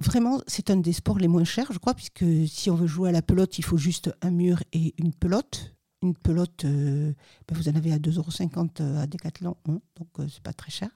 Vraiment, 0.00 0.40
c'est 0.48 0.70
un 0.70 0.76
des 0.76 0.92
sports 0.92 1.18
les 1.18 1.28
moins 1.28 1.44
chers, 1.44 1.72
je 1.72 1.78
crois, 1.78 1.94
puisque 1.94 2.24
si 2.48 2.70
on 2.70 2.74
veut 2.74 2.88
jouer 2.88 3.10
à 3.10 3.12
la 3.12 3.22
pelote, 3.22 3.56
il 3.58 3.64
faut 3.64 3.76
juste 3.76 4.12
un 4.20 4.30
mur 4.32 4.62
et 4.72 4.94
une 4.98 5.12
pelote. 5.12 5.74
Une 6.02 6.16
pelote, 6.16 6.64
euh, 6.64 7.12
ben, 7.46 7.56
vous 7.56 7.68
en 7.68 7.74
avez 7.76 7.92
à 7.92 7.98
2,50 7.98 8.80
euros 8.82 8.98
à 8.98 9.06
Decathlon, 9.06 9.56
hein, 9.68 9.80
donc 9.96 10.08
euh, 10.18 10.26
c'est 10.32 10.42
pas 10.42 10.54
très 10.54 10.70
cher. 10.70 10.88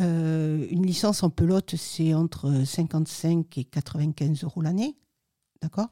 Euh, 0.00 0.66
une 0.70 0.84
licence 0.86 1.22
en 1.22 1.30
pelote, 1.30 1.76
c'est 1.76 2.14
entre 2.14 2.64
55 2.64 3.58
et 3.58 3.64
95 3.64 4.42
euros 4.44 4.62
l'année. 4.62 4.96
D'accord? 5.64 5.88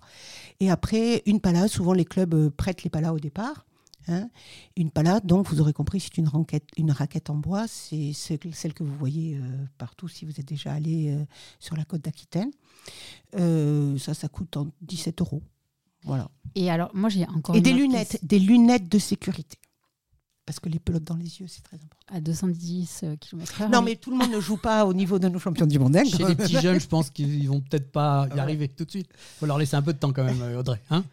Et 0.60 0.70
après, 0.70 1.22
une 1.24 1.40
pala, 1.40 1.66
souvent 1.66 1.94
les 1.94 2.04
clubs 2.04 2.34
euh, 2.34 2.50
prêtent 2.50 2.82
les 2.84 2.90
palas 2.90 3.14
au 3.14 3.18
départ. 3.18 3.64
hein. 4.06 4.28
Une 4.76 4.90
pala, 4.90 5.20
donc 5.20 5.48
vous 5.48 5.62
aurez 5.62 5.72
compris, 5.72 5.98
c'est 5.98 6.18
une, 6.18 6.28
raquette, 6.28 6.68
une 6.76 6.90
raquette 6.90 7.30
en 7.30 7.36
bois. 7.36 7.64
C'est 7.68 8.12
celle 8.12 8.74
que 8.74 8.84
vous 8.84 8.94
voyez 8.94 9.38
euh, 9.38 9.64
partout 9.78 10.08
si 10.08 10.26
vous 10.26 10.38
êtes 10.38 10.46
déjà 10.46 10.74
allé 10.74 11.08
euh, 11.14 11.24
sur 11.58 11.74
la 11.74 11.86
côte 11.86 12.02
d'Aquitaine. 12.02 12.50
Euh, 13.38 13.96
ça, 13.96 14.12
ça 14.12 14.28
coûte 14.28 14.58
en 14.58 14.68
17 14.82 15.22
euros. 15.22 15.42
Voilà. 16.04 16.28
Et 16.54 16.70
alors, 16.70 16.90
moi, 16.94 17.08
j'ai 17.08 17.26
encore 17.28 17.54
Et 17.54 17.58
une 17.58 17.64
des 17.64 17.72
lunettes, 17.72 18.08
question. 18.10 18.26
des 18.26 18.38
lunettes 18.40 18.88
de 18.90 18.98
sécurité. 18.98 19.56
Parce 20.44 20.58
que 20.58 20.68
les 20.68 20.80
pelotes 20.80 21.04
dans 21.04 21.14
les 21.16 21.38
yeux, 21.40 21.46
c'est 21.46 21.62
très 21.62 21.76
important. 21.76 22.04
À 22.08 22.20
210 22.20 23.04
km/h. 23.20 23.70
Non, 23.70 23.80
mais 23.80 23.94
tout 23.96 24.10
le 24.10 24.16
monde 24.16 24.30
ne 24.32 24.40
joue 24.40 24.56
pas 24.56 24.84
au 24.84 24.92
niveau 24.92 25.18
de 25.20 25.28
nos 25.28 25.38
champions 25.38 25.66
du 25.66 25.78
monde. 25.78 25.96
hein, 25.96 26.04
Chez 26.04 26.24
les 26.24 26.34
petits 26.34 26.60
jeunes, 26.60 26.80
je 26.80 26.88
pense 26.88 27.10
qu'ils 27.10 27.48
vont 27.48 27.60
peut-être 27.60 27.92
pas 27.92 28.26
y 28.30 28.34
Ouais. 28.34 28.40
arriver 28.40 28.68
tout 28.68 28.84
de 28.84 28.90
suite. 28.90 29.08
faut 29.38 29.46
leur 29.46 29.56
laisser 29.58 29.76
un 29.76 29.82
peu 29.82 29.92
de 29.92 29.98
temps 29.98 30.12
quand 30.12 30.24
même, 30.24 30.42
euh, 30.42 30.58
Audrey. 30.58 30.80
Hein 30.90 31.04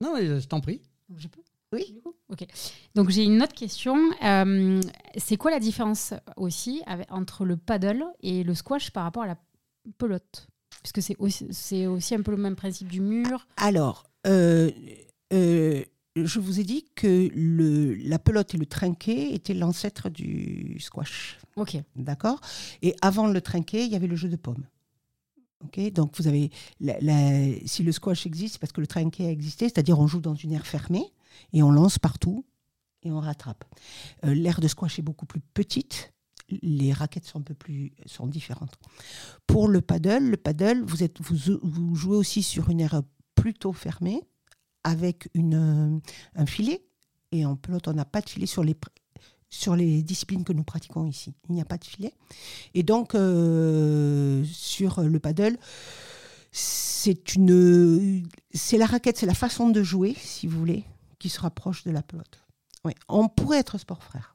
non, 0.00 0.14
mais 0.14 0.40
je 0.40 0.46
t'en 0.46 0.60
prie. 0.60 0.80
Je 1.16 1.28
peux? 1.28 1.40
Oui. 1.72 2.00
Ok. 2.28 2.46
Donc 2.94 3.10
j'ai 3.10 3.24
une 3.24 3.42
autre 3.42 3.54
question. 3.54 3.96
Euh, 4.24 4.80
c'est 5.16 5.36
quoi 5.36 5.50
la 5.50 5.60
différence 5.60 6.14
aussi 6.36 6.82
avec- 6.86 7.10
entre 7.12 7.44
le 7.44 7.56
paddle 7.56 8.04
et 8.20 8.42
le 8.42 8.54
squash 8.54 8.90
par 8.90 9.04
rapport 9.04 9.22
à 9.24 9.26
la 9.28 9.36
pelote? 9.98 10.46
Puisque 10.82 11.02
c'est 11.02 11.16
aussi, 11.18 11.46
c'est 11.50 11.86
aussi 11.86 12.14
un 12.14 12.22
peu 12.22 12.30
le 12.30 12.38
même 12.38 12.56
principe 12.56 12.88
du 12.88 13.00
mur. 13.00 13.46
Alors, 13.56 14.04
euh, 14.26 14.70
euh, 15.32 15.84
je 16.16 16.40
vous 16.40 16.58
ai 16.60 16.64
dit 16.64 16.84
que 16.94 17.28
le, 17.34 17.94
la 17.94 18.18
pelote 18.18 18.54
et 18.54 18.58
le 18.58 18.66
trinquet 18.66 19.32
étaient 19.32 19.54
l'ancêtre 19.54 20.08
du 20.10 20.78
squash. 20.80 21.38
Ok. 21.56 21.76
D'accord? 21.96 22.40
Et 22.82 22.94
avant 23.00 23.26
le 23.28 23.40
trinquet, 23.40 23.84
il 23.86 23.92
y 23.92 23.96
avait 23.96 24.06
le 24.08 24.16
jeu 24.16 24.28
de 24.28 24.36
pommes. 24.36 24.64
Ok? 25.64 25.78
Donc, 25.92 26.16
vous 26.16 26.26
avez. 26.26 26.50
la- 26.80 26.98
la- 27.00 27.52
si 27.66 27.82
le 27.82 27.92
squash 27.92 28.26
existe, 28.26 28.54
c'est 28.54 28.58
parce 28.60 28.72
que 28.72 28.80
le 28.80 28.86
trinquet 28.86 29.26
a 29.26 29.30
existé, 29.30 29.66
c'est-à-dire 29.66 29.98
on 30.00 30.06
joue 30.06 30.20
dans 30.20 30.34
une 30.34 30.52
aire 30.52 30.66
fermée 30.66 31.04
et 31.52 31.62
on 31.62 31.70
lance 31.70 31.98
partout 31.98 32.44
et 33.02 33.10
on 33.10 33.20
rattrape. 33.20 33.64
Euh, 34.24 34.34
L'aire 34.34 34.60
de 34.60 34.68
squash 34.68 34.98
est 34.98 35.02
beaucoup 35.02 35.26
plus 35.26 35.40
petite. 35.54 36.12
Les 36.62 36.92
raquettes 36.92 37.26
sont 37.26 37.38
un 37.38 37.42
peu 37.42 37.54
plus 37.54 37.92
sont 38.06 38.26
différentes. 38.26 38.74
Pour 39.46 39.68
le 39.68 39.80
paddle, 39.80 40.24
le 40.30 40.36
paddle, 40.36 40.82
vous, 40.82 41.04
êtes, 41.04 41.20
vous, 41.20 41.58
vous 41.62 41.94
jouez 41.94 42.16
aussi 42.16 42.42
sur 42.42 42.70
une 42.70 42.80
aire 42.80 43.02
plutôt 43.36 43.72
fermée 43.72 44.22
avec 44.84 45.28
une, 45.34 45.54
euh, 45.96 46.00
un 46.36 46.46
filet. 46.46 46.82
Et 47.32 47.44
en 47.44 47.56
pelote, 47.56 47.88
on 47.88 47.92
n'a 47.92 48.04
pas 48.04 48.20
de 48.20 48.28
filet 48.28 48.46
sur 48.46 48.64
les, 48.64 48.76
sur 49.48 49.76
les 49.76 50.02
disciplines 50.02 50.44
que 50.44 50.52
nous 50.52 50.64
pratiquons 50.64 51.06
ici. 51.06 51.34
Il 51.48 51.54
n'y 51.54 51.60
a 51.60 51.64
pas 51.64 51.78
de 51.78 51.84
filet. 51.84 52.12
Et 52.74 52.82
donc, 52.82 53.14
euh, 53.14 54.42
sur 54.44 55.02
le 55.02 55.18
paddle, 55.20 55.58
c'est 56.52 57.34
une, 57.34 58.26
c'est 58.52 58.78
la 58.78 58.86
raquette, 58.86 59.18
c'est 59.18 59.26
la 59.26 59.34
façon 59.34 59.68
de 59.68 59.82
jouer, 59.82 60.16
si 60.18 60.46
vous 60.46 60.58
voulez, 60.58 60.84
qui 61.18 61.28
se 61.28 61.40
rapproche 61.40 61.84
de 61.84 61.90
la 61.90 62.02
pelote. 62.02 62.44
On 63.08 63.28
pourrait 63.28 63.58
être 63.58 63.78
sport 63.78 64.02
frère. 64.02 64.34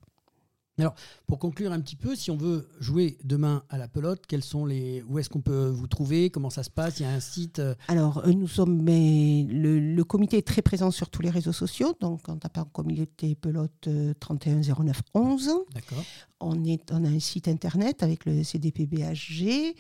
Pour 1.28 1.40
conclure 1.40 1.72
un 1.72 1.80
petit 1.80 1.96
peu, 1.96 2.16
si 2.16 2.32
on 2.32 2.38
veut 2.38 2.68
jouer 2.80 3.18
demain 3.24 3.64
à 3.70 3.78
la 3.78 3.88
pelote, 3.88 4.24
quels 4.28 4.44
sont 4.44 4.66
les, 4.66 5.04
où 5.08 5.20
est-ce 5.20 5.30
qu'on 5.30 5.42
peut 5.42 5.68
vous 5.68 5.88
trouver 5.88 6.30
Comment 6.30 6.50
ça 6.50 6.64
se 6.64 6.70
passe 6.70 7.00
Il 7.00 7.04
y 7.04 7.06
a 7.06 7.12
un 7.12 7.20
site 7.20 7.60
euh, 7.60 7.76
Alors, 7.88 8.26
euh, 8.26 8.32
nous 8.32 8.48
sommes, 8.48 8.82
mais 8.82 9.46
le, 9.50 9.80
le 9.80 10.04
comité 10.04 10.38
est 10.38 10.48
très 10.48 10.62
présent 10.62 10.92
sur 10.92 11.10
tous 11.10 11.22
les 11.22 11.30
réseaux 11.30 11.54
sociaux. 11.54 11.96
Donc, 12.00 12.28
en 12.30 12.38
comité 12.66 13.36
pelote 13.36 13.88
euh, 13.88 14.14
310911. 14.20 15.52
D'accord. 15.74 16.04
On, 16.42 16.64
est, 16.66 16.92
on 16.92 17.04
a 17.06 17.08
un 17.08 17.20
site 17.20 17.48
internet 17.48 18.04
avec 18.04 18.26
le 18.26 18.44
CDPBHG. 18.44 19.76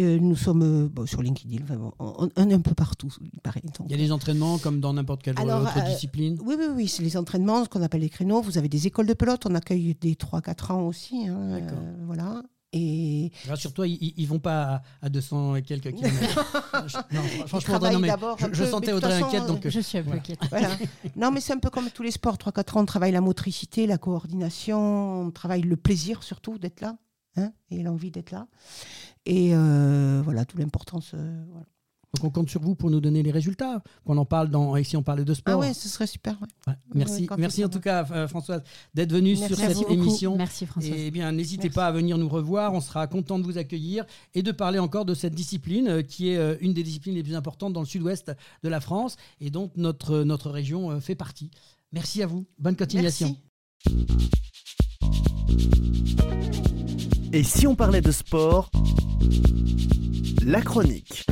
Euh, 0.00 0.18
nous 0.18 0.34
sommes 0.34 0.62
euh, 0.62 0.88
bon, 0.88 1.06
sur 1.06 1.22
LinkedIn. 1.22 1.62
enfin 1.62 1.76
bon, 1.76 1.92
on, 2.00 2.28
on 2.34 2.50
est 2.50 2.54
un 2.54 2.60
peu 2.60 2.74
partout, 2.74 3.14
il 3.32 3.40
paraît. 3.40 3.62
Donc, 3.78 3.86
Il 3.88 3.92
y 3.92 3.94
a 3.94 3.96
des 3.96 4.10
entraînements 4.10 4.58
comme 4.58 4.80
dans 4.80 4.92
n'importe 4.92 5.22
quelle 5.22 5.38
Alors, 5.38 5.62
autre 5.62 5.78
euh, 5.78 5.88
discipline? 5.88 6.36
Oui, 6.44 6.56
oui, 6.58 6.66
oui, 6.74 6.88
c'est 6.88 7.04
les 7.04 7.16
entraînements, 7.16 7.62
ce 7.64 7.68
qu'on 7.68 7.82
appelle 7.82 8.00
les 8.00 8.08
créneaux. 8.08 8.42
Vous 8.42 8.58
avez 8.58 8.68
des 8.68 8.88
écoles 8.88 9.06
de 9.06 9.14
pelote, 9.14 9.46
on 9.46 9.54
accueille 9.54 9.94
des 9.94 10.16
3-4 10.40 10.72
ans 10.72 10.82
aussi. 10.86 11.26
hein, 11.28 11.36
euh, 11.38 11.94
voilà. 12.06 12.42
Et 12.76 13.30
Rassure-toi, 13.48 13.86
ils, 13.86 14.14
ils 14.16 14.26
vont 14.26 14.40
pas 14.40 14.62
à, 14.64 14.82
à 15.02 15.08
200 15.08 15.54
et 15.56 15.62
quelques 15.62 15.92
kilomètres. 15.94 16.62
Je- 16.88 16.96
non, 17.14 17.22
franchement, 17.22 17.58
Audrey, 17.58 17.60
travaillent 17.60 17.94
non, 17.94 18.00
mais 18.00 18.08
d'abord 18.08 18.36
je, 18.52 18.64
sentais 18.64 18.92
Audrey 18.92 19.12
façon, 19.12 19.26
inquiète, 19.26 19.46
donc 19.46 19.64
euh, 19.66 19.70
Je 19.70 19.78
suis 19.80 19.98
un 19.98 20.02
peu 20.02 20.06
voilà. 20.08 20.20
inquiète. 20.22 20.40
voilà. 20.50 20.70
Non, 21.14 21.30
mais 21.30 21.40
c'est 21.40 21.52
un 21.52 21.58
peu 21.60 21.70
comme 21.70 21.88
tous 21.90 22.02
les 22.02 22.10
sports. 22.10 22.34
3-4 22.36 22.76
ans, 22.78 22.80
on 22.82 22.84
travaille 22.84 23.12
la 23.12 23.20
motricité, 23.20 23.86
la 23.86 23.96
coordination, 23.96 25.20
on 25.26 25.30
travaille 25.30 25.62
le 25.62 25.76
plaisir 25.76 26.24
surtout 26.24 26.58
d'être 26.58 26.80
là, 26.80 26.96
hein, 27.36 27.52
et 27.70 27.80
l'envie 27.84 28.10
d'être 28.10 28.32
là. 28.32 28.48
Et 29.24 29.54
euh, 29.54 30.20
voilà, 30.24 30.44
toute 30.44 30.58
l'importance. 30.58 31.12
euh, 31.14 31.44
voilà. 31.50 31.66
Donc 32.14 32.24
on 32.24 32.30
compte 32.30 32.48
sur 32.48 32.60
vous 32.60 32.74
pour 32.74 32.90
nous 32.90 33.00
donner 33.00 33.22
les 33.22 33.32
résultats, 33.32 33.82
qu'on 34.06 34.16
en 34.18 34.24
parle 34.24 34.48
dans 34.48 34.76
ici 34.76 34.96
on 34.96 35.02
parlait 35.02 35.24
de 35.24 35.34
sport. 35.34 35.54
Ah 35.54 35.58
ouais, 35.58 35.74
ce 35.74 35.88
serait 35.88 36.06
super. 36.06 36.34
ouais. 36.40 36.48
Ouais, 36.68 36.78
merci, 36.94 37.26
Ouais, 37.28 37.36
merci 37.38 37.64
en 37.64 37.68
tout 37.68 37.80
cas 37.80 38.06
euh, 38.12 38.28
Françoise 38.28 38.62
d'être 38.94 39.12
venue 39.12 39.36
Merci 39.36 39.46
sur 39.46 39.56
cette 39.56 39.90
émission. 39.90 40.36
Merci 40.36 40.66
François. 40.66 40.96
Et 40.96 41.10
bien, 41.10 41.32
n'hésitez 41.32 41.70
pas 41.70 41.86
à 41.86 41.92
venir 41.92 42.16
nous 42.16 42.28
revoir. 42.28 42.72
On 42.72 42.80
sera 42.80 43.06
content 43.06 43.38
de 43.38 43.44
vous 43.44 43.58
accueillir 43.58 44.04
et 44.34 44.42
de 44.42 44.52
parler 44.52 44.78
encore 44.78 45.04
de 45.04 45.14
cette 45.14 45.34
discipline 45.34 45.88
euh, 45.88 46.02
qui 46.02 46.30
est 46.30 46.36
euh, 46.36 46.56
une 46.60 46.72
des 46.72 46.82
disciplines 46.82 47.14
les 47.14 47.22
plus 47.22 47.34
importantes 47.34 47.72
dans 47.72 47.80
le 47.80 47.86
sud-ouest 47.86 48.32
de 48.62 48.68
la 48.68 48.80
France 48.80 49.16
et 49.40 49.50
dont 49.50 49.70
notre, 49.76 50.22
notre 50.22 50.50
région 50.50 50.90
euh, 50.90 51.00
fait 51.00 51.14
partie. 51.16 51.50
Merci 51.92 52.22
à 52.22 52.26
vous. 52.26 52.46
Bonne 52.58 52.76
continuation. 52.76 53.36
Merci. 53.86 54.18
Et 57.32 57.42
si 57.42 57.66
on 57.66 57.74
parlait 57.74 58.00
de 58.00 58.12
sport? 58.12 58.70
La 60.44 60.60
chronique. 60.60 61.26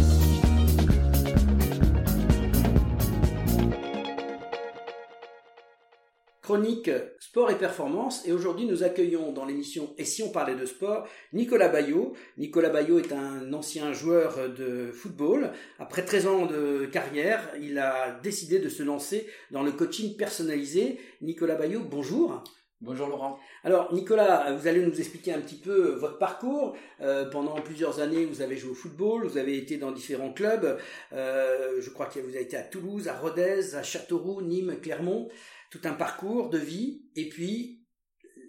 Chronique 6.42 6.90
sport 7.20 7.52
et 7.52 7.56
performance 7.56 8.26
et 8.26 8.32
aujourd'hui 8.32 8.66
nous 8.66 8.82
accueillons 8.82 9.30
dans 9.30 9.44
l'émission 9.44 9.94
Et 9.96 10.04
si 10.04 10.24
on 10.24 10.30
parlait 10.30 10.56
de 10.56 10.66
sport 10.66 11.06
Nicolas 11.32 11.68
Bayot. 11.68 12.14
Nicolas 12.36 12.70
Bayot 12.70 12.98
est 12.98 13.12
un 13.12 13.52
ancien 13.52 13.92
joueur 13.92 14.50
de 14.50 14.90
football. 14.90 15.52
Après 15.78 16.04
13 16.04 16.26
ans 16.26 16.46
de 16.46 16.86
carrière, 16.86 17.48
il 17.60 17.78
a 17.78 18.18
décidé 18.24 18.58
de 18.58 18.68
se 18.68 18.82
lancer 18.82 19.28
dans 19.52 19.62
le 19.62 19.70
coaching 19.70 20.16
personnalisé. 20.16 20.98
Nicolas 21.20 21.54
Bayot, 21.54 21.82
bonjour. 21.88 22.42
Bonjour 22.80 23.06
Laurent. 23.06 23.38
Alors 23.62 23.94
Nicolas, 23.94 24.52
vous 24.54 24.66
allez 24.66 24.84
nous 24.84 24.98
expliquer 24.98 25.32
un 25.32 25.40
petit 25.40 25.54
peu 25.54 25.90
votre 25.90 26.18
parcours. 26.18 26.74
Euh, 27.00 27.30
pendant 27.30 27.54
plusieurs 27.60 28.00
années, 28.00 28.24
vous 28.24 28.42
avez 28.42 28.56
joué 28.56 28.72
au 28.72 28.74
football, 28.74 29.24
vous 29.24 29.38
avez 29.38 29.56
été 29.56 29.76
dans 29.76 29.92
différents 29.92 30.32
clubs. 30.32 30.76
Euh, 31.12 31.80
je 31.80 31.90
crois 31.90 32.06
que 32.06 32.18
vous 32.18 32.30
avez 32.30 32.42
été 32.42 32.56
à 32.56 32.64
Toulouse, 32.64 33.06
à 33.06 33.14
Rodez, 33.14 33.76
à 33.76 33.84
Châteauroux, 33.84 34.42
Nîmes, 34.42 34.80
Clermont. 34.82 35.28
Tout 35.72 35.80
un 35.84 35.94
parcours 35.94 36.50
de 36.50 36.58
vie. 36.58 37.08
Et 37.16 37.28
puis 37.28 37.82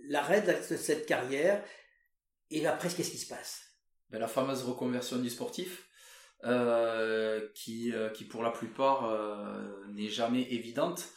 l'arrêt 0.09 0.41
de 0.41 0.53
cette 0.75 1.05
carrière. 1.07 1.63
Et 2.51 2.67
après, 2.67 2.89
qu'est-ce 2.89 3.09
qui 3.11 3.17
se 3.17 3.29
passe? 3.35 3.61
Ben, 4.09 4.19
la 4.19 4.27
fameuse 4.27 4.63
reconversion 4.63 5.17
du 5.17 5.29
sportif, 5.31 5.89
euh, 6.43 7.49
qui, 7.55 7.91
euh, 7.93 8.09
qui 8.09 8.25
pour 8.25 8.43
la 8.43 8.51
plupart 8.51 9.05
euh, 9.05 9.87
n'est 9.95 10.09
jamais 10.09 10.43
évidente 10.53 11.07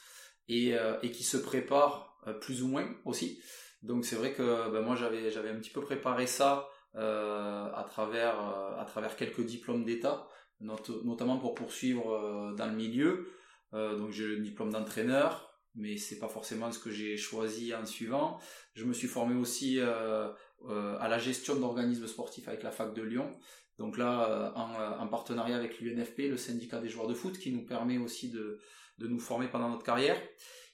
et, 0.49 0.75
et 1.03 1.11
qui 1.11 1.25
se 1.25 1.37
prépare 1.37 2.17
plus 2.41 2.63
ou 2.63 2.69
moins 2.69 2.89
aussi. 3.05 3.43
Donc 3.83 4.05
c'est 4.05 4.17
vrai 4.17 4.33
que 4.33 4.71
ben, 4.71 4.81
moi 4.81 4.97
j'avais 4.97 5.51
un 5.51 5.59
petit 5.59 5.71
peu 5.71 5.83
préparé 5.83 6.27
ça 6.29 6.69
à 6.95 7.85
travers 7.87 8.39
à 8.79 8.85
travers 8.87 9.17
quelques 9.17 9.45
diplômes 9.45 9.85
d'État, 9.85 10.29
not- 10.61 11.03
notamment 11.05 11.39
pour 11.39 11.55
poursuivre 11.55 12.55
dans 12.57 12.67
le 12.67 12.77
milieu. 12.77 13.29
Donc 13.73 14.13
j'ai 14.13 14.27
le 14.27 14.39
diplôme 14.39 14.71
d'entraîneur, 14.71 15.56
mais 15.77 15.97
c'est 15.97 16.19
pas 16.19 16.29
forcément 16.29 16.73
ce 16.73 16.79
que 16.79 16.91
j'ai 16.91 17.17
choisi 17.17 17.75
en 17.75 17.85
suivant. 17.87 18.39
Je 18.75 18.85
me 18.85 18.93
suis 18.93 19.09
formé 19.09 19.35
aussi 19.35 19.79
euh, 19.79 20.29
euh, 20.69 20.97
à 20.99 21.09
la 21.09 21.19
gestion 21.19 21.57
d'organismes 21.57 22.07
sportifs 22.07 22.49
avec 22.49 22.63
la 22.63 22.71
fac 22.71 22.95
de 22.95 23.03
Lyon. 23.03 23.37
Donc 23.79 23.99
là, 23.99 24.29
euh, 24.31 24.51
en, 24.55 25.03
en 25.05 25.09
partenariat 25.09 25.57
avec 25.57 25.81
l'UNFP, 25.81 26.31
le 26.31 26.37
syndicat 26.37 26.81
des 26.81 26.89
joueurs 26.89 27.07
de 27.09 27.15
foot, 27.15 27.39
qui 27.39 27.53
nous 27.53 27.65
permet 27.67 27.99
aussi 27.99 28.31
de, 28.31 28.59
de 28.99 29.07
nous 29.07 29.21
former 29.21 29.49
pendant 29.49 29.69
notre 29.69 29.85
carrière. 29.85 30.21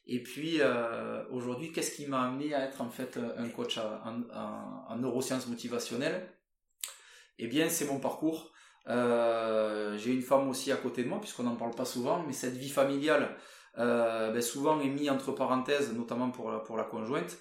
Et 0.07 0.23
puis 0.23 0.61
aujourd'hui, 1.31 1.71
qu'est-ce 1.71 1.93
qui 1.95 2.07
m'a 2.07 2.23
amené 2.27 2.55
à 2.55 2.65
être 2.65 2.81
en 2.81 2.91
fait 2.91 3.19
un 3.37 3.49
coach 3.49 3.79
en, 3.79 4.23
en- 4.35 4.85
en 4.89 4.97
neurosciences 4.99 5.47
motivationnelles? 5.47 6.29
Eh 7.39 7.47
bien, 7.47 7.69
c'est 7.69 7.85
mon 7.87 8.01
parcours. 8.01 8.53
J'ai 8.87 10.13
une 10.13 10.23
femme 10.23 10.49
aussi 10.49 10.73
à 10.73 10.77
côté 10.77 11.05
de 11.05 11.09
moi, 11.09 11.21
puisqu'on 11.21 11.45
n'en 11.45 11.55
parle 11.57 11.75
pas 11.75 11.85
souvent, 11.85 12.25
mais 12.27 12.33
cette 12.33 12.57
vie 12.57 12.69
familiale, 12.69 13.37
ben, 13.77 14.41
souvent 14.41 14.81
est 14.81 14.89
mise 14.89 15.11
entre 15.11 15.33
parenthèses, 15.33 15.93
notamment 15.93 16.31
pour 16.31 16.51
la, 16.51 16.59
pour 16.59 16.77
la 16.77 16.85
conjointe. 16.85 17.39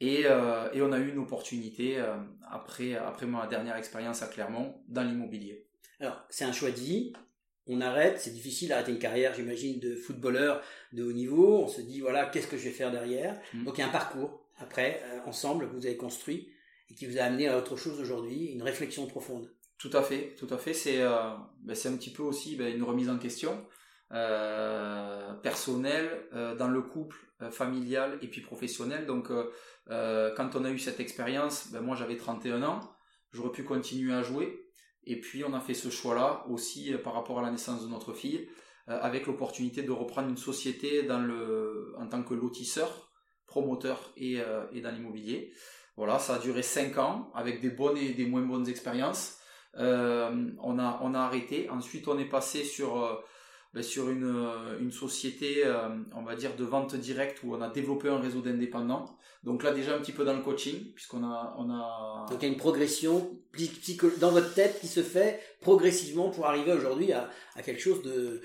Et, 0.00 0.22
euh, 0.24 0.70
et 0.72 0.80
on 0.80 0.92
a 0.92 0.98
eu 0.98 1.10
une 1.10 1.18
opportunité 1.18 1.98
euh, 1.98 2.16
après, 2.50 2.96
après 2.96 3.26
ma 3.26 3.46
dernière 3.46 3.76
expérience 3.76 4.22
à 4.22 4.26
Clermont 4.26 4.82
dans 4.88 5.02
l'immobilier. 5.02 5.66
Alors, 6.00 6.24
c'est 6.30 6.44
un 6.44 6.52
choix 6.52 6.70
vie. 6.70 7.12
On 7.66 7.82
arrête, 7.82 8.18
c'est 8.18 8.32
difficile 8.32 8.70
d'arrêter 8.70 8.92
une 8.92 8.98
carrière, 8.98 9.34
j'imagine, 9.34 9.78
de 9.78 9.94
footballeur 9.94 10.62
de 10.94 11.04
haut 11.04 11.12
niveau. 11.12 11.58
On 11.58 11.68
se 11.68 11.82
dit, 11.82 12.00
voilà, 12.00 12.26
qu'est-ce 12.26 12.46
que 12.46 12.56
je 12.56 12.64
vais 12.64 12.70
faire 12.70 12.90
derrière 12.90 13.38
Mm. 13.52 13.64
Donc, 13.64 13.76
il 13.76 13.82
y 13.82 13.84
a 13.84 13.88
un 13.88 13.92
parcours, 13.92 14.46
après, 14.56 15.02
euh, 15.04 15.20
ensemble, 15.26 15.68
que 15.68 15.74
vous 15.74 15.84
avez 15.84 15.98
construit 15.98 16.50
et 16.88 16.94
qui 16.94 17.06
vous 17.06 17.18
a 17.18 17.22
amené 17.22 17.48
à 17.48 17.58
autre 17.58 17.76
chose 17.76 18.00
aujourd'hui, 18.00 18.46
une 18.46 18.62
réflexion 18.62 19.06
profonde. 19.06 19.52
Tout 19.76 19.90
à 19.92 20.02
fait, 20.02 20.34
tout 20.38 20.48
à 20.50 20.56
fait. 20.56 20.72
C'est 20.72 21.02
euh, 21.02 21.34
ben, 21.60 21.76
un 21.76 21.96
petit 21.96 22.10
peu 22.10 22.22
aussi 22.22 22.56
ben, 22.56 22.74
une 22.74 22.82
remise 22.82 23.10
en 23.10 23.18
question 23.18 23.66
euh, 24.12 25.34
personnelle 25.34 26.26
euh, 26.34 26.56
dans 26.56 26.66
le 26.66 26.82
couple, 26.82 27.16
euh, 27.42 27.50
familial 27.52 28.18
et 28.22 28.26
puis 28.26 28.40
professionnel. 28.40 29.06
Donc, 29.06 29.30
quand 29.88 30.56
on 30.56 30.64
a 30.64 30.70
eu 30.70 30.80
cette 30.80 30.98
expérience, 30.98 31.68
ben, 31.70 31.80
moi 31.80 31.94
j'avais 31.94 32.16
31 32.16 32.62
ans, 32.64 32.80
j'aurais 33.32 33.52
pu 33.52 33.62
continuer 33.62 34.12
à 34.12 34.22
jouer. 34.22 34.66
Et 35.04 35.20
puis 35.20 35.44
on 35.44 35.54
a 35.54 35.60
fait 35.60 35.74
ce 35.74 35.90
choix-là 35.90 36.44
aussi 36.48 36.92
par 37.04 37.14
rapport 37.14 37.38
à 37.38 37.42
la 37.42 37.50
naissance 37.50 37.82
de 37.82 37.88
notre 37.88 38.12
fille, 38.12 38.48
avec 38.86 39.26
l'opportunité 39.26 39.82
de 39.82 39.90
reprendre 39.92 40.28
une 40.28 40.36
société 40.36 41.04
dans 41.04 41.20
le, 41.20 41.94
en 41.98 42.06
tant 42.06 42.22
que 42.22 42.34
lotisseur, 42.34 43.10
promoteur 43.46 44.12
et, 44.16 44.38
et 44.72 44.80
dans 44.80 44.90
l'immobilier. 44.90 45.52
Voilà, 45.96 46.18
ça 46.18 46.34
a 46.34 46.38
duré 46.38 46.62
5 46.62 46.98
ans 46.98 47.32
avec 47.34 47.60
des 47.60 47.70
bonnes 47.70 47.96
et 47.96 48.10
des 48.10 48.26
moins 48.26 48.42
bonnes 48.42 48.68
expériences. 48.68 49.38
On 49.74 50.78
a 50.78 51.00
on 51.02 51.14
a 51.14 51.20
arrêté. 51.20 51.68
Ensuite, 51.70 52.06
on 52.06 52.18
est 52.18 52.28
passé 52.28 52.62
sur 52.64 53.24
ben, 53.72 53.82
sur 53.82 54.10
une 54.10 54.24
euh, 54.24 54.78
une 54.80 54.90
société, 54.90 55.64
euh, 55.64 55.88
on 56.14 56.22
va 56.22 56.34
dire 56.34 56.56
de 56.56 56.64
vente 56.64 56.96
directe 56.96 57.42
où 57.44 57.54
on 57.54 57.60
a 57.60 57.68
développé 57.68 58.08
un 58.08 58.18
réseau 58.18 58.40
d'indépendants. 58.40 59.16
Donc 59.44 59.62
là 59.62 59.72
déjà 59.72 59.94
un 59.94 59.98
petit 59.98 60.12
peu 60.12 60.24
dans 60.24 60.34
le 60.34 60.42
coaching 60.42 60.92
puisqu'on 60.92 61.24
a 61.24 61.54
on 61.56 61.70
a 61.70 62.26
Donc, 62.28 62.42
il 62.42 62.46
y 62.46 62.50
a 62.50 62.52
une 62.52 62.58
progression 62.58 63.38
dans 64.18 64.32
votre 64.32 64.52
tête 64.54 64.80
qui 64.80 64.86
se 64.88 65.02
fait 65.02 65.40
progressivement 65.60 66.30
pour 66.30 66.46
arriver 66.46 66.72
aujourd'hui 66.72 67.12
à, 67.12 67.30
à 67.54 67.62
quelque 67.62 67.80
chose 67.80 68.02
de, 68.02 68.42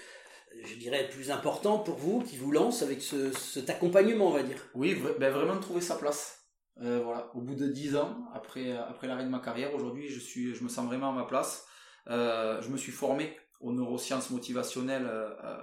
je 0.64 0.76
dirais, 0.76 1.10
plus 1.10 1.32
important 1.32 1.80
pour 1.80 1.96
vous, 1.96 2.22
qui 2.22 2.38
vous 2.38 2.52
lance 2.52 2.82
avec 2.82 3.02
ce, 3.02 3.32
cet 3.32 3.70
accompagnement, 3.70 4.28
on 4.28 4.32
va 4.32 4.44
dire. 4.44 4.58
oui 4.74 4.96
ben, 5.20 5.32
vraiment 5.32 5.60
trouver 5.60 5.82
sa 5.82 5.96
place. 5.96 6.42
Euh, 6.82 7.02
voilà, 7.04 7.32
au 7.34 7.42
bout 7.42 7.56
de 7.56 7.68
10 7.68 7.96
ans 7.96 8.18
après 8.34 8.74
après 8.74 9.08
l'arrêt 9.08 9.24
de 9.24 9.30
ma 9.30 9.40
carrière, 9.40 9.74
aujourd'hui 9.74 10.10
je 10.10 10.20
suis 10.20 10.54
je 10.54 10.62
me 10.62 10.70
sens 10.70 10.86
vraiment 10.86 11.10
à 11.10 11.14
ma 11.14 11.24
place. 11.24 11.66
Euh, 12.10 12.62
je 12.62 12.70
me 12.70 12.78
suis 12.78 12.92
formé 12.92 13.36
aux 13.66 13.74
neurosciences 13.74 14.30
motivationnelles 14.30 15.07
euh, 15.07 15.30
euh, 15.43 15.57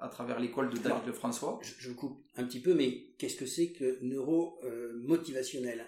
à 0.00 0.08
travers 0.08 0.38
l'école 0.38 0.70
de 0.70 0.78
David 0.78 1.06
Lefrançois. 1.08 1.58
Je, 1.62 1.90
coupe 1.92 2.22
un 2.36 2.44
petit 2.44 2.60
peu, 2.60 2.72
mais 2.74 3.08
qu'est-ce 3.18 3.34
que 3.36 3.46
c'est 3.46 3.72
que 3.72 3.98
neuro-motivationnel 4.02 5.86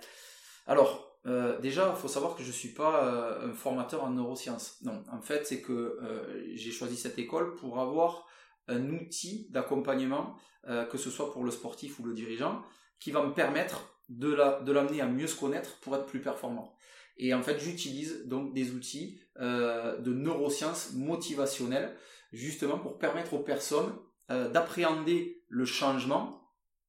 Alors, 0.67 1.17
euh, 1.27 1.59
déjà, 1.61 1.93
il 1.95 2.01
faut 2.01 2.09
savoir 2.09 2.35
que 2.37 2.43
je 2.43 2.51
suis 2.51 2.71
pas 2.71 3.05
euh, 3.05 3.51
un 3.51 3.53
formateur 3.53 4.03
en 4.03 4.11
neurosciences. 4.11 4.79
Non, 4.83 5.05
en 5.13 5.21
fait, 5.21 5.47
c'est 5.47 5.61
que 5.61 5.73
euh, 5.73 6.43
j'ai 6.55 6.73
choisi 6.73 6.97
cette 6.97 7.19
école 7.19 7.55
pour 7.57 7.79
avoir 7.79 8.27
un 8.67 8.91
outil 8.91 9.47
d'accompagnement, 9.51 10.35
euh, 10.69 10.85
que 10.85 10.99
ce 10.99 11.11
soit 11.11 11.33
pour 11.33 11.45
le 11.45 11.51
sportif 11.53 12.01
ou 12.01 12.05
le 12.05 12.13
dirigeant, 12.15 12.63
qui 12.99 13.13
va 13.13 13.25
me 13.25 13.33
permettre 13.33 13.95
de 14.09 14.33
la- 14.33 14.61
de 14.61 14.73
l'amener 14.73 15.01
à 15.01 15.07
mieux 15.07 15.29
se 15.29 15.37
connaître 15.39 15.79
pour 15.81 15.95
être 15.95 16.07
plus 16.07 16.21
performant. 16.21 16.75
Et 17.17 17.35
en 17.35 17.43
fait, 17.43 17.59
j'utilise 17.61 18.27
donc 18.27 18.55
des 18.55 18.71
outils 18.73 19.21
euh, 19.41 19.99
de 19.99 20.13
neurosciences 20.13 20.93
motivationnelles, 20.95 21.97
justement 22.33 22.79
pour 22.79 22.99
permettre 22.99 23.35
aux 23.35 23.43
personnes 23.43 23.93
euh, 24.31 24.49
d'appréhender 24.49 25.43
le 25.49 25.65
changement 25.65 26.43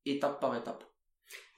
étape 0.05 0.39
par 0.39 0.55
étape. 0.55 0.83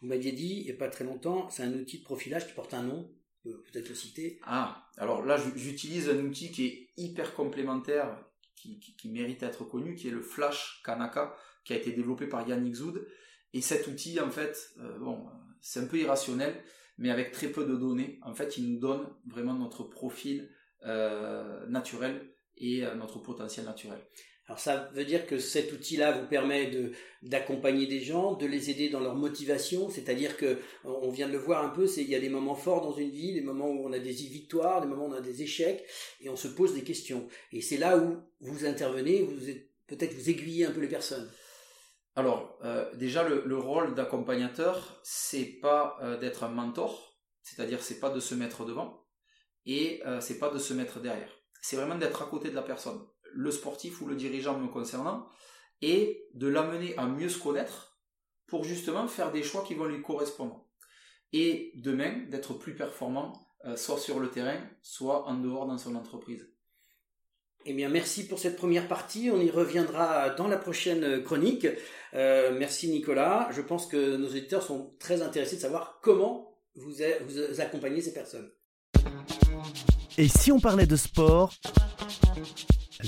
Vous 0.02 0.08
m'aviez 0.08 0.32
dit, 0.32 0.60
il 0.60 0.66
n'y 0.66 0.72
a 0.72 0.76
pas 0.78 0.90
très 0.90 1.04
longtemps, 1.06 1.50
c'est 1.50 1.64
un 1.64 1.74
outil 1.74 2.00
de 2.00 2.04
profilage 2.04 2.48
qui 2.48 2.54
porte 2.54 2.74
un 2.74 2.84
nom, 2.84 3.10
peut-être 3.44 3.90
le 3.90 3.96
citer. 3.96 4.40
Ah, 4.44 4.88
alors 4.98 5.26
là, 5.26 5.38
j'utilise 5.56 6.10
un 6.10 6.20
outil 6.26 6.52
qui 6.52 6.66
est 6.68 6.90
hyper 6.98 7.34
complémentaire, 7.34 8.24
qui, 8.56 8.80
qui- 8.80 8.96
qui 8.96 9.10
mérite 9.10 9.42
d'être 9.42 9.64
connu, 9.66 9.96
qui 9.96 10.08
est 10.08 10.12
le 10.12 10.22
Flash 10.22 10.82
Kanaka, 10.86 11.36
qui 11.66 11.74
a 11.74 11.78
été 11.78 11.92
développé 11.92 12.28
par 12.28 12.48
Yannick 12.48 12.76
Zoud. 12.76 13.06
Et 13.54 13.62
cet 13.62 13.88
outil, 13.88 14.20
en 14.20 14.30
fait, 14.32 14.72
euh, 14.80 14.98
bon, 15.00 15.26
c'est 15.62 15.80
un 15.80 15.88
peu 15.88 15.98
irrationnel, 15.98 16.62
mais 16.98 17.10
avec 17.10 17.32
très 17.32 17.48
peu 17.48 17.66
de 17.66 17.76
données, 17.76 18.20
en 18.24 18.34
fait, 18.34 18.58
il 18.58 18.72
nous 18.72 18.80
donne 18.80 19.08
vraiment 19.28 19.54
notre 19.56 19.84
profil 19.84 20.50
euh, 20.86 21.66
naturel 21.68 22.34
et 22.58 22.86
euh, 22.86 22.96
notre 22.96 23.20
potentiel 23.20 23.66
naturel. 23.66 24.00
Alors 24.48 24.60
ça 24.60 24.90
veut 24.94 25.06
dire 25.06 25.26
que 25.26 25.40
cet 25.40 25.72
outil-là 25.72 26.12
vous 26.12 26.28
permet 26.28 26.70
de 26.70 26.92
d'accompagner 27.22 27.88
des 27.88 28.02
gens, 28.02 28.34
de 28.34 28.46
les 28.46 28.70
aider 28.70 28.90
dans 28.90 29.00
leur 29.00 29.16
motivation, 29.16 29.90
c'est-à-dire 29.90 30.36
que 30.36 30.60
on 30.84 31.10
vient 31.10 31.28
de 31.28 31.32
le 31.32 31.38
voir 31.38 31.64
un 31.64 31.70
peu, 31.70 31.88
c'est 31.88 32.02
il 32.02 32.10
y 32.10 32.16
a 32.16 32.20
des 32.20 32.28
moments 32.28 32.56
forts 32.56 32.82
dans 32.82 32.92
une 32.92 33.10
vie, 33.10 33.34
des 33.34 33.42
moments 33.42 33.70
où 33.70 33.88
on 33.88 33.94
a 33.94 34.00
des 34.00 34.12
victoires, 34.12 34.82
des 34.82 34.88
moments 34.88 35.06
où 35.06 35.12
on 35.12 35.14
a 35.14 35.22
des 35.22 35.44
échecs 35.44 35.86
et 36.20 36.28
on 36.28 36.36
se 36.36 36.50
pose 36.50 36.74
des 36.74 36.84
questions. 36.84 37.28
Et 37.54 37.62
c'est 37.62 37.78
là 37.78 37.98
où 37.98 38.18
vous 38.42 38.66
intervenez, 38.66 39.22
vous 39.22 39.40
peut-être 39.88 40.14
vous 40.14 40.30
aiguillez 40.30 40.66
un 40.66 40.72
peu 40.72 40.82
les 40.82 40.90
personnes. 40.90 41.32
Alors 42.18 42.60
euh, 42.66 42.94
déjà 42.96 43.28
le, 43.28 43.44
le 43.46 43.58
rôle 43.58 43.96
d'accompagnateur, 43.96 45.00
c'est 45.04 45.46
pas 45.62 45.98
euh, 46.02 46.18
d'être 46.18 46.44
un 46.44 46.50
mentor, 46.50 47.18
c'est-à-dire 47.44 47.82
c'est 47.82 48.02
pas 48.02 48.10
de 48.10 48.20
se 48.20 48.36
mettre 48.36 48.66
devant 48.66 49.03
et 49.66 50.02
euh, 50.06 50.22
c'est 50.22 50.40
pas 50.40 50.50
de 50.50 50.60
se 50.60 50.74
mettre 50.74 51.00
derrière. 51.00 51.30
C'est 51.62 51.76
vraiment 51.76 51.96
d'être 51.96 52.22
à 52.22 52.26
côté 52.26 52.50
de 52.50 52.56
la 52.56 52.62
personne 52.62 53.02
le 53.34 53.52
sportif 53.52 54.02
ou 54.02 54.08
le 54.08 54.16
dirigeant 54.16 54.58
me 54.58 54.68
concernant, 54.68 55.28
et 55.82 56.28
de 56.34 56.48
l'amener 56.48 56.96
à 56.98 57.06
mieux 57.06 57.30
se 57.30 57.40
connaître 57.40 58.00
pour 58.48 58.64
justement 58.64 59.08
faire 59.08 59.32
des 59.32 59.44
choix 59.44 59.64
qui 59.64 59.74
vont 59.74 59.86
lui 59.86 60.02
correspondre. 60.02 60.66
Et 61.34 61.72
demain, 61.76 62.26
d'être 62.30 62.54
plus 62.54 62.76
performant, 62.76 63.34
euh, 63.66 63.76
soit 63.76 63.98
sur 63.98 64.20
le 64.20 64.30
terrain, 64.30 64.60
soit 64.82 65.28
en 65.28 65.36
dehors 65.36 65.66
dans 65.66 65.78
son 65.78 65.96
entreprise. 65.96 66.48
Eh 67.66 67.74
bien, 67.74 67.90
merci 67.90 68.28
pour 68.28 68.40
cette 68.40 68.58
première 68.58 68.88
partie. 68.88 69.32
On 69.32 69.40
y 69.40 69.50
reviendra 69.50 70.32
dans 70.32 70.48
la 70.48 70.58
prochaine 70.58 71.24
chronique. 71.24 71.66
Euh, 72.14 72.56
merci 72.58 72.90
Nicolas. 72.90 73.48
Je 73.52 73.62
pense 73.62 73.88
que 73.88 74.18
nos 74.18 74.28
éditeurs 74.28 74.64
sont 74.64 74.96
très 75.00 75.22
intéressés 75.22 75.56
de 75.56 75.62
savoir 75.62 76.00
comment 76.04 76.60
vous, 76.76 76.92
vous 77.26 77.62
accompagnez 77.62 78.02
ces 78.02 78.14
personnes. 78.14 78.52
Et 80.18 80.28
si 80.28 80.52
on 80.52 80.60
parlait 80.60 80.86
de 80.86 80.96
sport 80.96 81.52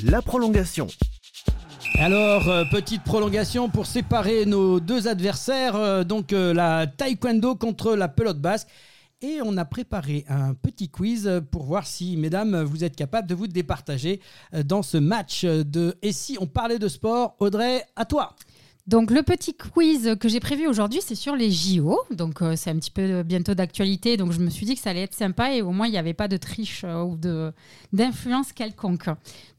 la 0.03 0.21
prolongation. 0.21 0.87
Alors, 1.99 2.49
euh, 2.49 2.65
petite 2.65 3.03
prolongation 3.03 3.69
pour 3.69 3.85
séparer 3.85 4.45
nos 4.45 4.79
deux 4.79 5.07
adversaires, 5.07 5.75
euh, 5.75 6.03
donc 6.03 6.33
euh, 6.33 6.53
la 6.53 6.87
taekwondo 6.87 7.55
contre 7.55 7.95
la 7.95 8.07
pelote 8.07 8.39
basque. 8.39 8.67
Et 9.21 9.39
on 9.43 9.55
a 9.57 9.65
préparé 9.65 10.25
un 10.27 10.53
petit 10.53 10.89
quiz 10.89 11.41
pour 11.51 11.63
voir 11.63 11.87
si, 11.87 12.17
mesdames, 12.17 12.63
vous 12.63 12.83
êtes 12.83 12.95
capables 12.95 13.27
de 13.27 13.33
vous 13.33 13.47
départager 13.47 14.19
dans 14.65 14.83
ce 14.83 14.97
match 14.97 15.45
de 15.45 15.95
Et 16.01 16.11
si 16.11 16.37
on 16.39 16.47
parlait 16.47 16.79
de 16.79 16.87
sport 16.89 17.35
Audrey, 17.39 17.83
à 17.95 18.03
toi 18.05 18.35
donc 18.87 19.09
le 19.09 19.23
petit 19.23 19.55
quiz 19.55 20.15
que 20.19 20.29
j'ai 20.29 20.39
prévu 20.39 20.67
aujourd'hui, 20.67 21.01
c'est 21.01 21.15
sur 21.15 21.35
les 21.35 21.49
JO. 21.49 21.99
Donc 22.11 22.43
euh, 22.43 22.55
c'est 22.55 22.69
un 22.69 22.75
petit 22.75 22.91
peu 22.91 23.23
bientôt 23.23 23.55
d'actualité. 23.55 24.15
Donc 24.15 24.31
je 24.31 24.39
me 24.39 24.49
suis 24.51 24.65
dit 24.67 24.75
que 24.75 24.81
ça 24.81 24.91
allait 24.91 25.01
être 25.01 25.15
sympa 25.15 25.55
et 25.55 25.63
au 25.63 25.71
moins 25.71 25.87
il 25.87 25.91
n'y 25.91 25.97
avait 25.97 26.13
pas 26.13 26.27
de 26.27 26.37
triche 26.37 26.83
euh, 26.83 27.01
ou 27.01 27.17
de 27.17 27.51
d'influence 27.93 28.53
quelconque. 28.53 29.09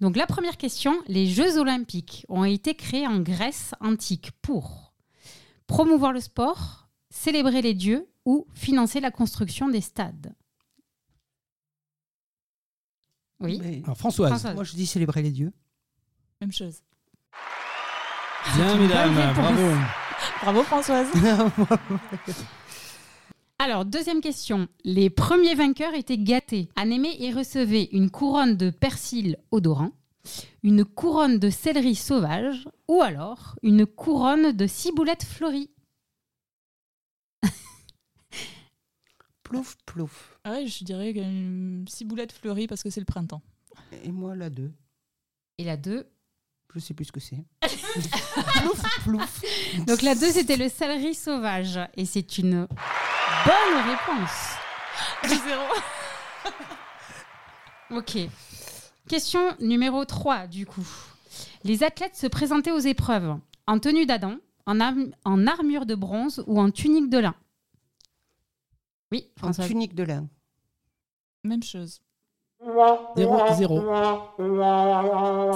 Donc 0.01 0.17
la 0.17 0.27
première 0.27 0.57
question, 0.57 0.97
les 1.09 1.27
Jeux 1.27 1.59
olympiques 1.59 2.25
ont 2.29 2.45
été 2.45 2.77
créés 2.77 3.09
en 3.09 3.19
Grèce 3.19 3.73
antique 3.81 4.31
pour 4.43 4.95
promouvoir 5.67 6.13
le 6.13 6.21
sport, 6.21 6.89
célébrer 7.11 7.63
les 7.63 7.75
dieux 7.75 8.09
ou 8.27 8.47
financer 8.55 9.01
la 9.01 9.11
construction 9.11 9.69
des 9.69 9.81
stades? 9.81 10.35
Oui. 13.41 13.83
Françoise. 13.97 14.47
Moi 14.55 14.63
je 14.63 14.75
dis 14.75 14.87
célébrer 14.87 15.23
les 15.23 15.33
dieux. 15.33 15.53
Même 16.41 16.53
chose. 16.53 16.83
Bien, 18.55 18.77
mesdames, 18.77 19.35
bravo. 19.35 19.63
Bravo, 20.43 20.63
Françoise. 20.63 21.09
Alors, 23.59 23.85
deuxième 23.85 24.21
question. 24.21 24.69
Les 24.85 25.11
premiers 25.11 25.55
vainqueurs 25.55 25.95
étaient 25.95 26.19
gâtés. 26.19 26.69
Anémée 26.77 27.17
y 27.19 27.33
recevait 27.33 27.89
une 27.93 28.11
couronne 28.11 28.57
de 28.57 28.71
persil 28.71 29.39
odorant, 29.51 29.93
une 30.63 30.85
couronne 30.85 31.39
de 31.39 31.51
céleri 31.51 31.95
sauvage 31.95 32.69
ou 32.89 33.03
alors 33.03 33.57
une 33.63 33.87
couronne 33.87 34.53
de 34.53 34.67
ciboulettes 34.67 35.25
fleuries. 35.25 35.71
plouf, 39.43 39.77
plouf. 39.85 40.39
Ah 40.45 40.53
ouais, 40.53 40.67
je 40.67 40.85
dirais 40.85 41.11
une 41.11 41.87
ciboulette 41.89 42.33
fleurie 42.33 42.67
parce 42.67 42.83
que 42.83 42.91
c'est 42.91 43.01
le 43.01 43.07
printemps. 43.07 43.43
Et 44.05 44.13
moi, 44.13 44.37
la 44.37 44.51
2. 44.51 44.71
Et 45.59 45.65
la 45.65 45.77
2 45.77 46.07
je 46.75 46.81
sais 46.81 46.95
plus 46.95 47.07
ce 47.07 47.13
que 47.13 47.21
c'est. 47.21 47.45
Donc 49.87 50.03
la 50.03 50.15
2, 50.15 50.31
c'était 50.31 50.57
le 50.57 50.69
céleri 50.69 51.15
sauvage. 51.15 51.81
Et 51.97 52.05
c'est 52.05 52.39
une 52.39 52.67
bonne 52.67 53.85
réponse. 53.85 54.57
Zéro. 55.45 55.65
ok. 57.99 58.19
Question 59.09 59.57
numéro 59.61 60.05
3, 60.05 60.47
du 60.47 60.67
coup. 60.67 60.87
Les 61.65 61.83
athlètes 61.83 62.17
se 62.17 62.27
présentaient 62.27 62.73
aux 62.73 62.79
épreuves 62.79 63.37
en 63.67 63.79
tenue 63.79 64.07
d'Adam, 64.07 64.37
en, 64.67 64.81
en, 64.81 65.47
armure 65.47 65.87
de 65.87 65.95
bronze 65.95 66.43
ou 66.47 66.61
en 66.61 66.71
tunique 66.71 67.11
de 67.11 67.19
lin? 67.19 67.35
Oui, 69.13 69.31
François. 69.37 69.65
En 69.65 69.69
tunique 69.69 69.95
de 69.95 70.03
lin. 70.03 70.29
Même 71.45 71.63
chose. 71.63 72.01
Zéro, 73.17 73.55
zéro. 73.55 73.81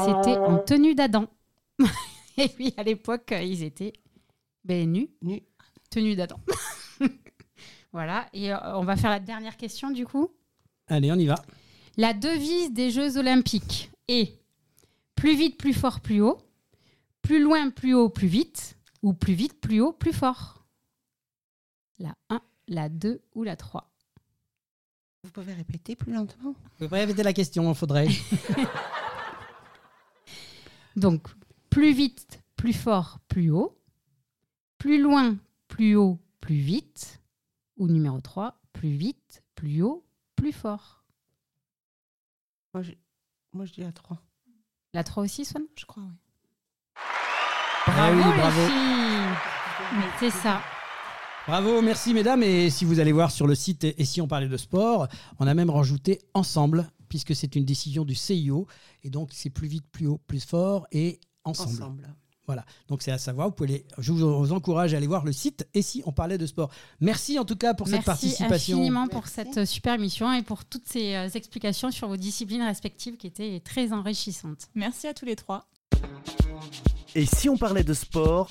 C'était 0.05 0.39
en 0.39 0.59
tenue 0.59 0.95
d'Adam. 0.95 1.27
Et 2.37 2.49
puis 2.49 2.75
à 2.77 2.83
l'époque, 2.83 3.35
ils 3.43 3.63
étaient 3.63 3.93
ben, 4.65 4.91
nus. 4.91 5.11
Nus. 5.23 5.43
Tenue 5.91 6.15
d'Adam. 6.15 6.39
voilà. 7.93 8.27
Et 8.33 8.53
euh, 8.53 8.77
on 8.77 8.85
va 8.85 8.97
faire 8.97 9.11
la 9.11 9.21
dernière 9.21 9.57
question 9.57 9.91
du 9.91 10.07
coup. 10.07 10.31
Allez, 10.87 11.11
on 11.11 11.17
y 11.17 11.27
va. 11.27 11.37
La 11.97 12.15
devise 12.15 12.73
des 12.73 12.91
Jeux 12.91 13.19
Olympiques 13.19 13.91
est 14.09 14.39
plus 15.15 15.35
vite, 15.35 15.59
plus 15.59 15.75
fort, 15.75 16.01
plus 16.01 16.21
haut. 16.21 16.39
Plus 17.23 17.43
loin, 17.43 17.71
plus 17.71 17.95
haut, 17.95 18.09
plus 18.09 18.29
vite. 18.29 18.77
Ou 19.03 19.13
plus 19.13 19.35
vite, 19.35 19.61
plus 19.61 19.81
haut, 19.81 19.93
plus 19.93 20.13
fort. 20.13 20.65
La 21.99 22.15
1, 22.29 22.41
la 22.69 22.89
2 22.89 23.21
ou 23.35 23.43
la 23.43 23.57
3. 23.57 23.90
Vous 25.23 25.31
pouvez 25.31 25.53
répéter 25.53 25.97
plus 25.97 26.13
lentement 26.13 26.55
Vous 26.79 26.89
pouvez 26.89 27.01
répéter 27.01 27.23
la 27.23 27.33
question, 27.33 27.71
il 27.71 27.75
faudrait. 27.75 28.09
Donc, 30.97 31.29
plus 31.69 31.93
vite, 31.93 32.43
plus 32.57 32.73
fort, 32.73 33.19
plus 33.29 33.51
haut. 33.51 33.77
Plus 34.79 35.01
loin, 35.01 35.37
plus 35.69 35.95
haut, 35.95 36.19
plus 36.41 36.59
vite. 36.59 37.21
Ou 37.77 37.87
numéro 37.87 38.21
3, 38.21 38.61
plus 38.73 38.91
vite, 38.91 39.45
plus 39.55 39.83
haut, 39.83 40.07
plus 40.37 40.53
fort. 40.53 41.05
Moi, 42.73 42.83
je, 42.83 42.93
moi, 43.53 43.67
je 43.67 43.73
dis 43.73 43.83
la 43.83 43.93
3. 43.93 44.19
La 44.95 45.05
3 45.05 45.25
aussi, 45.25 45.45
Swan? 45.45 45.65
Je 45.77 45.85
crois, 45.85 46.03
oui. 46.03 46.17
Bravo, 47.87 48.21
ah 48.25 48.37
bravo. 48.37 48.61
C'est 50.19 50.31
ça. 50.31 50.63
Bravo, 51.51 51.83
merci 51.83 52.15
mesdames. 52.15 52.45
Et 52.45 52.71
si 52.71 52.85
vous 52.85 53.01
allez 53.01 53.11
voir 53.11 53.33
sur 53.33 53.49
le 53.49 53.57
site 53.57 53.83
Et 53.83 54.05
si 54.05 54.21
on 54.21 54.29
parlait 54.29 54.47
de 54.47 54.57
sport, 54.57 55.09
on 55.41 55.49
a 55.49 55.53
même 55.53 55.69
rajouté 55.69 56.21
ensemble, 56.33 56.89
puisque 57.09 57.35
c'est 57.35 57.57
une 57.57 57.65
décision 57.65 58.05
du 58.05 58.15
CIO. 58.15 58.69
Et 59.03 59.11
donc, 59.11 59.31
c'est 59.33 59.51
plus 59.51 59.67
vite, 59.67 59.85
plus 59.91 60.07
haut, 60.07 60.21
plus 60.29 60.47
fort 60.47 60.87
et 60.93 61.19
ensemble. 61.43 62.07
Voilà, 62.47 62.65
donc 62.87 63.03
c'est 63.03 63.11
à 63.11 63.19
savoir. 63.19 63.49
Vous 63.49 63.55
pouvez 63.55 63.85
je 63.99 64.13
vous 64.13 64.53
encourage 64.53 64.95
à 64.95 64.99
aller 64.99 65.09
voir 65.09 65.25
le 65.25 65.33
site 65.33 65.67
et 65.75 65.83
si 65.83 66.05
on 66.07 66.13
parlait 66.13 66.39
de 66.39 66.47
sport. 66.47 66.71
Merci 67.01 67.37
en 67.37 67.45
tout 67.45 67.57
cas 67.57 67.75
pour 67.75 67.89
cette 67.89 68.05
participation. 68.05 68.49
Merci 68.49 68.73
infiniment 68.73 69.09
pour 69.09 69.27
cette 69.27 69.65
super 69.65 69.95
émission 69.95 70.33
et 70.33 70.43
pour 70.43 70.65
toutes 70.65 70.87
ces 70.87 71.17
euh, 71.17 71.29
explications 71.31 71.91
sur 71.91 72.07
vos 72.07 72.17
disciplines 72.17 72.63
respectives 72.63 73.17
qui 73.17 73.27
étaient 73.27 73.59
très 73.59 73.93
enrichissantes. 73.93 74.69
Merci 74.77 75.09
à 75.09 75.15
tous 75.15 75.27
les 75.27 75.35
trois. 75.35 75.67
Et 77.17 77.27
si 77.27 77.49
on 77.49 77.57
parlait 77.57 77.85
de 77.85 77.95
sport? 77.95 78.51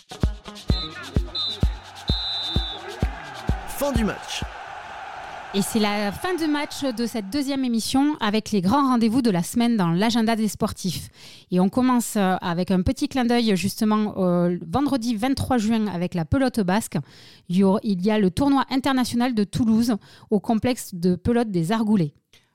Fin 3.80 3.94
du 3.94 4.04
match. 4.04 4.44
Et 5.54 5.62
c'est 5.62 5.80
la 5.80 6.12
fin 6.12 6.36
du 6.36 6.48
match 6.48 6.84
de 6.84 7.06
cette 7.06 7.30
deuxième 7.30 7.64
émission 7.64 8.18
avec 8.20 8.52
les 8.52 8.60
grands 8.60 8.90
rendez-vous 8.90 9.22
de 9.22 9.32
la 9.32 9.42
semaine 9.42 9.78
dans 9.78 9.92
l'agenda 9.92 10.36
des 10.36 10.50
sportifs. 10.50 11.08
Et 11.50 11.62
on 11.62 11.70
commence 11.70 12.18
euh, 12.18 12.36
avec 12.42 12.72
un 12.72 12.82
petit 12.82 13.08
clin 13.08 13.24
d'œil 13.24 13.56
justement 13.56 14.16
vendredi 14.68 15.16
23 15.16 15.58
juin 15.60 15.88
avec 15.88 16.14
la 16.14 16.26
pelote 16.26 16.60
basque. 16.60 16.98
Il 17.48 17.56
y 17.58 18.12
a 18.12 18.20
le 18.20 18.30
tournoi 18.30 18.66
international 18.70 19.34
de 19.34 19.46
Toulouse 19.46 19.96
au 20.30 20.42
complexe 20.42 20.94
de 20.94 21.16
pelote 21.16 21.50
des 21.50 21.72
Argoulets. 21.72 22.14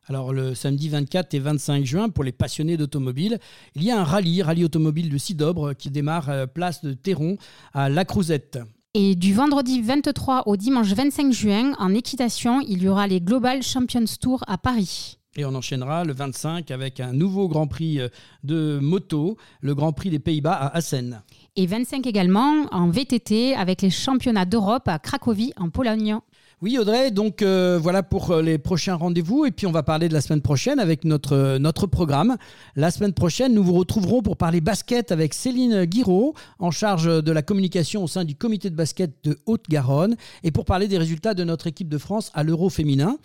Alors 0.08 0.34
le 0.34 0.54
samedi 0.54 0.90
24 0.90 1.32
et 1.32 1.38
25 1.38 1.86
juin, 1.86 2.10
pour 2.10 2.22
les 2.22 2.32
passionnés 2.32 2.76
d'automobile, 2.76 3.38
il 3.76 3.82
y 3.82 3.90
a 3.90 3.98
un 3.98 4.04
rallye, 4.04 4.42
rallye 4.42 4.64
automobile 4.64 5.08
de 5.08 5.16
Sidobre, 5.16 5.74
qui 5.74 5.90
démarre 5.90 6.28
euh, 6.28 6.46
place 6.46 6.84
de 6.84 6.92
Théron 6.92 7.38
à 7.72 7.88
La 7.88 8.04
Crouzette. 8.04 8.58
Et 8.96 9.16
du 9.16 9.34
vendredi 9.34 9.82
23 9.82 10.44
au 10.46 10.56
dimanche 10.56 10.92
25 10.92 11.32
juin, 11.32 11.72
en 11.80 11.92
équitation, 11.92 12.60
il 12.60 12.80
y 12.84 12.88
aura 12.88 13.08
les 13.08 13.20
Global 13.20 13.60
Champions 13.60 14.04
Tour 14.20 14.44
à 14.46 14.56
Paris. 14.56 15.18
Et 15.36 15.44
on 15.44 15.52
enchaînera 15.56 16.04
le 16.04 16.12
25 16.12 16.70
avec 16.70 17.00
un 17.00 17.12
nouveau 17.12 17.48
Grand 17.48 17.66
Prix 17.66 17.98
euh, 17.98 18.08
de 18.44 18.78
moto, 18.80 19.36
le 19.62 19.74
Grand 19.74 19.92
Prix 19.92 20.10
des 20.10 20.20
Pays-Bas 20.20 20.52
à 20.52 20.76
Assen. 20.76 21.22
Et 21.56 21.66
25 21.66 22.06
également 22.06 22.66
en 22.70 22.88
VTT 22.88 23.56
avec 23.56 23.82
les 23.82 23.90
championnats 23.90 24.44
d'Europe 24.44 24.86
à 24.86 25.00
Cracovie 25.00 25.52
en 25.56 25.70
Pologne. 25.70 26.16
Oui 26.64 26.78
Audrey, 26.78 27.10
donc 27.10 27.42
euh, 27.42 27.78
voilà 27.78 28.02
pour 28.02 28.30
euh, 28.30 28.40
les 28.40 28.56
prochains 28.56 28.94
rendez-vous 28.94 29.44
et 29.44 29.50
puis 29.50 29.66
on 29.66 29.70
va 29.70 29.82
parler 29.82 30.08
de 30.08 30.14
la 30.14 30.22
semaine 30.22 30.40
prochaine 30.40 30.80
avec 30.80 31.04
notre, 31.04 31.34
euh, 31.34 31.58
notre 31.58 31.86
programme. 31.86 32.38
La 32.74 32.90
semaine 32.90 33.12
prochaine, 33.12 33.52
nous 33.52 33.62
vous 33.62 33.74
retrouverons 33.74 34.22
pour 34.22 34.38
parler 34.38 34.62
basket 34.62 35.12
avec 35.12 35.34
Céline 35.34 35.84
Guiraud 35.84 36.32
en 36.58 36.70
charge 36.70 37.22
de 37.22 37.32
la 37.32 37.42
communication 37.42 38.02
au 38.02 38.06
sein 38.06 38.24
du 38.24 38.34
comité 38.34 38.70
de 38.70 38.74
basket 38.74 39.12
de 39.24 39.38
Haute-Garonne 39.44 40.16
et 40.42 40.52
pour 40.52 40.64
parler 40.64 40.88
des 40.88 40.96
résultats 40.96 41.34
de 41.34 41.44
notre 41.44 41.66
équipe 41.66 41.90
de 41.90 41.98
France 41.98 42.30
à 42.32 42.42
l'Euro 42.42 42.70
féminin. 42.70 43.18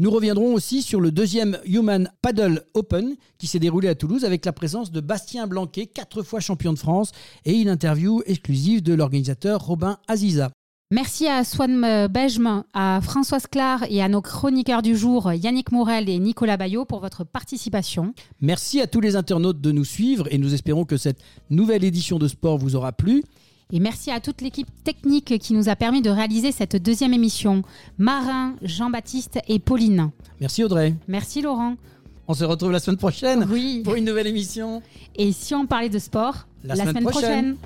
Nous 0.00 0.10
reviendrons 0.10 0.52
aussi 0.52 0.82
sur 0.82 1.00
le 1.00 1.12
deuxième 1.12 1.58
Human 1.64 2.10
Paddle 2.20 2.64
Open 2.74 3.14
qui 3.38 3.46
s'est 3.46 3.60
déroulé 3.60 3.86
à 3.90 3.94
Toulouse 3.94 4.24
avec 4.24 4.44
la 4.44 4.52
présence 4.52 4.90
de 4.90 5.00
Bastien 5.00 5.46
Blanquet, 5.46 5.86
quatre 5.86 6.24
fois 6.24 6.40
champion 6.40 6.72
de 6.72 6.80
France, 6.80 7.12
et 7.44 7.52
une 7.52 7.68
interview 7.68 8.22
exclusive 8.26 8.82
de 8.82 8.92
l'organisateur 8.92 9.60
Robin 9.64 9.98
Aziza. 10.08 10.50
Merci 10.92 11.26
à 11.26 11.42
Swan 11.42 12.06
Bejme, 12.10 12.64
à 12.74 13.00
Françoise 13.00 13.46
Clar 13.46 13.82
et 13.88 14.02
à 14.02 14.10
nos 14.10 14.20
chroniqueurs 14.20 14.82
du 14.82 14.94
jour, 14.94 15.32
Yannick 15.32 15.72
Morel 15.72 16.10
et 16.10 16.18
Nicolas 16.18 16.58
Bayot, 16.58 16.84
pour 16.84 17.00
votre 17.00 17.24
participation. 17.24 18.12
Merci 18.42 18.78
à 18.78 18.86
tous 18.86 19.00
les 19.00 19.16
internautes 19.16 19.62
de 19.62 19.72
nous 19.72 19.86
suivre 19.86 20.28
et 20.30 20.36
nous 20.36 20.52
espérons 20.52 20.84
que 20.84 20.98
cette 20.98 21.16
nouvelle 21.48 21.82
édition 21.82 22.18
de 22.18 22.28
sport 22.28 22.58
vous 22.58 22.76
aura 22.76 22.92
plu. 22.92 23.22
Et 23.72 23.80
merci 23.80 24.10
à 24.10 24.20
toute 24.20 24.42
l'équipe 24.42 24.68
technique 24.84 25.38
qui 25.38 25.54
nous 25.54 25.70
a 25.70 25.76
permis 25.76 26.02
de 26.02 26.10
réaliser 26.10 26.52
cette 26.52 26.76
deuxième 26.76 27.14
émission. 27.14 27.62
Marin, 27.96 28.56
Jean-Baptiste 28.60 29.38
et 29.48 29.60
Pauline. 29.60 30.10
Merci 30.42 30.62
Audrey. 30.62 30.94
Merci 31.08 31.40
Laurent. 31.40 31.76
On 32.28 32.34
se 32.34 32.44
retrouve 32.44 32.70
la 32.70 32.80
semaine 32.80 32.98
prochaine 32.98 33.48
oui. 33.50 33.80
pour 33.82 33.94
une 33.94 34.04
nouvelle 34.04 34.26
émission. 34.26 34.82
Et 35.16 35.32
si 35.32 35.54
on 35.54 35.64
parlait 35.64 35.88
de 35.88 35.98
sport, 35.98 36.46
la, 36.62 36.76
semaine, 36.76 37.04
prochaine. 37.04 37.56